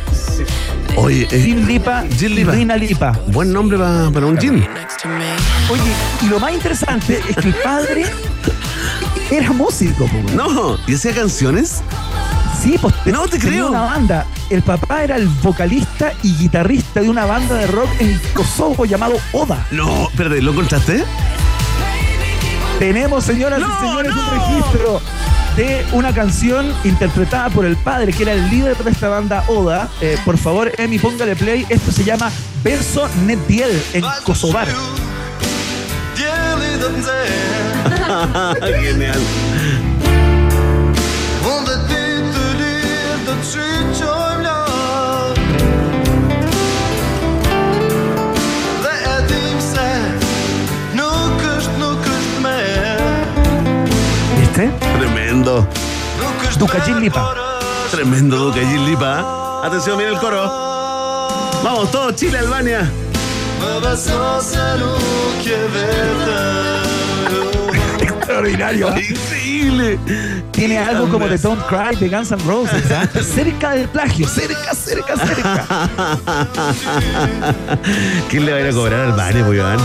Oye, 0.96 1.26
eh, 1.30 1.42
Jean 1.44 1.66
Lipa, 1.66 2.04
y 2.06 2.28
Lipa. 2.28 2.52
Rina 2.52 2.76
Lipa. 2.76 3.18
Buen 3.28 3.52
nombre 3.52 3.78
pa- 3.78 4.10
para 4.12 4.26
un 4.26 4.38
Jean. 4.38 4.56
Oye, 5.70 5.82
y 6.22 6.26
lo 6.28 6.38
más 6.38 6.52
interesante 6.52 7.20
es 7.28 7.36
que 7.36 7.48
el 7.48 7.54
padre 7.54 8.04
era 9.30 9.50
músico. 9.52 10.06
po, 10.06 10.16
weón. 10.16 10.36
No, 10.36 10.78
¿y 10.86 10.94
hacía 10.94 11.14
canciones? 11.14 11.82
Sí, 12.62 12.76
pues 12.80 12.94
No 13.06 13.22
te 13.26 13.38
tenía 13.38 13.50
creo. 13.60 13.68
una 13.68 13.80
banda. 13.82 14.26
El 14.50 14.62
papá 14.62 15.02
era 15.04 15.16
el 15.16 15.26
vocalista 15.42 16.12
y 16.22 16.34
guitarrista 16.36 17.00
de 17.00 17.08
una 17.08 17.24
banda 17.24 17.54
de 17.54 17.66
rock 17.66 17.88
en 17.98 18.20
Kosovo 18.34 18.84
llamado 18.84 19.14
Oda. 19.32 19.66
No, 19.70 20.08
espérate, 20.10 20.42
¿lo 20.42 20.52
encontraste? 20.52 21.04
Tenemos, 22.78 23.24
señoras 23.24 23.60
y 23.60 23.86
señores, 23.86 24.12
un 24.12 24.38
registro 24.38 25.00
de 25.56 25.84
una 25.92 26.14
canción 26.14 26.72
interpretada 26.84 27.50
por 27.50 27.66
el 27.66 27.76
padre, 27.76 28.12
que 28.12 28.22
era 28.22 28.32
el 28.32 28.48
líder 28.48 28.76
de 28.76 28.90
esta 28.90 29.08
banda 29.08 29.42
Oda. 29.48 29.88
Eh, 30.00 30.16
por 30.24 30.38
favor, 30.38 30.70
Emi, 30.78 31.00
póngale 31.00 31.34
play. 31.34 31.66
Esto 31.68 31.90
se 31.90 32.04
llama 32.04 32.30
Verso 32.62 33.08
Nediel 33.24 33.82
en 33.94 34.04
Kosovar. 34.24 34.68
Genial. 38.80 39.18
Tremendo. 54.58 55.68
Duca 56.58 56.84
Lipa. 56.98 57.32
Tremendo 57.92 58.36
Duca 58.36 58.58
Lipa. 58.58 59.62
Atención, 59.64 59.96
viene 59.96 60.14
el 60.14 60.18
coro. 60.18 60.42
Vamos, 61.62 61.92
todos, 61.92 62.16
Chile, 62.16 62.38
Albania. 62.38 62.90
Extraordinario. 68.00 68.96
¿eh? 68.96 69.06
Increíble. 69.08 69.98
Tiene 70.50 70.78
algo 70.78 71.08
como 71.08 71.28
de 71.28 71.38
Don't 71.38 71.64
Cry 71.68 71.94
de 71.94 72.08
Guns 72.08 72.32
N' 72.32 72.42
Roses. 72.44 72.90
¿ah? 72.90 73.08
cerca 73.22 73.70
del 73.70 73.88
plagio, 73.88 74.26
cerca, 74.26 74.74
cerca, 74.74 75.16
cerca. 75.24 75.88
¿Quién 78.28 78.44
le 78.44 78.50
va 78.50 78.58
a 78.58 78.60
ir 78.62 78.66
a 78.66 78.72
cobrar 78.72 79.00
al 79.02 79.12
Albania, 79.12 79.44
pues, 79.44 79.58
Iván? 79.58 79.78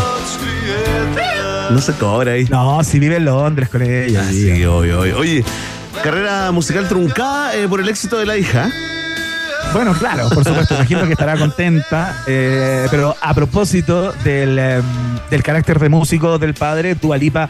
No 1.70 1.80
se 1.82 1.94
cobra 1.94 2.34
ahí. 2.34 2.46
No, 2.46 2.84
si 2.84 3.00
vive 3.00 3.18
en 3.18 3.26
Londres 3.26 3.70
con 3.70 3.82
ella. 3.82 4.24
Ah, 4.28 4.32
sí, 4.32 4.64
obvio, 4.66 5.02
obvio. 5.02 5.18
Oye, 5.18 5.44
carrera 6.04 6.52
musical 6.52 6.88
truncada 6.88 7.56
eh, 7.56 7.68
por 7.68 7.80
el 7.80 7.90
éxito 7.90 8.18
de 8.18 8.26
la 8.26 8.38
hija. 8.38 8.70
Bueno, 9.72 9.94
claro, 9.94 10.30
por 10.30 10.44
supuesto, 10.44 10.76
imagino 10.76 11.06
que 11.06 11.14
estará 11.14 11.38
contenta. 11.38 12.24
eh, 12.28 12.86
pero 12.92 13.16
a 13.22 13.34
propósito 13.34 14.12
del, 14.24 14.60
em, 14.60 14.84
del 15.32 15.42
carácter 15.42 15.80
de 15.80 15.90
músico 15.90 16.38
del 16.38 16.54
padre, 16.54 16.96
Dualipa 16.96 17.50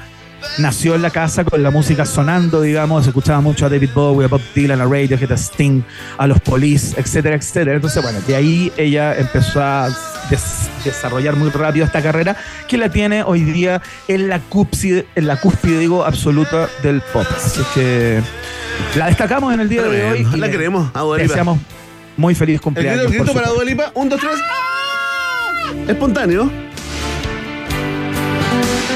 nació 0.58 0.96
en 0.96 1.02
la 1.02 1.10
casa 1.10 1.44
con 1.44 1.64
la 1.64 1.72
música 1.72 2.06
sonando, 2.06 2.62
digamos, 2.62 3.08
escuchaba 3.08 3.42
mucho 3.42 3.66
a 3.66 3.70
David 3.70 3.90
Bowie, 3.96 4.26
a 4.26 4.28
Bob 4.30 4.42
Dylan, 4.54 4.80
a 4.82 4.86
Radiohead, 4.86 5.32
a 5.32 5.38
Sting, 5.38 5.82
a 6.18 6.28
los 6.28 6.40
Police, 6.42 6.96
etcétera, 7.00 7.36
etcétera. 7.36 7.76
Entonces, 7.76 8.02
bueno, 8.04 8.20
de 8.28 8.36
ahí 8.36 8.72
ella 8.78 9.16
empezó 9.18 9.62
a 9.64 9.90
des- 10.36 10.70
desarrollar 10.84 11.36
muy 11.36 11.50
rápido 11.50 11.86
esta 11.86 12.02
carrera 12.02 12.36
que 12.68 12.78
la 12.78 12.90
tiene 12.90 13.24
hoy 13.24 13.42
día 13.44 13.82
en 14.08 14.28
la 14.30 14.40
cúspide, 14.40 15.06
en 15.16 15.28
la 15.28 15.38
cúspide, 15.40 15.80
digo, 15.80 16.04
absoluta 16.06 16.70
del 16.82 17.02
pop. 17.02 17.26
Así 17.36 17.62
que 17.74 18.22
la 18.96 19.08
destacamos 19.08 19.54
en 19.54 19.60
el 19.60 19.70
día 19.70 19.84
de 19.84 20.12
hoy. 20.12 20.28
Y 20.34 20.38
La 20.38 20.50
queremos, 20.50 20.88
Lipa. 20.88 21.18
deseamos 21.18 21.60
muy 22.18 22.36
feliz 22.36 22.56
El 22.56 22.62
cumpleaños. 22.62 23.08
grito, 23.08 23.24
el 23.24 23.30
grito 23.30 23.34
para. 23.34 23.92
Un, 23.96 24.10
dos, 24.10 24.20
tres. 24.20 24.34
Espontáneo. 25.88 26.50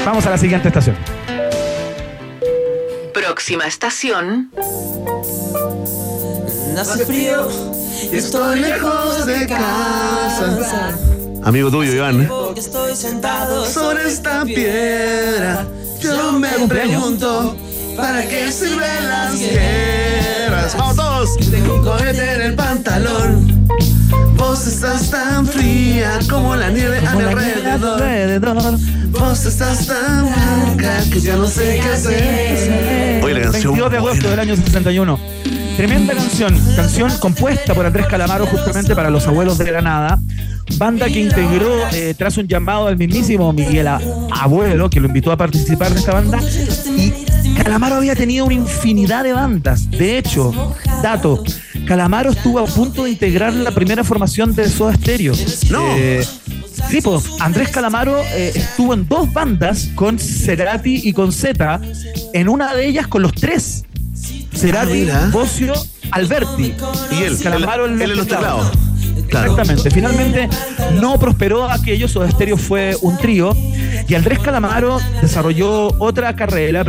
Vamos 0.04 0.24
a 0.26 0.30
la 0.30 0.38
siguiente 0.38 0.68
estación. 0.68 0.96
Próxima 3.14 3.66
estación. 3.66 4.50
Hace 6.78 7.04
frío 7.06 7.48
y 8.12 8.16
estoy 8.16 8.60
lejos 8.60 9.26
de 9.26 9.46
casa. 9.48 10.96
Amigo 11.44 11.70
tuyo, 11.70 11.92
Iván. 11.92 12.22
¿eh? 12.22 12.28
Estoy 12.56 12.94
sentado 12.96 13.64
Sobre 13.66 14.08
esta 14.08 14.44
piedra, 14.44 15.66
yo 16.00 16.32
me 16.32 16.48
pregunto, 16.68 17.56
¿para 17.96 18.26
qué 18.26 18.50
sirven 18.50 19.08
las 19.08 19.38
guerras? 19.38 20.76
¡Vamos 20.76 20.96
todos! 20.96 21.36
Tengo 21.50 21.74
un 21.76 21.84
cohete 21.84 22.34
en 22.34 22.42
el 22.42 22.54
pantalón. 22.54 23.68
Vos 24.36 24.66
estás 24.66 25.10
tan 25.10 25.46
fría 25.46 26.18
como 26.28 26.54
la 26.56 26.70
nieve 26.70 26.98
a 27.06 27.14
mi 27.14 27.22
alrededor. 27.22 28.78
Vos 29.10 29.46
estás 29.46 29.86
tan 29.86 30.26
blanca 30.26 31.02
que 31.10 31.20
ya 31.20 31.36
no 31.36 31.46
sé 31.46 31.80
qué 31.82 31.88
hacer. 31.88 33.24
Oye, 33.24 33.34
la 33.34 33.40
canción. 33.42 33.72
22 33.74 33.90
de 33.90 33.96
agosto 33.96 34.30
del 34.30 34.40
año 34.40 34.56
61. 34.56 35.18
Tremenda 35.78 36.12
canción, 36.12 36.60
canción 36.74 37.08
compuesta 37.20 37.72
por 37.72 37.86
Andrés 37.86 38.06
Calamaro 38.06 38.46
justamente 38.46 38.96
para 38.96 39.10
los 39.10 39.28
abuelos 39.28 39.58
de 39.58 39.64
Granada, 39.66 40.18
banda 40.76 41.06
que 41.06 41.20
integró 41.20 41.72
eh, 41.92 42.14
tras 42.18 42.36
un 42.36 42.48
llamado 42.48 42.88
al 42.88 42.96
mismísimo 42.96 43.52
Miguel 43.52 43.86
A- 43.86 44.00
Abuelo, 44.32 44.90
que 44.90 44.98
lo 44.98 45.06
invitó 45.06 45.30
a 45.30 45.36
participar 45.36 45.92
de 45.92 46.00
esta 46.00 46.12
banda, 46.14 46.40
y 46.96 47.12
Calamaro 47.62 47.94
había 47.94 48.16
tenido 48.16 48.44
una 48.46 48.54
infinidad 48.54 49.22
de 49.22 49.32
bandas. 49.34 49.88
De 49.88 50.18
hecho, 50.18 50.74
dato, 51.00 51.44
Calamaro 51.86 52.30
estuvo 52.30 52.58
a 52.58 52.64
punto 52.66 53.04
de 53.04 53.10
integrar 53.10 53.52
la 53.52 53.70
primera 53.70 54.02
formación 54.02 54.56
de 54.56 54.68
Soda 54.68 54.94
Stereo. 54.94 55.34
No. 55.70 55.84
Eh, 55.96 56.26
Sí, 56.90 57.00
pues 57.02 57.24
Andrés 57.40 57.68
Calamaro 57.70 58.16
eh, 58.34 58.52
estuvo 58.54 58.94
en 58.94 59.06
dos 59.08 59.30
bandas 59.32 59.88
con 59.96 60.16
Cerati 60.18 61.02
y 61.04 61.12
con 61.12 61.32
Z, 61.32 61.80
en 62.32 62.48
una 62.48 62.72
de 62.74 62.86
ellas 62.86 63.08
con 63.08 63.20
los 63.20 63.32
tres. 63.32 63.84
Cerati. 64.58 65.08
Bocio, 65.30 65.72
Alberti. 66.10 66.74
Y 67.12 67.22
él, 67.22 67.38
Calamaro 67.42 67.86
él- 67.86 68.00
él 68.02 68.10
en 68.12 68.16
los 68.16 68.26
teclados. 68.26 68.66
Claro. 69.28 69.50
Exactamente. 69.52 69.90
Finalmente 69.90 70.48
no 71.00 71.18
prosperó 71.18 71.70
aquello, 71.70 72.08
Soda 72.08 72.30
Stereo 72.30 72.56
fue 72.56 72.96
un 73.02 73.16
trío 73.18 73.54
y 74.08 74.14
Andrés 74.14 74.38
Calamaro 74.38 74.98
desarrolló 75.20 75.88
otra 75.98 76.34
carrera 76.34 76.84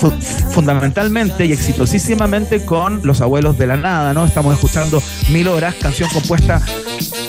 fu- 0.00 0.10
fundamentalmente 0.52 1.46
y 1.46 1.52
exitosísimamente 1.52 2.64
con 2.64 3.00
Los 3.04 3.20
Abuelos 3.20 3.56
de 3.58 3.66
la 3.66 3.76
Nada, 3.76 4.12
¿no? 4.12 4.24
Estamos 4.26 4.54
escuchando 4.54 5.02
Mil 5.30 5.48
Horas, 5.48 5.74
canción 5.80 6.08
compuesta 6.10 6.60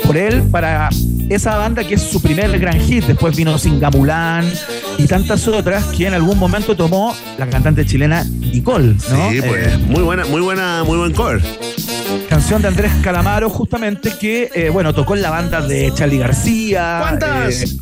por 0.05 0.17
él 0.17 0.43
para 0.51 0.89
esa 1.29 1.55
banda 1.55 1.83
que 1.85 1.95
es 1.95 2.01
su 2.01 2.21
primer 2.21 2.57
gran 2.59 2.79
hit. 2.81 3.05
Después 3.05 3.35
vino 3.35 3.57
Singamulán 3.57 4.51
y 4.97 5.05
tantas 5.07 5.47
otras 5.47 5.85
que 5.85 6.07
en 6.07 6.13
algún 6.13 6.37
momento 6.37 6.75
tomó 6.75 7.15
la 7.37 7.47
cantante 7.47 7.85
chilena 7.85 8.25
Nicole, 8.25 8.95
¿no? 9.09 9.29
Sí, 9.31 9.41
pues. 9.41 9.67
Eh, 9.67 9.77
muy 9.87 10.01
buena, 10.03 10.25
muy 10.25 10.41
buena, 10.41 10.83
muy 10.83 10.97
buen 10.97 11.13
cover. 11.13 11.41
Canción 12.29 12.61
de 12.61 12.67
Andrés 12.69 12.91
Calamaro, 13.01 13.49
justamente, 13.49 14.11
que, 14.19 14.49
eh, 14.53 14.69
bueno, 14.69 14.93
tocó 14.93 15.15
en 15.15 15.21
la 15.21 15.29
banda 15.29 15.61
de 15.61 15.91
Charlie 15.93 16.17
García. 16.17 16.97
¿Cuántas? 17.01 17.61
eh, 17.63 17.79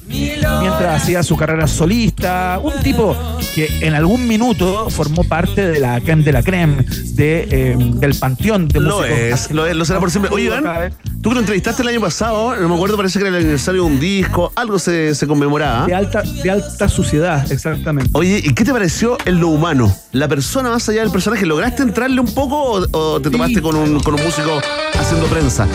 mientras 0.62 1.02
hacía 1.02 1.24
su 1.24 1.36
carrera 1.38 1.68
solista. 1.68 2.60
Un 2.62 2.74
tipo 2.84 3.16
que 3.56 3.68
en 3.82 3.94
algún 3.94 4.28
minuto 4.28 4.90
formó 4.90 5.24
parte 5.24 5.68
de 5.68 5.80
la 5.80 6.00
creme 6.02 6.24
de 6.24 6.32
la 6.32 6.44
creme 6.44 6.86
de, 7.14 7.48
eh, 7.50 7.76
del 7.78 8.16
panteón 8.16 8.68
de 8.68 8.80
Lo 8.80 8.98
músicos. 8.98 9.20
es, 9.20 9.52
lo 9.52 9.66
es, 9.66 9.76
lo 9.76 9.86
será 9.86 10.00
por 10.00 10.12
siempre. 10.12 10.34
Oye, 10.34 10.46
Iván, 10.46 10.94
tú 11.22 11.30
que 11.30 11.36
lo 11.36 11.42
entrevistaste 11.42 11.82
el 11.82 11.90
año 11.90 12.02
pasado, 12.02 12.56
no 12.56 12.70
me 12.70 12.76
acuerdo, 12.76 12.98
parece 12.98 13.20
que 13.20 13.26
era 13.28 13.38
el 13.38 13.44
aniversario 13.44 13.84
de 13.84 13.88
un 13.88 14.00
disco, 14.00 14.52
algo 14.56 14.80
se, 14.80 15.14
se 15.16 15.28
conmemoraba. 15.28 15.86
De 15.86 15.94
alta, 15.96 16.22
de 16.22 16.50
alta 16.50 16.88
suciedad, 16.88 17.52
exactamente. 17.52 18.10
Oye, 18.14 18.42
¿y 18.44 18.54
qué 18.54 18.64
te 18.64 18.72
pareció 18.72 19.18
en 19.26 19.40
lo 19.40 19.50
humano? 19.50 19.94
La 20.12 20.28
persona 20.28 20.70
más 20.70 20.88
allá 20.90 21.02
del 21.02 21.12
personaje, 21.12 21.46
¿lograste 21.46 21.84
entrarle 21.84 22.20
un 22.20 22.34
poco 22.34 22.62
o, 22.62 22.88
o 22.92 23.22
te 23.22 23.30
tomaste 23.30 23.62
con, 23.62 23.76
un, 23.76 24.00
con 24.00 24.14
un 24.16 24.24
músico 24.24 24.62
haciendo 25.00 25.28
prensa? 25.28 25.68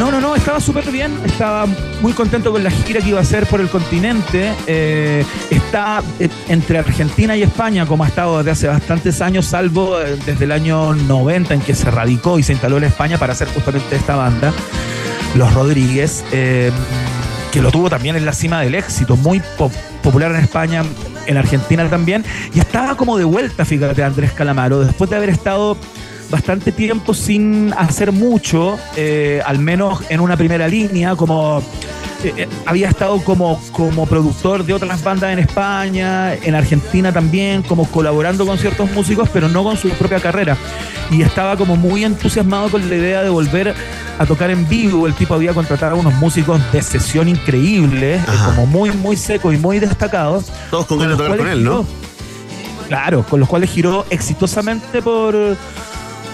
No, 0.00 0.10
no, 0.10 0.18
no, 0.18 0.34
estaba 0.34 0.60
súper 0.60 0.90
bien, 0.90 1.12
estaba 1.26 1.66
muy 2.00 2.14
contento 2.14 2.50
con 2.50 2.64
la 2.64 2.70
gira 2.70 3.02
que 3.02 3.10
iba 3.10 3.18
a 3.18 3.22
hacer 3.22 3.44
por 3.46 3.60
el 3.60 3.68
continente. 3.68 4.50
eh, 4.66 5.22
está 5.50 6.02
eh, 6.18 6.30
entre 6.48 6.78
Argentina 6.78 7.36
y 7.36 7.42
España, 7.42 7.84
como 7.84 8.04
ha 8.04 8.08
estado 8.08 8.38
desde 8.38 8.50
hace 8.52 8.68
bastantes 8.68 9.20
años, 9.20 9.44
salvo 9.44 10.00
eh, 10.00 10.16
desde 10.24 10.46
el 10.46 10.52
año 10.52 10.94
90 10.94 11.52
en 11.52 11.60
que 11.60 11.74
se 11.74 11.90
radicó 11.90 12.38
y 12.38 12.42
se 12.42 12.52
instaló 12.52 12.78
en 12.78 12.84
España 12.84 13.18
para 13.18 13.34
hacer 13.34 13.48
justamente 13.48 13.94
esta 13.94 14.16
banda, 14.16 14.54
Los 15.34 15.52
Rodríguez, 15.52 16.24
que 16.30 17.60
lo 17.60 17.70
tuvo 17.70 17.90
también 17.90 18.16
en 18.16 18.24
la 18.24 18.32
cima 18.32 18.62
del 18.62 18.76
éxito, 18.76 19.16
muy 19.18 19.42
po- 19.58 19.70
popular 20.02 20.30
en 20.30 20.38
España, 20.38 20.82
en 21.26 21.36
Argentina 21.36 21.86
también, 21.90 22.24
y 22.54 22.58
estaba 22.58 22.96
como 22.96 23.18
de 23.18 23.24
vuelta, 23.24 23.66
fíjate, 23.66 24.02
Andrés 24.02 24.32
Calamaro, 24.32 24.80
después 24.80 25.10
de 25.10 25.16
haber 25.16 25.28
estado 25.28 25.76
bastante 26.30 26.72
tiempo 26.72 27.12
sin 27.14 27.72
hacer 27.76 28.12
mucho, 28.12 28.78
eh, 28.96 29.42
al 29.44 29.58
menos 29.58 30.00
en 30.08 30.20
una 30.20 30.36
primera 30.36 30.68
línea, 30.68 31.16
como 31.16 31.58
eh, 32.22 32.32
eh, 32.36 32.48
había 32.66 32.88
estado 32.88 33.18
como, 33.24 33.60
como 33.72 34.06
productor 34.06 34.64
de 34.64 34.74
otras 34.74 35.02
bandas 35.02 35.32
en 35.32 35.38
España, 35.40 36.34
en 36.34 36.54
Argentina 36.54 37.12
también, 37.12 37.62
como 37.62 37.86
colaborando 37.90 38.46
con 38.46 38.58
ciertos 38.58 38.90
músicos, 38.92 39.28
pero 39.32 39.48
no 39.48 39.64
con 39.64 39.76
su 39.76 39.88
propia 39.90 40.20
carrera. 40.20 40.56
Y 41.10 41.22
estaba 41.22 41.56
como 41.56 41.74
muy 41.76 42.04
entusiasmado 42.04 42.68
con 42.70 42.88
la 42.88 42.94
idea 42.94 43.22
de 43.22 43.30
volver 43.30 43.74
a 44.18 44.26
tocar 44.26 44.50
en 44.50 44.68
vivo. 44.68 45.06
El 45.08 45.14
tipo 45.14 45.34
había 45.34 45.52
contratado 45.54 45.96
a 45.96 45.98
unos 45.98 46.14
músicos 46.14 46.60
de 46.72 46.80
sesión 46.82 47.28
increíbles, 47.28 48.22
eh, 48.22 48.26
como 48.44 48.66
muy, 48.66 48.92
muy 48.92 49.16
secos 49.16 49.52
y 49.52 49.56
muy 49.56 49.80
destacados. 49.80 50.44
Todos 50.70 50.86
con 50.86 50.98
ganas 50.98 51.18
de 51.18 51.24
tocar 51.24 51.38
con 51.38 51.48
él, 51.48 51.64
¿no? 51.64 51.78
giró- 51.84 51.86
Claro, 52.88 53.24
con 53.28 53.38
los 53.40 53.48
cuales 53.48 53.70
giró 53.70 54.04
exitosamente 54.10 55.00
por, 55.00 55.56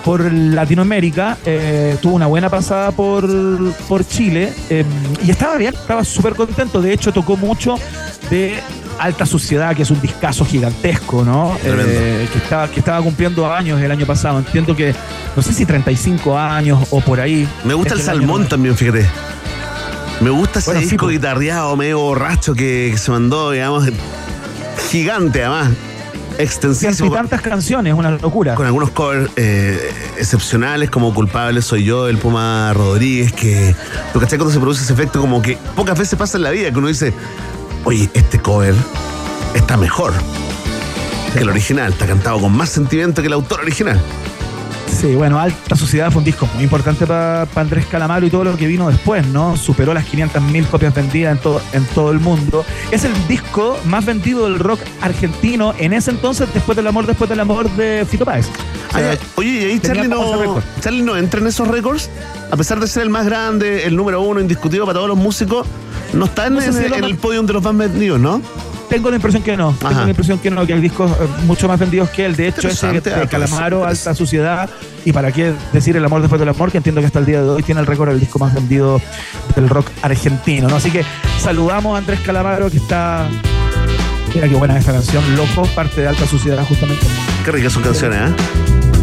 por 0.06 0.32
Latinoamérica, 0.32 1.36
eh, 1.44 1.96
tuvo 2.00 2.14
una 2.14 2.28
buena 2.28 2.48
pasada 2.48 2.92
por, 2.92 3.28
por 3.88 4.06
Chile 4.06 4.52
eh, 4.70 4.84
y 5.24 5.32
estaba 5.32 5.56
bien, 5.56 5.74
estaba 5.74 6.04
súper 6.04 6.36
contento. 6.36 6.80
De 6.80 6.92
hecho, 6.92 7.12
tocó 7.12 7.36
mucho 7.36 7.74
de 8.30 8.54
Alta 9.00 9.26
Suciedad, 9.26 9.74
que 9.74 9.82
es 9.82 9.90
un 9.90 10.00
discazo 10.00 10.44
gigantesco, 10.44 11.24
¿no? 11.24 11.58
Eh, 11.64 12.28
que, 12.32 12.38
estaba, 12.38 12.68
que 12.70 12.78
estaba 12.78 13.02
cumpliendo 13.02 13.52
años 13.52 13.80
el 13.80 13.90
año 13.90 14.06
pasado. 14.06 14.38
Entiendo 14.38 14.76
que, 14.76 14.94
no 15.34 15.42
sé 15.42 15.52
si 15.52 15.66
35 15.66 16.38
años 16.38 16.86
o 16.90 17.00
por 17.00 17.18
ahí. 17.18 17.48
Me 17.64 17.74
gusta 17.74 17.94
el 17.94 17.98
Este 17.98 18.12
salmón 18.12 18.48
también, 18.48 18.76
fíjate. 18.76 19.10
Me 20.20 20.30
gusta 20.30 20.60
ese 20.60 20.70
Bueno, 20.70 20.80
sí, 20.82 20.86
disco 20.90 21.06
pues. 21.06 21.16
guitarreado, 21.16 21.76
medio 21.76 21.98
borracho 21.98 22.54
que, 22.54 22.90
que 22.92 22.96
se 22.96 23.10
mandó, 23.10 23.50
digamos, 23.50 23.84
gigante 24.88 25.42
además, 25.42 25.70
Y 26.38 26.42
extensísimo. 26.42 27.12
tantas 27.12 27.40
canciones, 27.40 27.94
una 27.94 28.10
locura. 28.10 28.54
Con 28.54 28.66
algunos 28.66 28.90
covers 28.90 29.30
eh, 29.36 29.92
excepcionales, 30.18 30.90
como 30.90 31.14
Culpable 31.14 31.62
Soy 31.62 31.84
Yo, 31.84 32.06
del 32.06 32.18
Puma 32.18 32.72
Rodríguez, 32.74 33.32
que 33.32 33.74
tú 34.12 34.20
cachai 34.20 34.38
cuando 34.38 34.52
se 34.52 34.60
produce 34.60 34.82
ese 34.82 34.92
efecto, 34.92 35.20
como 35.20 35.42
que 35.42 35.58
pocas 35.74 35.98
veces 35.98 36.18
pasa 36.18 36.36
en 36.36 36.44
la 36.44 36.50
vida, 36.50 36.70
que 36.70 36.78
uno 36.78 36.88
dice, 36.88 37.12
oye, 37.84 38.10
este 38.14 38.38
cover 38.38 38.74
está 39.54 39.76
mejor. 39.76 40.12
que 41.32 41.40
el 41.40 41.48
original. 41.48 41.92
Está 41.92 42.06
cantado 42.06 42.40
con 42.40 42.52
más 42.52 42.70
sentimiento 42.70 43.22
que 43.22 43.28
el 43.28 43.34
autor 43.34 43.60
original. 43.60 44.00
Sí, 44.86 45.14
bueno, 45.14 45.38
Alta 45.38 45.76
Sociedad 45.76 46.10
fue 46.10 46.20
un 46.20 46.24
disco 46.24 46.48
muy 46.54 46.64
importante 46.64 47.06
para 47.06 47.46
Andrés 47.54 47.84
Calamaro 47.86 48.24
y 48.26 48.30
todo 48.30 48.44
lo 48.44 48.56
que 48.56 48.66
vino 48.66 48.88
después, 48.88 49.26
¿no? 49.26 49.56
Superó 49.56 49.92
las 49.92 50.06
500.000 50.06 50.66
copias 50.68 50.94
vendidas 50.94 51.36
en 51.36 51.42
todo, 51.42 51.60
en 51.72 51.84
todo 51.86 52.10
el 52.12 52.18
mundo. 52.18 52.64
Es 52.90 53.04
el 53.04 53.12
disco 53.28 53.78
más 53.84 54.06
vendido 54.06 54.44
del 54.44 54.58
rock 54.58 54.80
argentino 55.02 55.74
en 55.78 55.92
ese 55.92 56.12
entonces, 56.12 56.48
después 56.54 56.76
del 56.76 56.86
amor, 56.86 57.06
después 57.06 57.28
del 57.28 57.40
amor 57.40 57.68
de 57.76 58.06
Fito 58.08 58.24
Páez. 58.24 58.46
O 58.88 58.98
sea, 58.98 59.10
Ay, 59.10 59.18
oye, 59.34 59.48
¿y 59.50 59.64
ahí 59.72 59.80
Charlie 59.80 60.08
no. 60.08 60.62
Charlie 60.80 61.02
no 61.02 61.16
entra 61.16 61.40
en 61.40 61.46
esos 61.48 61.68
récords? 61.68 62.08
A 62.50 62.56
pesar 62.56 62.80
de 62.80 62.86
ser 62.86 63.02
el 63.02 63.10
más 63.10 63.26
grande, 63.26 63.84
el 63.86 63.96
número 63.96 64.22
uno 64.22 64.40
indiscutido 64.40 64.86
para 64.86 64.94
todos 64.94 65.08
los 65.08 65.18
músicos, 65.18 65.66
no 66.14 66.24
está 66.24 66.46
en, 66.46 66.54
No 66.54 66.60
sé 66.62 66.72
si 66.72 66.84
en- 66.86 67.04
el 67.04 67.16
podium 67.16 67.44
de 67.44 67.52
los 67.52 67.62
más 67.62 67.76
vendidos, 67.76 68.18
¿no? 68.18 68.40
Tengo 68.88 69.10
la 69.10 69.16
impresión 69.16 69.42
que 69.42 69.56
no. 69.56 69.72
Tengo 69.72 70.02
la 70.02 70.08
impresión 70.08 70.38
que 70.38 70.50
no, 70.50 70.66
que 70.66 70.74
hay 70.74 70.80
discos 70.80 71.10
eh, 71.12 71.26
mucho 71.44 71.66
más 71.68 71.78
vendidos 71.78 72.08
que 72.10 72.24
él. 72.24 72.36
De 72.36 72.48
hecho, 72.48 72.68
ese 72.68 73.00
de 73.00 73.14
ah, 73.14 73.26
Calamaro. 73.28 73.84
Alta 73.84 74.14
Sociedad, 74.14 74.68
y 75.04 75.12
para 75.12 75.32
qué 75.32 75.52
decir 75.72 75.96
El 75.96 76.04
amor 76.04 76.20
después 76.20 76.38
del 76.38 76.48
amor, 76.48 76.70
que 76.70 76.78
entiendo 76.78 77.00
que 77.00 77.06
hasta 77.06 77.18
el 77.18 77.26
día 77.26 77.42
de 77.42 77.48
hoy 77.48 77.62
tiene 77.62 77.80
el 77.80 77.86
récord 77.86 78.08
del 78.10 78.20
disco 78.20 78.38
más 78.38 78.54
vendido 78.54 79.00
del 79.54 79.68
rock 79.68 79.88
argentino. 80.02 80.68
¿no? 80.68 80.76
Así 80.76 80.90
que 80.90 81.04
saludamos 81.40 81.94
a 81.94 81.98
Andrés 81.98 82.20
Calamaro, 82.20 82.70
que 82.70 82.76
está. 82.78 83.28
Mira 84.34 84.48
qué 84.48 84.54
buena 84.54 84.76
esta 84.78 84.92
canción, 84.92 85.22
Loco, 85.34 85.66
parte 85.74 86.02
de 86.02 86.08
Alta 86.08 86.26
Sociedad, 86.26 86.64
justamente. 86.66 87.06
Qué 87.44 87.52
ricas 87.52 87.72
son 87.72 87.82
canciones, 87.82 88.30
¿eh? 88.30 88.34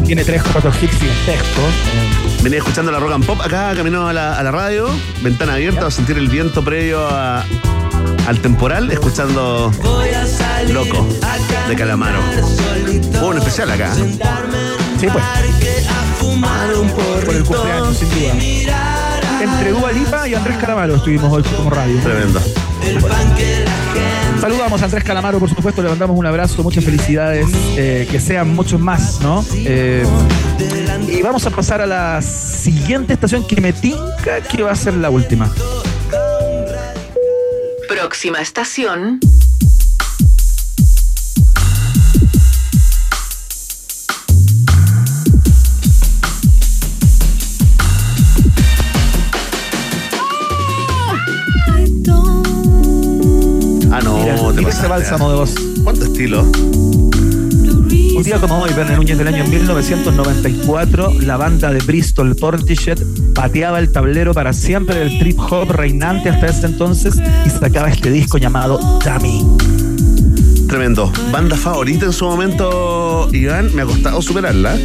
Tiene 0.05 0.23
tres, 0.25 0.43
cuatro 0.51 0.69
hits 0.81 0.93
gigantescos. 0.99 2.43
Venía 2.43 2.59
escuchando 2.59 2.91
la 2.91 2.99
rock 2.99 3.13
and 3.13 3.25
pop 3.25 3.41
acá, 3.41 3.73
camino 3.75 4.07
a 4.07 4.13
la, 4.13 4.37
a 4.37 4.43
la 4.43 4.51
radio, 4.51 4.87
ventana 5.21 5.53
abierta, 5.53 5.87
a 5.87 5.91
sentir 5.91 6.17
el 6.17 6.27
viento 6.27 6.63
previo 6.63 7.07
a- 7.07 7.45
al 8.27 8.39
temporal, 8.39 8.91
escuchando 8.91 9.71
Loco 10.71 11.07
de 11.67 11.75
Calamaro. 11.75 12.19
Hubo 13.19 13.27
un 13.29 13.37
especial 13.37 13.71
acá. 13.71 13.93
¿eh? 13.97 14.19
Sí, 14.99 15.07
pues. 15.11 15.23
Por 17.25 17.35
el 17.35 17.43
cumpleaños, 17.43 17.97
sin 17.97 18.09
duda. 18.09 18.33
Entre 19.41 19.71
Dua 19.71 19.91
Lipa 19.91 20.27
y 20.27 20.35
Andrés 20.35 20.57
Calamaro 20.57 20.95
estuvimos 20.95 21.31
hoy 21.31 21.43
como 21.43 21.69
radio. 21.69 21.99
Tremendo. 22.01 22.39
Saludamos 24.39 24.81
a 24.81 24.85
Andrés 24.85 25.03
Calamaro, 25.03 25.39
por 25.39 25.49
supuesto, 25.49 25.81
le 25.81 25.89
mandamos 25.89 26.17
un 26.17 26.25
abrazo, 26.25 26.63
muchas 26.63 26.83
felicidades, 26.83 27.47
eh, 27.77 28.07
que 28.09 28.19
sean 28.19 28.53
muchos 28.53 28.79
más, 28.79 29.21
¿no? 29.21 29.45
Eh, 29.55 30.05
y 31.07 31.21
vamos 31.21 31.45
a 31.45 31.49
pasar 31.49 31.81
a 31.81 31.85
la 31.85 32.21
siguiente 32.21 33.13
estación 33.13 33.45
que 33.47 33.61
me 33.61 33.71
tinca 33.71 34.41
que 34.41 34.63
va 34.63 34.71
a 34.71 34.75
ser 34.75 34.95
la 34.95 35.09
última. 35.09 35.49
Próxima 37.93 38.41
estación. 38.41 39.19
Ah, 53.91 54.01
no, 54.03 54.17
Mira, 54.17 54.35
te 54.37 54.53
mira 54.53 54.69
ese 54.69 54.87
bálsamo 54.87 55.29
de 55.29 55.35
voz. 55.35 55.53
¿Cuánto 55.83 56.05
estilo? 56.05 56.47
Un 58.15 58.23
día 58.23 58.39
como 58.39 58.59
hoy, 58.61 58.71
Verne 58.73 58.95
Núñez 58.95 59.17
del 59.17 59.27
año 59.27 59.43
1994, 59.45 61.13
la 61.21 61.35
banda 61.35 61.71
de 61.71 61.79
Bristol 61.79 62.35
Portishead 62.35 62.99
pateaba 63.33 63.79
el 63.79 63.91
tablero 63.91 64.33
para 64.33 64.53
siempre 64.53 64.95
del 64.95 65.17
trip 65.17 65.39
hop 65.39 65.71
reinante 65.71 66.29
hasta 66.29 66.45
ese 66.45 66.67
entonces 66.67 67.15
y 67.45 67.49
sacaba 67.49 67.89
este 67.89 68.11
disco 68.11 68.37
llamado 68.37 68.77
Dummy. 69.03 69.45
Tremendo. 70.67 71.11
Banda 71.31 71.55
favorita 71.55 72.05
en 72.05 72.13
su 72.13 72.25
momento, 72.25 73.29
Iván, 73.31 73.73
me 73.75 73.81
ha 73.81 73.85
costado 73.85 74.21
superarla. 74.21 74.77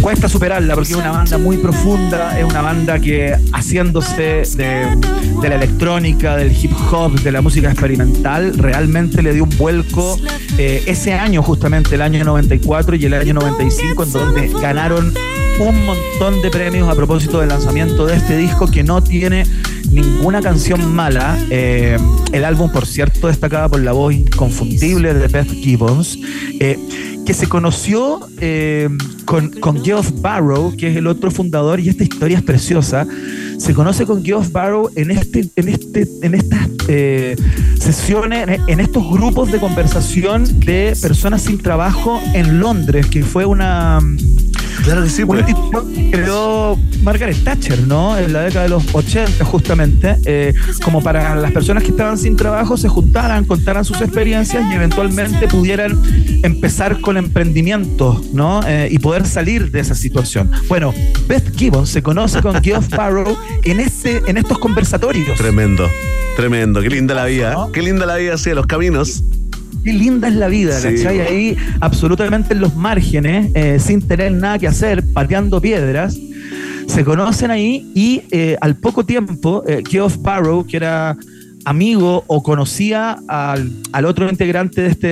Cuesta 0.00 0.28
superarla 0.28 0.74
porque 0.74 0.92
es 0.92 0.96
una 0.96 1.10
banda 1.10 1.38
muy 1.38 1.56
profunda, 1.56 2.38
es 2.38 2.44
una 2.44 2.62
banda 2.62 2.98
que 3.00 3.36
haciéndose 3.52 4.42
de, 4.56 4.96
la 5.42 5.54
electrónica, 5.56 6.36
del 6.36 6.52
hip 6.52 6.72
hop, 6.90 7.20
de 7.20 7.32
la 7.32 7.42
música 7.42 7.70
experimental, 7.70 8.56
realmente 8.56 9.22
le 9.22 9.34
dio 9.34 9.44
un 9.44 9.56
vuelco 9.58 10.16
eh, 10.56 10.82
ese 10.86 11.14
año 11.14 11.42
justamente, 11.42 11.96
el 11.96 12.02
año 12.02 12.24
94 12.24 12.96
y 12.96 13.04
el 13.06 13.14
año 13.14 13.34
95, 13.34 14.04
en 14.04 14.12
donde 14.12 14.48
ganaron 14.60 15.12
un 15.60 15.84
montón 15.84 16.40
de 16.42 16.50
premios 16.50 16.88
a 16.88 16.94
propósito 16.94 17.40
del 17.40 17.48
lanzamiento 17.48 18.06
de 18.06 18.16
este 18.16 18.36
disco 18.36 18.68
que 18.68 18.84
no 18.84 19.02
tiene 19.02 19.44
ninguna 19.90 20.40
canción 20.40 20.94
mala. 20.94 21.38
Eh, 21.50 21.96
el 22.32 22.44
álbum, 22.44 22.70
por 22.70 22.86
cierto, 22.86 23.28
destacaba 23.28 23.68
por 23.68 23.80
la 23.80 23.92
voz 23.92 24.14
inconfundible 24.14 25.14
de 25.14 25.28
Beth 25.28 25.50
Gibbons, 25.50 26.18
eh, 26.60 26.78
que 27.24 27.34
se 27.34 27.48
conoció 27.48 28.20
eh, 28.40 28.88
con, 29.24 29.52
Geoff 29.84 30.12
Barrow, 30.20 30.74
que 30.76 30.90
es 30.90 30.96
el 30.96 31.06
otro 31.06 31.30
fundador, 31.30 31.80
y 31.80 31.88
esta 31.88 32.02
historia 32.02 32.38
es 32.38 32.42
preciosa. 32.42 33.06
Se 33.58 33.74
conoce 33.74 34.06
con 34.06 34.24
Geoff 34.24 34.52
Barrow 34.52 34.90
en, 34.94 35.10
este, 35.10 35.48
en, 35.56 35.68
este, 35.68 36.08
en 36.22 36.34
estas 36.34 36.68
sesiones, 37.80 38.60
en 38.66 38.80
estos 38.80 39.10
grupos 39.10 39.50
de 39.52 39.58
conversación 39.58 40.60
de 40.60 40.96
personas 41.00 41.42
sin 41.42 41.58
trabajo 41.58 42.20
en 42.34 42.60
Londres, 42.60 43.06
que 43.06 43.22
fue 43.22 43.44
una. 43.44 44.00
Claro 44.84 45.02
que 45.02 45.10
sí, 45.10 45.24
pues. 45.24 45.44
que 45.44 46.10
creó 46.10 46.78
Margaret 47.02 47.42
Thatcher, 47.44 47.86
¿no? 47.86 48.18
En 48.18 48.32
la 48.32 48.42
década 48.42 48.64
de 48.64 48.70
los 48.70 48.84
80, 48.92 49.44
justamente, 49.44 50.16
eh, 50.24 50.54
como 50.82 51.02
para 51.02 51.34
las 51.36 51.52
personas 51.52 51.82
que 51.82 51.90
estaban 51.90 52.18
sin 52.18 52.36
trabajo 52.36 52.76
se 52.76 52.88
juntaran, 52.88 53.44
contaran 53.44 53.84
sus 53.84 54.00
experiencias 54.00 54.64
y 54.70 54.74
eventualmente 54.74 55.48
pudieran 55.48 56.00
empezar 56.42 57.00
con 57.00 57.16
emprendimientos, 57.16 58.32
¿no? 58.32 58.60
Eh, 58.66 58.88
y 58.90 58.98
poder 58.98 59.26
salir 59.26 59.70
de 59.70 59.80
esa 59.80 59.94
situación. 59.94 60.50
Bueno, 60.68 60.94
Beth 61.26 61.56
Gibbons 61.56 61.90
se 61.90 62.02
conoce 62.02 62.40
con 62.40 62.62
Geoff 62.62 62.88
Barrow 62.96 63.36
en, 63.64 63.80
ese, 63.80 64.22
en 64.26 64.36
estos 64.36 64.58
conversatorios. 64.58 65.38
Tremendo. 65.38 65.88
Tremendo. 66.36 66.80
Qué 66.80 66.90
linda 66.90 67.14
la 67.14 67.24
vida. 67.24 67.68
Qué 67.72 67.82
linda 67.82 68.06
la 68.06 68.16
vida 68.16 68.34
hacia 68.34 68.54
los 68.54 68.66
caminos. 68.66 69.24
Qué 69.84 69.92
linda 69.92 70.28
es 70.28 70.34
la 70.34 70.48
vida, 70.48 70.78
Sí. 70.78 70.88
¿cachai? 70.96 71.20
Ahí 71.20 71.56
absolutamente 71.80 72.54
en 72.54 72.60
los 72.60 72.74
márgenes, 72.76 73.50
eh, 73.54 73.78
sin 73.80 74.02
tener 74.02 74.32
nada 74.32 74.58
que 74.58 74.68
hacer, 74.68 75.02
pateando 75.12 75.60
piedras. 75.60 76.16
Se 76.86 77.04
conocen 77.04 77.50
ahí 77.50 77.90
y 77.94 78.22
eh, 78.30 78.56
al 78.60 78.76
poco 78.76 79.04
tiempo, 79.04 79.62
eh, 79.66 79.82
Geoff 79.88 80.16
Barrow, 80.20 80.66
que 80.66 80.76
era 80.78 81.16
amigo 81.64 82.24
o 82.28 82.42
conocía 82.42 83.18
al, 83.28 83.70
al 83.92 84.04
otro 84.06 84.28
integrante 84.30 84.80
de 84.80 84.88
este, 84.88 85.06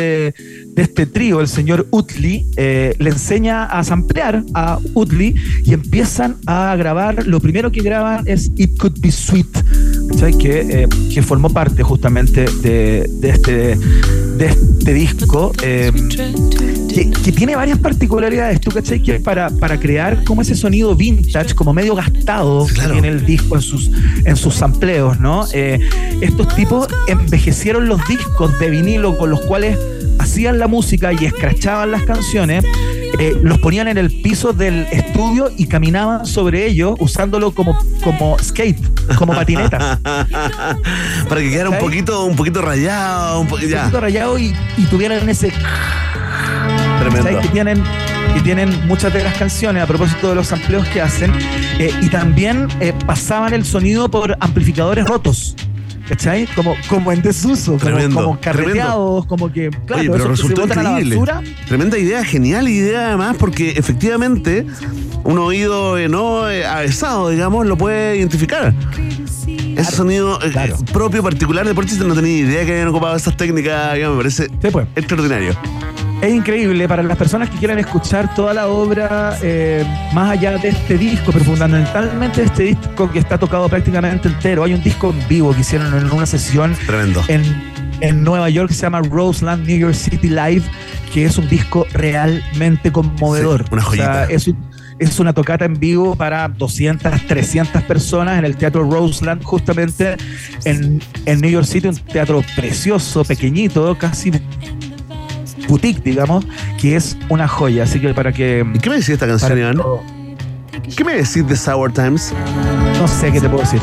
de 0.75 0.83
este 0.83 1.05
trío, 1.05 1.41
el 1.43 1.49
señor 1.49 1.87
Utley, 1.91 2.47
eh, 2.57 2.95
le 2.99 3.11
enseña 3.11 3.65
a 3.65 3.85
samplear 3.85 4.43
a 4.55 4.79
Utley 4.95 5.35
y 5.65 5.75
empiezan 5.75 6.37
a 6.47 6.75
grabar. 6.77 7.27
Lo 7.27 7.41
primero 7.41 7.71
que 7.71 7.83
graban 7.83 8.23
es 8.27 8.51
It 8.57 8.79
Could 8.79 9.01
Be 9.01 9.13
Sweet, 9.13 9.47
¿cachai? 10.09 10.37
Que, 10.37 10.61
eh, 10.61 10.89
que 11.13 11.23
formó 11.23 11.51
parte 11.51 11.83
justamente 11.83 12.47
de, 12.63 13.09
de 13.21 13.29
este, 13.31 13.77
de 13.77 14.47
este 14.47 14.95
disco. 14.95 15.53
eh, 15.63 15.93
que, 16.97 17.11
que 17.11 17.31
tiene 17.33 17.55
varias 17.55 17.79
particularidades, 17.79 18.59
¿tú 18.59 18.71
cachai? 18.71 19.03
Que 19.03 19.21
para, 19.21 19.51
para 19.51 19.79
crear 19.79 20.25
como 20.25 20.41
ese 20.41 20.55
sonido 20.55 20.97
vintage, 20.97 21.55
como 21.55 21.75
medio 21.75 21.95
gastado 21.95 22.67
que 22.67 22.89
tiene 22.91 23.09
el 23.09 23.27
disco 23.27 23.57
en 23.57 23.61
sus, 23.61 23.91
en 24.25 24.35
sus 24.35 24.55
sampleos, 24.55 25.21
¿no? 25.21 25.45
Eh, 25.53 25.79
estos 26.23 26.55
tipos 26.57 26.89
envejecieron 27.07 27.87
los 27.87 28.01
discos 28.09 28.59
de 28.59 28.71
vinilo 28.71 29.19
con 29.19 29.29
los 29.29 29.43
cuales 29.43 29.79
hacían 30.19 30.59
la 30.59 30.69
música 30.69 31.13
y 31.13 31.27
escrachaban 31.27 31.91
las 31.91 32.03
canciones, 32.05 32.65
eh, 33.19 33.37
los 33.43 33.59
ponían 33.59 33.89
en 33.89 33.99
el 33.99 34.23
piso 34.23 34.55
del 34.55 34.87
estudio 34.91 35.51
y 35.55 35.67
caminaban 35.67 36.25
sobre 36.25 36.67
ellos 36.67 36.95
usándolo 36.99 37.51
como, 37.51 37.77
como 38.03 38.39
skate, 38.39 38.81
como 39.17 39.35
patineta. 39.35 39.99
Para 41.29 41.41
que 41.41 41.51
quedara 41.51 41.71
un 41.71 41.79
poquito, 41.79 42.25
un 42.25 42.37
poquito 42.37 42.63
rayado, 42.63 43.41
un 43.41 43.47
poquito. 43.49 43.67
un 43.69 43.73
Ya. 43.73 43.81
poquito 43.83 44.01
rayado 44.01 44.39
y, 44.39 44.55
y 44.77 44.85
tuvieran 44.87 45.29
ese 45.29 45.53
Tremendo. 47.01 47.41
que 47.41 47.49
tienen 47.49 47.83
que 48.35 48.41
tienen 48.43 48.87
muchas 48.87 49.13
de 49.15 49.23
las 49.25 49.35
canciones 49.39 49.83
a 49.83 49.87
propósito 49.87 50.29
de 50.29 50.35
los 50.35 50.53
amplios 50.53 50.87
que 50.89 51.01
hacen 51.01 51.33
eh, 51.79 51.91
y 52.03 52.09
también 52.09 52.69
eh, 52.81 52.93
pasaban 53.07 53.55
el 53.55 53.65
sonido 53.65 54.11
por 54.11 54.37
amplificadores 54.41 55.07
rotos 55.07 55.55
¿cachai? 56.09 56.47
como, 56.55 56.75
como 56.89 57.13
en 57.13 57.23
desuso 57.23 57.73
como, 57.73 57.85
Tremendo, 57.85 58.23
como 58.23 58.41
carreteados 58.41 59.27
como 59.27 59.53
que 59.53 59.71
claro 59.71 60.01
Oye, 60.01 60.11
pero 60.11 60.29
resultó 60.29 60.63
botan 60.63 60.79
a 60.79 60.83
la 60.83 61.01
increíble. 61.01 61.55
Tremenda 61.67 61.99
idea, 61.99 62.25
genial 62.25 62.69
idea 62.69 63.09
además, 63.09 63.37
porque 63.39 63.71
efectivamente 63.71 64.67
un 65.25 65.39
oído 65.39 65.99
eh, 65.99 66.09
no 66.09 66.49
eh, 66.49 66.65
avesado, 66.65 67.31
digamos, 67.31 67.67
lo 67.67 67.77
puede 67.77 68.17
identificar. 68.17 68.73
Ese 69.77 69.93
sonido 69.93 70.39
eh, 70.43 70.75
propio, 70.93 71.23
particular 71.23 71.67
de 71.67 71.75
Portishead, 71.75 72.07
no 72.07 72.15
tenía 72.15 72.39
idea 72.39 72.65
que 72.65 72.73
habían 72.73 72.89
ocupado 72.89 73.17
esas 73.17 73.37
técnicas, 73.37 73.95
digamos, 73.95 74.17
me 74.17 74.23
parece 74.23 74.49
pues. 74.71 74.87
extraordinario. 74.97 75.55
Es 76.23 76.33
increíble 76.35 76.89
para 76.89 77.03
las 77.03 77.17
personas 77.17 77.51
que 77.51 77.59
quieran 77.59 77.79
escuchar 77.79 78.35
toda 78.35 78.55
la 78.55 78.69
obra 78.69 79.37
eh, 79.43 79.85
más 80.15 80.31
allá 80.31 80.57
de 80.57 80.69
este 80.71 80.97
disco, 80.97 81.31
pero 81.31 81.45
fundamentalmente 81.45 82.43
este 82.43 82.63
disco 82.65 83.11
que 83.13 83.19
está 83.19 83.37
tocado 83.39 83.69
prácticamente 83.69 84.29
entero. 84.29 84.65
Hay 84.65 84.73
un 84.75 84.83
disco 84.83 85.11
en 85.11 85.29
vivo 85.29 85.55
que 85.55 85.61
hicieron 85.61 85.95
en 85.95 86.11
una 86.11 86.25
sesión 86.27 86.75
Tremendo. 86.87 87.23
en, 87.29 87.43
en 88.01 88.25
Nueva 88.25 88.49
York 88.49 88.71
se 88.73 88.83
llama 88.83 89.03
Roseland 89.03 89.67
New 89.67 89.79
York 89.79 89.95
City 89.95 90.29
Live, 90.31 90.63
que 91.13 91.27
es 91.27 91.37
un 91.37 91.49
disco 91.51 91.87
realmente 91.93 92.91
conmovedor. 92.91 93.65
Sí, 93.65 93.69
una 93.73 93.83
joyita. 93.83 94.11
O 94.11 94.15
sea, 94.15 94.25
es, 94.25 94.49
un- 94.49 94.67
es 94.99 95.21
una 95.21 95.35
tocata 95.35 95.67
en 95.67 95.75
vivo 95.75 96.17
para 96.17 96.49
200, 96.49 97.27
300 97.29 97.83
personas 97.83 98.39
en 98.39 98.47
el 98.47 98.57
Teatro 98.57 98.89
Roseland, 98.91 99.43
justamente 99.43 100.17
en, 100.65 101.03
en 101.27 101.41
New 101.43 101.51
York 101.51 101.67
City, 101.67 101.89
un 101.89 101.97
teatro 101.97 102.43
precioso, 102.57 103.23
pequeñito, 103.23 103.97
casi 103.99 104.33
boutique, 105.69 106.03
digamos, 106.03 106.45
que 106.81 106.97
es 106.97 107.17
una 107.29 107.49
joya. 107.49 107.85
Así 107.85 108.01
que 108.01 108.15
para 108.15 108.33
que... 108.33 108.65
¿Y 108.75 108.79
qué 108.79 108.91
me 108.91 108.97
decís 108.97 109.09
de 109.09 109.15
esta 109.15 109.27
canción, 109.27 109.59
Iván? 109.59 109.83
¿Qué 110.97 111.05
me 111.05 111.15
decís 111.15 111.47
de 111.47 111.57
Sour 111.57 111.93
Times? 111.93 112.33
No 112.99 113.09
sé 113.09 113.33
qué 113.33 113.41
te 113.41 113.49
puedo 113.49 113.63
decir. 113.63 113.81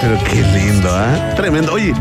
Pero 0.00 0.18
qué 0.30 0.42
lindo, 0.42 0.88
¿ah? 0.90 1.34
Tremendo. 1.36 1.72
Oye, 1.72 1.94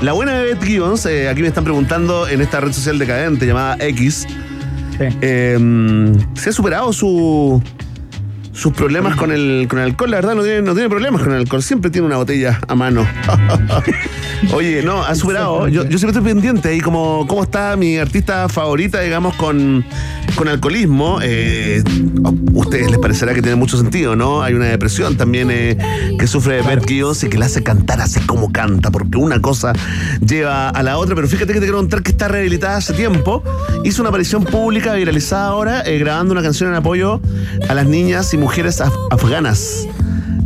la 0.00 0.12
buena 0.12 0.32
de 0.32 0.54
Beth 0.54 0.64
Gibbons, 0.64 1.04
eh, 1.06 1.28
aquí 1.28 1.42
me 1.42 1.48
están 1.48 1.64
preguntando 1.64 2.26
en 2.26 2.40
esta 2.40 2.60
red 2.60 2.72
social 2.72 2.98
decadente 2.98 3.46
llamada 3.46 3.76
X, 3.80 4.26
eh, 4.98 5.58
¿se 6.34 6.50
ha 6.50 6.52
superado 6.52 6.92
su, 6.92 7.62
sus 8.52 8.72
problemas 8.72 9.16
con 9.16 9.30
el, 9.32 9.66
con 9.68 9.78
el 9.78 9.86
alcohol? 9.86 10.10
La 10.10 10.16
verdad, 10.18 10.34
no 10.34 10.42
tiene, 10.42 10.62
no 10.62 10.74
tiene 10.74 10.88
problemas 10.88 11.22
con 11.22 11.32
el 11.32 11.38
alcohol, 11.38 11.62
siempre 11.62 11.90
tiene 11.90 12.06
una 12.06 12.16
botella 12.16 12.60
a 12.66 12.74
mano. 12.74 13.06
Oye, 14.52 14.82
no, 14.82 15.02
ha 15.02 15.14
superado. 15.14 15.68
Yo, 15.68 15.84
yo 15.84 15.98
siempre 15.98 16.18
estoy 16.18 16.32
pendiente 16.32 16.68
ahí 16.68 16.80
como 16.80 17.26
cómo 17.26 17.42
está 17.42 17.76
mi 17.76 17.98
artista 17.98 18.48
favorita, 18.48 19.00
digamos, 19.00 19.34
con, 19.36 19.84
con 20.40 20.48
alcoholismo. 20.48 21.18
Eh, 21.22 21.82
a 22.24 22.30
ustedes 22.54 22.90
les 22.90 22.98
parecerá 22.98 23.34
que 23.34 23.42
tiene 23.42 23.56
mucho 23.56 23.76
sentido, 23.76 24.16
¿no? 24.16 24.42
Hay 24.42 24.54
una 24.54 24.64
depresión 24.64 25.14
también 25.18 25.50
eh, 25.50 25.76
que 26.18 26.26
sufre 26.26 26.62
Beth 26.62 26.88
Gibbons 26.88 27.22
y 27.24 27.28
que 27.28 27.36
la 27.36 27.44
hace 27.44 27.62
cantar 27.62 28.00
así 28.00 28.20
como 28.20 28.50
canta, 28.50 28.90
porque 28.90 29.18
una 29.18 29.42
cosa 29.42 29.74
lleva 30.26 30.70
a 30.70 30.82
la 30.82 30.96
otra. 30.96 31.14
Pero 31.14 31.28
fíjate 31.28 31.48
que 31.52 31.60
te 31.60 31.66
quiero 31.66 31.76
contar 31.76 32.02
que 32.02 32.12
está 32.12 32.28
rehabilitada 32.28 32.78
hace 32.78 32.94
tiempo. 32.94 33.44
Hizo 33.84 34.00
una 34.00 34.08
aparición 34.08 34.44
pública 34.44 34.94
viralizada 34.94 35.48
ahora, 35.48 35.82
eh, 35.84 35.98
grabando 35.98 36.32
una 36.32 36.42
canción 36.42 36.70
en 36.70 36.76
apoyo 36.76 37.20
a 37.68 37.74
las 37.74 37.86
niñas 37.86 38.32
y 38.32 38.38
mujeres 38.38 38.80
af- 38.80 38.92
afganas. 39.10 39.86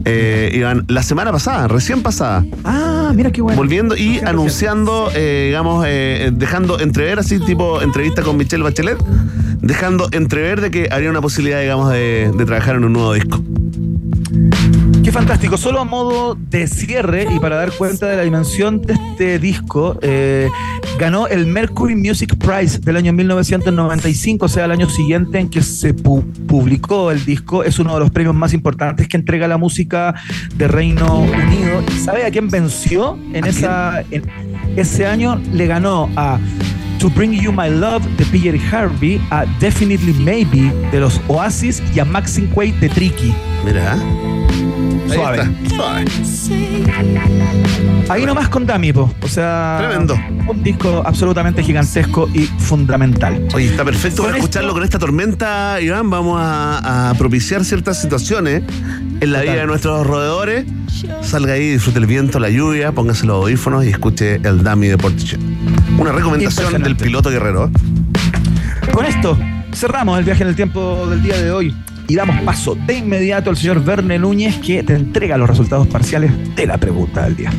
Eh, 0.07 0.51
Iván, 0.55 0.85
la 0.89 1.05
semana 1.05 1.31
pasada, 1.31 1.69
recién 1.69 2.03
pasada. 2.03 2.45
Ah, 2.65 3.13
mira 3.15 3.31
qué 3.31 3.41
bueno. 3.43 3.57
Volviendo 3.57 3.97
y 3.97 4.19
anunciando, 4.19 5.09
eh, 5.15 5.45
digamos, 5.47 5.85
eh, 5.89 6.31
dejando 6.35 6.81
entrever, 6.81 7.21
así 7.21 7.39
tipo 7.39 7.81
entrevista 7.81 8.23
con 8.23 8.37
Michelle 8.37 8.65
Bachelet, 8.65 8.99
dejando 9.67 10.09
entrever 10.13 10.61
de 10.61 10.71
que 10.71 10.89
habría 10.91 11.11
una 11.11 11.21
posibilidad, 11.21 11.61
digamos, 11.61 11.91
de, 11.93 12.31
de 12.37 12.45
trabajar 12.45 12.77
en 12.77 12.85
un 12.85 12.93
nuevo 12.93 13.13
disco. 13.15 13.43
Qué 15.03 15.13
fantástico. 15.13 15.57
Solo 15.57 15.81
a 15.81 15.85
modo 15.85 16.35
de 16.35 16.67
cierre 16.67 17.29
y 17.35 17.39
para 17.39 17.57
dar 17.57 17.73
cuenta 17.73 18.07
de 18.07 18.17
la 18.17 18.23
dimensión 18.23 18.81
de 18.83 18.95
este 18.95 19.39
disco, 19.39 19.99
eh, 20.03 20.49
ganó 20.99 21.27
el 21.29 21.47
Mercury 21.47 21.95
Music 21.95 22.35
Prize 22.37 22.79
del 22.81 22.97
año 22.97 23.13
1995, 23.13 24.47
o 24.47 24.49
sea, 24.49 24.65
el 24.65 24.71
año 24.73 24.89
siguiente 24.89 25.39
en 25.39 25.49
que 25.51 25.63
se 25.63 25.95
pu- 25.95 26.25
publicó 26.47 27.11
el 27.11 27.25
disco. 27.25 27.63
Es 27.65 27.79
uno 27.79 27.95
de 27.95 28.01
los 28.01 28.11
premios 28.11 28.35
más 28.35 28.55
importantes 28.55 29.07
que 29.07 29.17
entrega 29.17 29.47
la 29.47 29.59
música 29.59 30.15
de 30.57 30.69
Reino 30.69 31.21
Unido. 31.21 31.83
¿Y 31.95 31.99
sabe 32.01 32.25
a 32.25 32.31
quién 32.31 32.49
venció 32.49 33.19
en, 33.33 33.45
esa, 33.45 34.01
en 34.11 34.25
ese 34.77 35.07
año? 35.07 35.41
Le 35.53 35.67
ganó 35.67 36.09
a 36.17 36.39
To 37.05 37.11
Bring 37.11 37.35
You 37.35 37.53
My 37.53 37.69
Love 37.69 38.09
de 38.17 38.25
PJ 38.25 38.59
Harvey, 38.73 39.21
a 39.31 39.45
Definitely 39.61 40.15
Maybe 40.15 40.73
de 40.91 41.01
los 41.01 41.21
Oasis 41.29 41.83
y 41.95 42.01
a 42.01 42.05
Maxine 42.07 42.49
Quaid 42.49 42.77
de 42.77 42.89
Tricky. 42.89 43.35
Mira. 43.63 43.99
Suave. 45.13 45.47
suave. 45.69 46.07
Ahí 48.09 48.27
nomás 48.27 48.49
con 48.49 48.67
Dami, 48.67 48.93
po. 48.93 49.13
O 49.23 49.29
sea. 49.29 49.77
Tremendo. 49.81 50.15
Un 50.47 50.63
disco 50.63 51.03
absolutamente 51.07 51.63
gigantesco 51.63 52.29
y 52.35 52.41
fundamental. 52.43 53.49
Oye, 53.55 53.67
está 53.71 53.85
perfecto 53.85 54.23
para 54.23 54.37
esto- 54.37 54.45
escucharlo 54.45 54.73
con 54.75 54.85
esta 54.85 54.99
tormenta, 54.99 55.81
Iván. 55.81 56.11
Vamos 56.11 56.39
a, 56.41 57.11
a 57.11 57.15
propiciar 57.15 57.65
ciertas 57.65 58.01
situaciones 58.01 58.63
en 59.21 59.33
la 59.33 59.41
vida 59.41 59.55
de 59.55 59.67
nuestros 59.67 60.07
roedores. 60.07 60.67
Salga 61.23 61.55
ahí, 61.55 61.71
disfrute 61.71 61.99
el 61.99 62.07
viento, 62.07 62.39
la 62.39 62.51
lluvia, 62.51 62.93
póngase 62.93 63.27
los 63.27 63.37
audífonos 63.43 63.85
y 63.85 63.89
escuche 63.89 64.37
el 64.37 64.63
Dummy 64.63 64.89
de 64.89 64.99
Portichet. 64.99 65.41
Una 65.99 66.13
recomendación 66.13 66.83
del 66.83 66.97
piloto 66.97 67.31
guerrero. 67.31 67.71
Con 68.93 69.07
esto 69.07 69.37
cerramos 69.73 70.19
el 70.19 70.25
viaje 70.25 70.43
en 70.43 70.51
el 70.51 70.55
tiempo 70.57 71.07
del 71.09 71.23
día 71.23 71.41
de 71.41 71.51
hoy 71.51 71.75
y 72.09 72.15
damos 72.15 72.41
paso 72.43 72.77
de 72.87 72.99
inmediato 72.99 73.51
al 73.51 73.57
señor 73.57 73.85
Verne 73.85 74.19
Núñez 74.19 74.59
que 74.59 74.83
te 74.83 74.95
entrega 74.95 75.37
los 75.37 75.49
resultados 75.49 75.87
parciales 75.87 76.33
de 76.55 76.67
la 76.67 76.79
pregunta 76.79 77.25
del 77.25 77.37
día. 77.37 77.51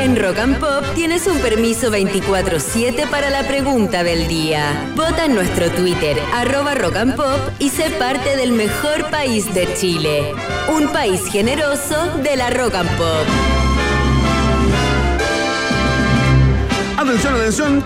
En 0.00 0.16
Rock 0.16 0.38
and 0.38 0.58
Pop 0.58 0.84
tienes 0.94 1.26
un 1.26 1.38
permiso 1.38 1.90
24-7 1.90 3.08
para 3.10 3.30
la 3.30 3.42
pregunta 3.46 4.04
del 4.04 4.28
día. 4.28 4.92
Vota 4.94 5.24
en 5.24 5.34
nuestro 5.34 5.70
Twitter, 5.70 6.16
arroba 6.34 6.74
Rock 6.74 6.96
and 6.96 7.16
Pop, 7.16 7.40
y 7.58 7.70
sé 7.70 7.90
parte 7.90 8.36
del 8.36 8.52
mejor 8.52 9.10
país 9.10 9.52
de 9.52 9.68
Chile. 9.74 10.32
Un 10.68 10.88
país 10.92 11.22
generoso 11.30 12.18
de 12.22 12.36
la 12.36 12.50
Rock 12.50 12.76
and 12.76 12.90
Pop. 12.96 13.26
Atención, 16.96 17.34
atención. 17.34 17.84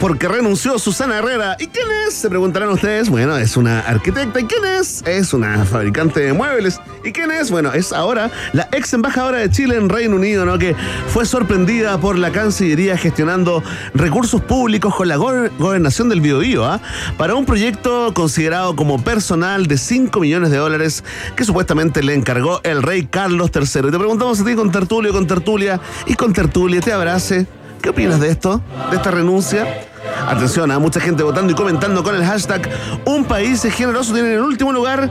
Porque 0.00 0.28
renunció 0.28 0.78
Susana 0.78 1.18
Herrera. 1.18 1.56
¿Y 1.58 1.66
quién 1.66 1.86
es? 2.06 2.14
Se 2.14 2.28
preguntarán 2.28 2.68
ustedes. 2.68 3.08
Bueno, 3.08 3.36
es 3.36 3.56
una 3.56 3.80
arquitecta. 3.80 4.38
¿Y 4.38 4.44
quién 4.44 4.64
es? 4.64 5.02
Es 5.04 5.34
una 5.34 5.64
fabricante 5.64 6.20
de 6.20 6.32
muebles. 6.32 6.80
¿Y 7.02 7.10
quién 7.10 7.32
es? 7.32 7.50
Bueno, 7.50 7.72
es 7.72 7.92
ahora 7.92 8.30
la 8.52 8.68
ex 8.70 8.92
embajadora 8.92 9.38
de 9.38 9.50
Chile 9.50 9.74
en 9.76 9.88
Reino 9.88 10.14
Unido, 10.14 10.44
¿no? 10.44 10.56
Que 10.56 10.76
fue 11.08 11.26
sorprendida 11.26 11.98
por 11.98 12.16
la 12.16 12.30
Cancillería 12.30 12.96
gestionando 12.96 13.60
recursos 13.92 14.40
públicos 14.40 14.94
con 14.94 15.08
la 15.08 15.16
go- 15.16 15.48
gobernación 15.58 16.08
del 16.08 16.20
Biobío, 16.20 16.64
¿ah? 16.64 16.80
Para 17.16 17.34
un 17.34 17.44
proyecto 17.44 18.14
considerado 18.14 18.76
como 18.76 19.02
personal 19.02 19.66
de 19.66 19.78
5 19.78 20.20
millones 20.20 20.50
de 20.50 20.58
dólares 20.58 21.02
que 21.34 21.44
supuestamente 21.44 22.04
le 22.04 22.14
encargó 22.14 22.60
el 22.62 22.84
rey 22.84 23.06
Carlos 23.06 23.50
III. 23.52 23.88
Y 23.88 23.90
te 23.90 23.98
preguntamos 23.98 24.40
a 24.40 24.44
ti 24.44 24.54
con 24.54 24.70
tertulio, 24.70 25.12
con 25.12 25.26
tertulia 25.26 25.80
y 26.06 26.14
con 26.14 26.32
tertulia. 26.32 26.80
Te 26.80 26.92
abrace. 26.92 27.48
¿Qué 27.82 27.90
opinas 27.90 28.18
de 28.18 28.28
esto? 28.28 28.60
¿De 28.90 28.96
esta 28.96 29.12
renuncia? 29.12 29.87
Atención, 30.28 30.70
a 30.70 30.78
mucha 30.78 31.00
gente 31.00 31.22
votando 31.22 31.52
y 31.52 31.56
comentando 31.56 32.02
con 32.02 32.14
el 32.14 32.24
hashtag 32.24 32.68
Un 33.04 33.24
país 33.24 33.62
generoso. 33.62 34.12
Tiene 34.12 34.28
en 34.28 34.34
el 34.36 34.42
último 34.42 34.72
lugar. 34.72 35.10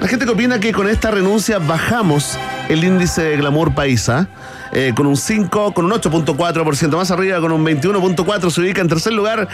La 0.00 0.08
gente 0.08 0.24
que 0.24 0.32
opina 0.32 0.58
que 0.58 0.72
con 0.72 0.88
esta 0.88 1.10
renuncia 1.10 1.58
bajamos 1.58 2.38
el 2.68 2.82
índice 2.84 3.22
de 3.22 3.36
glamour 3.36 3.74
paisa. 3.74 4.28
Con 4.94 5.06
un 5.06 5.16
5, 5.16 5.74
con 5.74 5.84
un 5.84 5.92
8.4% 5.92 6.96
más 6.96 7.10
arriba, 7.10 7.40
con 7.40 7.52
un 7.52 7.64
21.4% 7.64 8.50
se 8.50 8.60
ubica 8.60 8.80
en 8.80 8.88
tercer 8.88 9.12
lugar. 9.12 9.48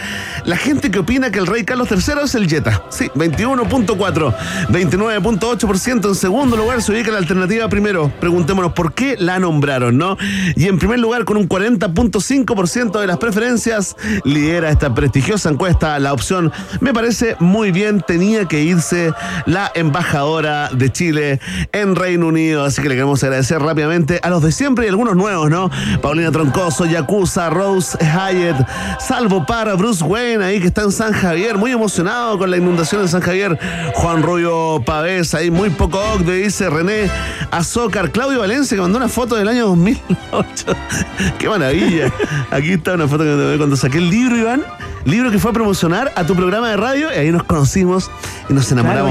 La 0.45 0.57
gente 0.57 0.91
que 0.91 0.99
opina 0.99 1.31
que 1.31 1.39
el 1.39 1.47
rey 1.47 1.63
Carlos 1.63 1.89
III 1.91 2.23
es 2.23 2.35
el 2.35 2.47
Jetta. 2.47 2.83
Sí, 2.89 3.09
21.4%. 3.15 4.35
29.8% 4.69 6.07
en 6.07 6.15
segundo 6.15 6.55
lugar 6.57 6.81
se 6.81 6.91
ubica 6.91 7.11
la 7.11 7.17
alternativa 7.17 7.67
primero. 7.67 8.11
Preguntémonos 8.19 8.73
por 8.73 8.93
qué 8.93 9.15
la 9.17 9.39
nombraron, 9.39 9.97
¿no? 9.97 10.17
Y 10.55 10.67
en 10.67 10.79
primer 10.79 10.99
lugar, 10.99 11.25
con 11.25 11.37
un 11.37 11.47
40.5% 11.47 12.99
de 12.99 13.07
las 13.07 13.17
preferencias, 13.17 13.95
lidera 14.23 14.69
esta 14.69 14.93
prestigiosa 14.93 15.49
encuesta 15.49 15.99
la 15.99 16.13
opción. 16.13 16.51
Me 16.79 16.93
parece 16.93 17.35
muy 17.39 17.71
bien, 17.71 18.01
tenía 18.01 18.45
que 18.45 18.61
irse 18.61 19.11
la 19.45 19.71
embajadora 19.75 20.69
de 20.69 20.91
Chile 20.91 21.39
en 21.71 21.95
Reino 21.95 22.27
Unido. 22.27 22.63
Así 22.63 22.81
que 22.81 22.89
le 22.89 22.95
queremos 22.95 23.23
agradecer 23.23 23.61
rápidamente 23.61 24.19
a 24.23 24.29
los 24.29 24.41
de 24.43 24.51
siempre 24.51 24.85
y 24.85 24.89
algunos 24.89 25.08
nuevos, 25.15 25.49
¿no? 25.49 25.69
Paulina 26.01 26.31
Troncoso, 26.31 26.85
Yakuza, 26.85 27.49
Rose 27.49 27.97
Hyatt, 27.99 28.67
Salvo 28.99 29.45
para 29.45 29.75
Bruce 29.75 30.03
Wayne, 30.03 30.43
ahí 30.43 30.59
que 30.59 30.67
está 30.67 30.83
en 30.83 30.91
San 30.91 31.13
Javier, 31.13 31.57
muy 31.57 31.71
emocionado 31.71 32.37
con 32.37 32.51
la 32.51 32.57
inundación 32.57 33.01
de 33.01 33.07
San 33.07 33.21
Javier. 33.21 33.57
Juan 33.95 34.23
Rubio 34.23 34.81
Pavés, 34.85 35.33
ahí 35.33 35.51
muy 35.51 35.69
poco 35.69 35.99
ocde, 36.13 36.37
dice 36.37 36.69
René 36.69 37.09
Azócar. 37.51 38.11
Claudio 38.11 38.39
Valencia, 38.39 38.75
que 38.75 38.81
mandó 38.81 38.97
una 38.97 39.09
foto 39.09 39.35
del 39.35 39.47
año 39.47 39.67
2008. 39.67 40.65
¡Qué 41.37 41.49
maravilla! 41.49 42.11
Aquí 42.51 42.73
está 42.73 42.93
una 42.93 43.07
foto 43.07 43.23
que 43.23 43.55
cuando 43.57 43.75
saqué 43.75 43.97
el 43.97 44.09
libro, 44.09 44.37
Iván. 44.37 44.63
Libro 45.05 45.31
que 45.31 45.39
fue 45.39 45.51
a 45.51 45.53
promocionar 45.53 46.11
a 46.15 46.25
tu 46.25 46.35
programa 46.35 46.69
de 46.69 46.77
radio 46.77 47.07
y 47.11 47.17
ahí 47.17 47.31
nos 47.31 47.43
conocimos 47.43 48.11
y 48.49 48.53
nos 48.53 48.69
enamoramos. 48.71 49.07